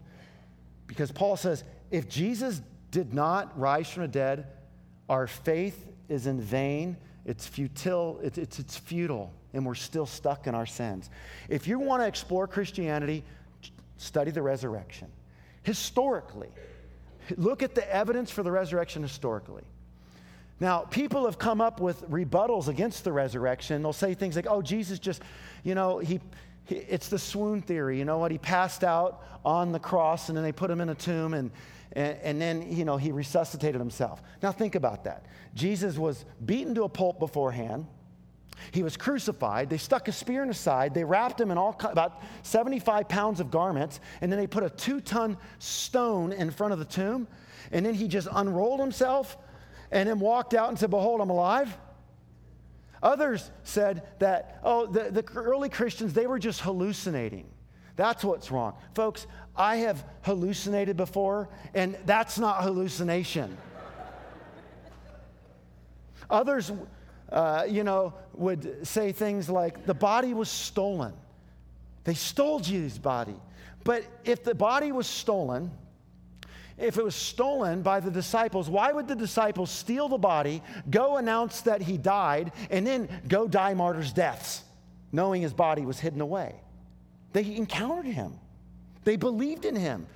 because 0.87 1.11
Paul 1.11 1.37
says 1.37 1.63
if 1.91 2.09
Jesus 2.09 2.61
did 2.91 3.13
not 3.13 3.57
rise 3.59 3.89
from 3.89 4.03
the 4.03 4.07
dead, 4.07 4.47
our 5.09 5.27
faith 5.27 5.87
is 6.09 6.27
in 6.27 6.39
vain 6.39 6.97
it's 7.25 7.47
futile, 7.47 8.19
it's, 8.21 8.37
it's, 8.37 8.59
it's 8.59 8.77
futile, 8.77 9.31
and 9.53 9.65
we're 9.65 9.75
still 9.75 10.05
stuck 10.05 10.47
in 10.47 10.55
our 10.55 10.65
sins. 10.65 11.09
If 11.49 11.67
you 11.67 11.79
want 11.79 12.03
to 12.03 12.07
explore 12.07 12.47
Christianity, 12.47 13.23
study 13.97 14.31
the 14.31 14.41
resurrection. 14.41 15.07
Historically, 15.63 16.49
look 17.37 17.63
at 17.63 17.75
the 17.75 17.93
evidence 17.93 18.29
for 18.29 18.43
the 18.43 18.51
resurrection 18.51 19.01
historically. 19.01 19.63
Now, 20.59 20.81
people 20.81 21.25
have 21.25 21.39
come 21.39 21.61
up 21.61 21.79
with 21.79 22.09
rebuttals 22.09 22.67
against 22.67 23.03
the 23.03 23.11
resurrection. 23.11 23.81
They'll 23.81 23.93
say 23.93 24.13
things 24.13 24.35
like, 24.35 24.47
oh, 24.49 24.61
Jesus 24.61 24.99
just, 24.99 25.21
you 25.63 25.75
know, 25.75 25.99
he, 25.99 26.19
he, 26.65 26.75
it's 26.75 27.09
the 27.09 27.19
swoon 27.19 27.61
theory. 27.61 27.97
You 27.97 28.05
know 28.05 28.17
what? 28.17 28.31
He 28.31 28.37
passed 28.37 28.83
out 28.83 29.23
on 29.43 29.71
the 29.71 29.79
cross 29.79 30.29
and 30.29 30.37
then 30.37 30.43
they 30.43 30.51
put 30.51 30.69
him 30.69 30.79
in 30.79 30.89
a 30.89 30.95
tomb 30.95 31.33
and, 31.33 31.51
and, 31.93 32.17
and 32.21 32.41
then, 32.41 32.71
you 32.71 32.85
know, 32.85 32.97
he 32.97 33.11
resuscitated 33.11 33.79
himself. 33.79 34.21
Now, 34.41 34.51
think 34.51 34.75
about 34.75 35.05
that. 35.05 35.25
Jesus 35.53 35.97
was 35.97 36.25
beaten 36.43 36.75
to 36.75 36.83
a 36.83 36.89
pulp 36.89 37.19
beforehand. 37.19 37.87
He 38.71 38.83
was 38.83 38.97
crucified. 38.97 39.69
They 39.69 39.77
stuck 39.77 40.07
a 40.07 40.11
spear 40.11 40.41
in 40.41 40.47
his 40.47 40.57
side. 40.57 40.93
They 40.93 41.03
wrapped 41.03 41.39
him 41.39 41.51
in 41.51 41.57
all 41.57 41.75
about 41.83 42.21
75 42.43 43.07
pounds 43.09 43.39
of 43.39 43.51
garments, 43.51 43.99
and 44.21 44.31
then 44.31 44.39
they 44.39 44.47
put 44.47 44.63
a 44.63 44.69
two-ton 44.69 45.37
stone 45.59 46.31
in 46.31 46.51
front 46.51 46.73
of 46.73 46.79
the 46.79 46.85
tomb. 46.85 47.27
And 47.71 47.85
then 47.85 47.93
he 47.93 48.07
just 48.07 48.27
unrolled 48.31 48.79
himself, 48.79 49.37
and 49.91 50.07
then 50.07 50.19
walked 50.19 50.53
out 50.53 50.69
and 50.69 50.77
said, 50.77 50.89
"Behold, 50.89 51.21
I'm 51.21 51.29
alive." 51.29 51.75
Others 53.01 53.51
said 53.63 54.03
that, 54.19 54.59
oh, 54.63 54.85
the, 54.85 55.11
the 55.11 55.25
early 55.35 55.67
Christians, 55.67 56.13
they 56.13 56.25
were 56.25 56.39
just 56.39 56.61
hallucinating. 56.61 57.49
That's 57.97 58.23
what's 58.23 58.49
wrong. 58.49 58.75
Folks, 58.95 59.27
I 59.55 59.77
have 59.77 60.03
hallucinated 60.23 60.97
before, 60.97 61.49
and 61.73 61.97
that's 62.05 62.39
not 62.39 62.63
hallucination. 62.63 63.57
Others, 66.29 66.71
uh, 67.31 67.65
you 67.67 67.83
know, 67.83 68.13
would 68.33 68.87
say 68.87 69.11
things 69.11 69.49
like, 69.49 69.85
the 69.85 69.93
body 69.93 70.33
was 70.33 70.49
stolen. 70.49 71.13
They 72.03 72.15
stole 72.15 72.59
Jesus' 72.59 72.97
body. 72.97 73.35
But 73.83 74.05
if 74.23 74.43
the 74.43 74.55
body 74.55 74.91
was 74.91 75.07
stolen, 75.07 75.71
if 76.77 76.97
it 76.97 77.03
was 77.03 77.15
stolen 77.15 77.81
by 77.81 77.99
the 77.99 78.09
disciples, 78.09 78.69
why 78.69 78.91
would 78.91 79.07
the 79.07 79.15
disciples 79.15 79.69
steal 79.69 80.09
the 80.09 80.17
body, 80.17 80.63
go 80.89 81.17
announce 81.17 81.61
that 81.61 81.81
he 81.81 81.97
died, 81.97 82.51
and 82.71 82.87
then 82.87 83.07
go 83.27 83.47
die 83.47 83.73
martyrs' 83.73 84.11
deaths, 84.11 84.63
knowing 85.11 85.43
his 85.43 85.53
body 85.53 85.85
was 85.85 85.99
hidden 85.99 86.21
away? 86.21 86.55
They 87.33 87.55
encountered 87.55 88.05
him, 88.05 88.39
they 89.03 89.15
believed 89.15 89.65
in 89.65 89.75
him, 89.75 90.07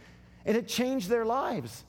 and 0.45 0.57
it 0.57 0.67
changed 0.67 1.09
their 1.09 1.25
lives. 1.25 1.83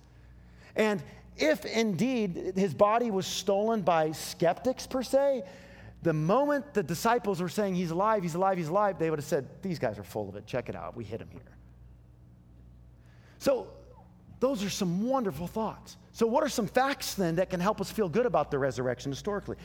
And 0.77 1.03
if 1.37 1.65
indeed 1.65 2.53
his 2.57 2.75
body 2.75 3.11
was 3.11 3.27
stolen 3.27 3.83
by 3.83 4.13
skeptics 4.13 4.87
per 4.87 5.03
se, 5.03 5.45
the 6.03 6.13
moment 6.13 6.75
the 6.75 6.83
disciples 6.83 7.41
were 7.41 7.49
saying 7.49 7.75
he's 7.75 7.91
alive, 7.91 8.23
he's 8.23 8.35
alive, 8.35 8.57
he's 8.57 8.69
alive, 8.69 8.99
they 8.99 9.11
would 9.11 9.19
have 9.19 9.27
said, 9.27 9.47
These 9.63 9.79
guys 9.79 9.99
are 9.99 10.05
full 10.05 10.29
of 10.29 10.37
it. 10.37 10.47
Check 10.47 10.69
it 10.69 10.77
out. 10.77 10.97
We 10.97 11.05
hit 11.05 11.21
him 11.21 11.29
here. 11.31 11.43
So, 13.39 13.69
those 14.41 14.63
are 14.63 14.71
some 14.71 15.03
wonderful 15.03 15.49
thoughts. 15.49 15.97
So, 16.13 16.27
what 16.27 16.45
are 16.45 16.49
some 16.49 16.67
facts 16.67 17.15
then 17.15 17.37
that 17.37 17.51
can 17.51 17.61
help 17.61 17.81
us 17.81 17.91
feel 17.91 18.09
good 18.09 18.27
about 18.27 18.51
the 18.51 18.59
resurrection 18.59 19.11
historically? 19.11 19.57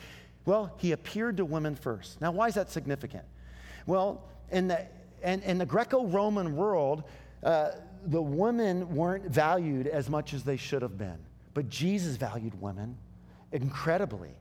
Well, 0.44 0.74
he 0.78 0.92
appeared 0.92 1.36
to 1.38 1.44
women 1.44 1.74
first. 1.74 2.20
Now, 2.20 2.32
why 2.32 2.48
is 2.48 2.54
that 2.54 2.70
significant? 2.70 3.24
Well, 3.86 4.22
in 4.50 4.68
the, 4.68 4.86
in, 5.22 5.42
in 5.42 5.58
the 5.58 5.66
Greco 5.66 6.06
Roman 6.06 6.56
world, 6.56 7.04
uh, 7.44 7.72
the 8.06 8.22
women 8.22 8.94
weren't 8.94 9.26
valued 9.26 9.86
as 9.86 10.08
much 10.08 10.34
as 10.34 10.42
they 10.42 10.56
should 10.56 10.82
have 10.82 10.98
been. 10.98 11.18
But 11.52 11.68
Jesus 11.68 12.16
valued 12.16 12.60
women 12.60 12.96
incredibly. 13.52 14.34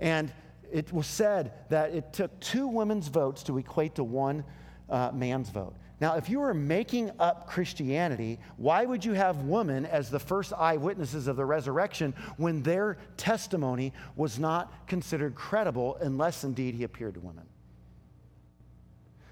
And 0.00 0.32
it 0.70 0.92
was 0.92 1.06
said 1.06 1.52
that 1.70 1.94
it 1.94 2.12
took 2.12 2.38
two 2.40 2.66
women's 2.66 3.08
votes 3.08 3.42
to 3.44 3.58
equate 3.58 3.94
to 3.94 4.04
one 4.04 4.44
uh, 4.90 5.10
man's 5.12 5.50
vote. 5.50 5.74
Now, 6.00 6.16
if 6.16 6.28
you 6.28 6.38
were 6.38 6.54
making 6.54 7.10
up 7.18 7.48
Christianity, 7.48 8.38
why 8.56 8.84
would 8.84 9.04
you 9.04 9.14
have 9.14 9.38
women 9.42 9.84
as 9.84 10.10
the 10.10 10.20
first 10.20 10.52
eyewitnesses 10.52 11.26
of 11.26 11.36
the 11.36 11.44
resurrection 11.44 12.14
when 12.36 12.62
their 12.62 12.98
testimony 13.16 13.92
was 14.14 14.38
not 14.38 14.86
considered 14.86 15.34
credible 15.34 15.96
unless 16.00 16.44
indeed 16.44 16.74
he 16.74 16.84
appeared 16.84 17.14
to 17.14 17.20
women? 17.20 17.46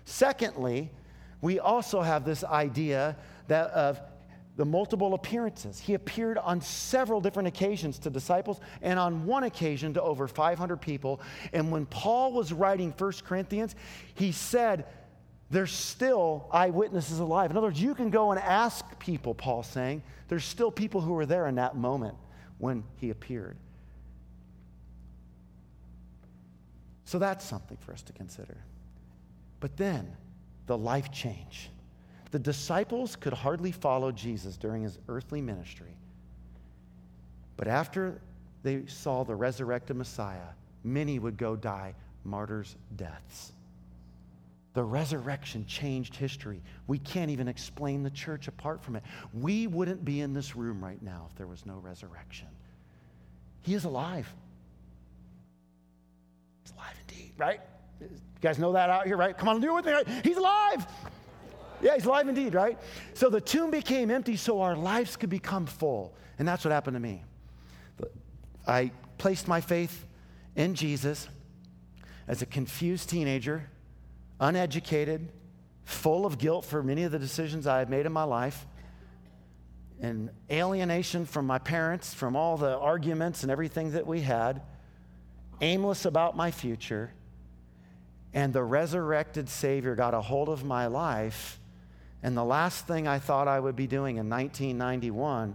Secondly, 0.04 0.90
we 1.40 1.58
also 1.58 2.00
have 2.00 2.24
this 2.24 2.44
idea 2.44 3.16
that 3.48 3.70
of 3.70 4.00
the 4.56 4.64
multiple 4.64 5.12
appearances. 5.12 5.78
He 5.78 5.94
appeared 5.94 6.38
on 6.38 6.62
several 6.62 7.20
different 7.20 7.48
occasions 7.48 7.98
to 8.00 8.10
disciples 8.10 8.58
and 8.80 8.98
on 8.98 9.26
one 9.26 9.44
occasion 9.44 9.92
to 9.94 10.02
over 10.02 10.26
500 10.26 10.78
people. 10.78 11.20
And 11.52 11.70
when 11.70 11.84
Paul 11.86 12.32
was 12.32 12.54
writing 12.54 12.94
1 12.96 13.12
Corinthians, 13.26 13.74
he 14.14 14.32
said, 14.32 14.86
There's 15.50 15.72
still 15.72 16.48
eyewitnesses 16.50 17.18
alive. 17.18 17.50
In 17.50 17.56
other 17.58 17.66
words, 17.66 17.80
you 17.80 17.94
can 17.94 18.08
go 18.08 18.30
and 18.30 18.40
ask 18.40 18.98
people, 18.98 19.34
Paul's 19.34 19.66
saying, 19.66 20.02
there's 20.28 20.44
still 20.44 20.70
people 20.70 21.00
who 21.00 21.12
were 21.12 21.26
there 21.26 21.46
in 21.46 21.56
that 21.56 21.76
moment 21.76 22.16
when 22.58 22.84
he 22.96 23.10
appeared. 23.10 23.56
So 27.04 27.18
that's 27.18 27.44
something 27.44 27.76
for 27.76 27.92
us 27.92 28.02
to 28.02 28.12
consider. 28.12 28.56
But 29.60 29.76
then, 29.76 30.16
the 30.66 30.76
life 30.76 31.12
change. 31.12 31.70
The 32.30 32.38
disciples 32.38 33.16
could 33.16 33.32
hardly 33.32 33.72
follow 33.72 34.12
Jesus 34.12 34.56
during 34.56 34.82
his 34.82 34.98
earthly 35.08 35.40
ministry. 35.40 35.96
But 37.56 37.68
after 37.68 38.20
they 38.62 38.84
saw 38.86 39.24
the 39.24 39.34
resurrected 39.34 39.96
Messiah, 39.96 40.48
many 40.84 41.18
would 41.18 41.36
go 41.36 41.56
die 41.56 41.94
martyrs' 42.24 42.76
deaths. 42.96 43.52
The 44.74 44.84
resurrection 44.84 45.64
changed 45.66 46.14
history. 46.14 46.60
We 46.86 46.98
can't 46.98 47.30
even 47.30 47.48
explain 47.48 48.02
the 48.02 48.10
church 48.10 48.46
apart 48.46 48.82
from 48.82 48.96
it. 48.96 49.04
We 49.32 49.66
wouldn't 49.66 50.04
be 50.04 50.20
in 50.20 50.34
this 50.34 50.54
room 50.54 50.84
right 50.84 51.00
now 51.02 51.28
if 51.30 51.36
there 51.36 51.46
was 51.46 51.64
no 51.64 51.78
resurrection. 51.78 52.48
He 53.62 53.72
is 53.72 53.84
alive. 53.84 54.30
He's 56.62 56.72
alive 56.72 56.94
indeed, 57.08 57.32
right? 57.38 57.60
You 58.00 58.08
guys 58.40 58.58
know 58.58 58.72
that 58.72 58.90
out 58.90 59.06
here, 59.06 59.16
right? 59.16 59.36
Come 59.36 59.48
on, 59.48 59.60
do 59.60 59.70
it 59.70 59.74
with 59.74 59.86
me, 59.86 59.92
right? 59.92 60.08
He's 60.22 60.36
alive. 60.36 60.86
Yeah, 61.80 61.94
he's 61.94 62.06
alive 62.06 62.28
indeed, 62.28 62.54
right? 62.54 62.78
So 63.14 63.28
the 63.28 63.40
tomb 63.40 63.70
became 63.70 64.10
empty 64.10 64.36
so 64.36 64.60
our 64.60 64.76
lives 64.76 65.16
could 65.16 65.30
become 65.30 65.66
full. 65.66 66.14
And 66.38 66.46
that's 66.46 66.64
what 66.64 66.72
happened 66.72 66.94
to 66.94 67.00
me. 67.00 67.22
I 68.66 68.90
placed 69.18 69.48
my 69.48 69.60
faith 69.60 70.04
in 70.54 70.74
Jesus 70.74 71.28
as 72.28 72.42
a 72.42 72.46
confused 72.46 73.08
teenager, 73.08 73.68
uneducated, 74.40 75.28
full 75.84 76.26
of 76.26 76.38
guilt 76.38 76.64
for 76.64 76.82
many 76.82 77.04
of 77.04 77.12
the 77.12 77.18
decisions 77.18 77.66
I 77.66 77.78
had 77.78 77.88
made 77.88 78.06
in 78.06 78.12
my 78.12 78.24
life, 78.24 78.66
and 80.00 80.30
alienation 80.50 81.24
from 81.24 81.46
my 81.46 81.58
parents, 81.58 82.12
from 82.12 82.36
all 82.36 82.56
the 82.56 82.76
arguments 82.76 83.42
and 83.42 83.52
everything 83.52 83.92
that 83.92 84.06
we 84.06 84.20
had, 84.20 84.62
aimless 85.60 86.04
about 86.04 86.36
my 86.36 86.50
future. 86.50 87.12
And 88.36 88.52
the 88.52 88.62
resurrected 88.62 89.48
Savior 89.48 89.96
got 89.96 90.14
a 90.14 90.20
hold 90.20 90.48
of 90.48 90.62
my 90.62 90.86
life 90.86 91.58
and 92.22 92.36
the 92.36 92.44
last 92.44 92.86
thing 92.86 93.06
I 93.06 93.18
thought 93.18 93.46
I 93.46 93.60
would 93.60 93.76
be 93.76 93.86
doing 93.86 94.16
in 94.16 94.28
1991 94.28 95.54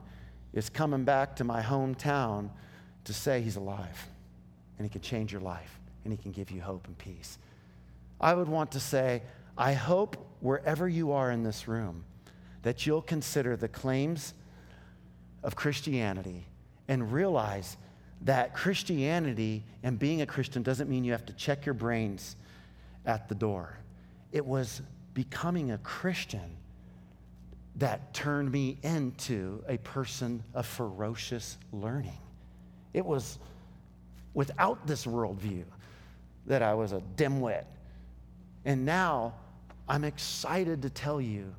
is 0.54 0.70
coming 0.70 1.04
back 1.04 1.36
to 1.36 1.44
my 1.44 1.62
hometown 1.62 2.50
to 3.04 3.14
say 3.14 3.42
he's 3.42 3.56
alive 3.56 4.08
and 4.78 4.86
he 4.86 4.90
can 4.90 5.02
change 5.02 5.32
your 5.32 5.42
life 5.42 5.80
and 6.04 6.14
he 6.14 6.18
can 6.18 6.32
give 6.32 6.50
you 6.50 6.62
hope 6.62 6.88
and 6.88 6.98
peace. 6.98 7.38
I 8.20 8.34
would 8.34 8.48
want 8.48 8.72
to 8.72 8.80
say, 8.80 9.22
I 9.58 9.74
hope 9.74 10.16
wherever 10.40 10.88
you 10.88 11.12
are 11.12 11.30
in 11.30 11.44
this 11.44 11.68
room 11.68 12.06
that 12.64 12.86
you'll 12.88 13.02
consider 13.02 13.58
the 13.58 13.68
claims 13.68 14.34
of 15.44 15.56
Christianity 15.56 16.46
and 16.88 17.12
realize 17.12 17.76
that 18.22 18.54
Christianity 18.54 19.66
and 19.84 20.00
being 20.00 20.22
a 20.22 20.26
Christian 20.26 20.64
doesn't 20.64 20.90
mean 20.90 21.04
you 21.04 21.12
have 21.12 21.26
to 21.26 21.34
check 21.34 21.66
your 21.66 21.74
brains 21.74 22.36
at 23.06 23.30
the 23.30 23.36
door. 23.36 23.78
It 24.32 24.46
was 24.46 24.82
becoming 25.14 25.72
a 25.72 25.78
Christian 25.80 26.58
that 27.76 28.14
turned 28.14 28.52
me 28.52 28.78
into 28.84 29.64
a 29.68 29.78
person 29.78 30.44
of 30.54 30.66
ferocious 30.66 31.58
learning. 31.72 32.18
It 32.94 33.06
was 33.06 33.40
without 34.34 34.86
this 34.88 35.06
worldview 35.06 35.64
that 36.48 36.62
I 36.62 36.74
was 36.74 36.92
a 36.92 37.02
dimwit. 37.16 37.66
And 38.66 38.86
now 38.86 39.34
I'm 39.88 40.04
excited 40.04 40.82
to 40.84 40.90
tell 40.90 41.22
you 41.22 41.54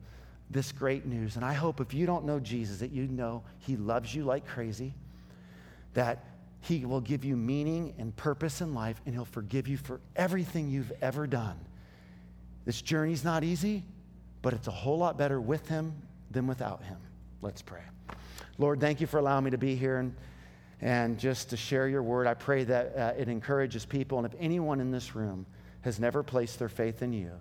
this 0.51 0.71
great 0.71 1.07
news. 1.07 1.37
And 1.37 1.45
I 1.45 1.55
hope 1.55 1.81
if 1.81 1.95
you 1.95 2.07
don't 2.07 2.25
know 2.25 2.39
Jesus, 2.39 2.79
that 2.79 2.93
you 2.93 3.07
know 3.09 3.43
he 3.59 3.77
loves 3.77 4.15
you 4.15 4.25
like 4.25 4.47
crazy, 4.47 4.95
that 5.95 6.25
he 6.63 6.85
will 6.87 7.01
give 7.01 7.25
you 7.25 7.37
meaning 7.37 7.93
and 7.99 8.15
purpose 8.17 8.61
in 8.61 8.73
life, 8.73 9.01
and 9.05 9.15
he'll 9.15 9.25
forgive 9.25 9.69
you 9.69 9.77
for 9.77 10.01
everything 10.17 10.71
you've 10.71 10.93
ever 11.03 11.27
done. 11.27 11.59
This 12.65 12.81
journey's 12.81 13.25
not 13.25 13.43
easy, 13.43 13.83
but 14.43 14.53
it's 14.53 14.69
a 14.69 14.73
whole 14.73 14.99
lot 14.99 15.19
better 15.19 15.41
with 15.41 15.69
Him 15.69 15.93
than 16.31 16.47
without 16.47 16.83
Him. 16.85 16.99
Let's 17.41 17.63
pray. 17.63 17.83
Lord, 18.59 18.81
thank 18.81 19.01
you 19.01 19.09
for 19.09 19.19
allowing 19.19 19.45
me 19.45 19.51
to 19.51 19.59
be 19.59 19.75
here 19.75 19.99
and, 19.99 20.15
and 20.81 21.19
just 21.19 21.51
to 21.51 21.57
share 21.57 21.89
your 21.89 22.03
word. 22.03 22.29
I 22.29 22.35
pray 22.35 22.63
that 22.65 22.97
uh, 22.97 23.13
it 23.19 23.29
encourages 23.29 23.85
people. 23.85 24.19
And 24.19 24.27
if 24.27 24.35
anyone 24.39 24.81
in 24.81 24.93
this 24.93 25.17
room 25.17 25.47
has 25.81 25.99
never 25.99 26.23
placed 26.23 26.61
their 26.61 26.69
faith 26.69 27.03
in 27.03 27.13
you, 27.13 27.33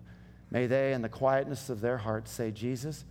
may 0.49 0.65
they, 0.65 0.93
in 0.93 1.03
the 1.03 1.09
quietness 1.09 1.69
of 1.69 1.81
their 1.81 1.97
hearts, 1.97 2.31
say, 2.31 2.49
Jesus, 2.49 3.05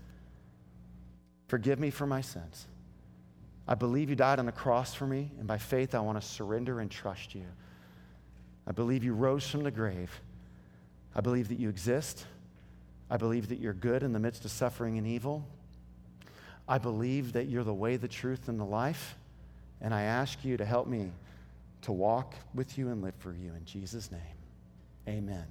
forgive 1.46 1.78
me 1.78 1.90
for 1.90 2.06
my 2.06 2.20
sins. 2.20 2.66
I 3.70 3.76
believe 3.76 4.10
you 4.10 4.16
died 4.16 4.40
on 4.40 4.46
the 4.46 4.52
cross 4.52 4.94
for 4.94 5.06
me, 5.06 5.30
and 5.38 5.46
by 5.46 5.56
faith, 5.56 5.94
I 5.94 6.00
want 6.00 6.20
to 6.20 6.26
surrender 6.26 6.80
and 6.80 6.90
trust 6.90 7.36
you. 7.36 7.44
I 8.66 8.72
believe 8.72 9.04
you 9.04 9.14
rose 9.14 9.48
from 9.48 9.62
the 9.62 9.70
grave. 9.70 10.20
I 11.14 11.20
believe 11.20 11.48
that 11.48 11.58
you 11.60 11.68
exist. 11.68 12.26
I 13.08 13.16
believe 13.16 13.48
that 13.48 13.60
you're 13.60 13.72
good 13.72 14.02
in 14.02 14.12
the 14.12 14.18
midst 14.18 14.44
of 14.44 14.50
suffering 14.50 14.98
and 14.98 15.06
evil. 15.06 15.46
I 16.68 16.78
believe 16.78 17.32
that 17.34 17.46
you're 17.46 17.62
the 17.62 17.72
way, 17.72 17.96
the 17.96 18.08
truth, 18.08 18.48
and 18.48 18.58
the 18.58 18.64
life. 18.64 19.16
And 19.80 19.94
I 19.94 20.02
ask 20.02 20.44
you 20.44 20.56
to 20.56 20.64
help 20.64 20.88
me 20.88 21.12
to 21.82 21.92
walk 21.92 22.34
with 22.54 22.76
you 22.76 22.88
and 22.88 23.00
live 23.02 23.14
for 23.20 23.32
you 23.32 23.52
in 23.54 23.64
Jesus' 23.64 24.10
name. 24.10 24.20
Amen. 25.08 25.46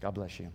God 0.00 0.14
bless 0.14 0.38
you. 0.38 0.52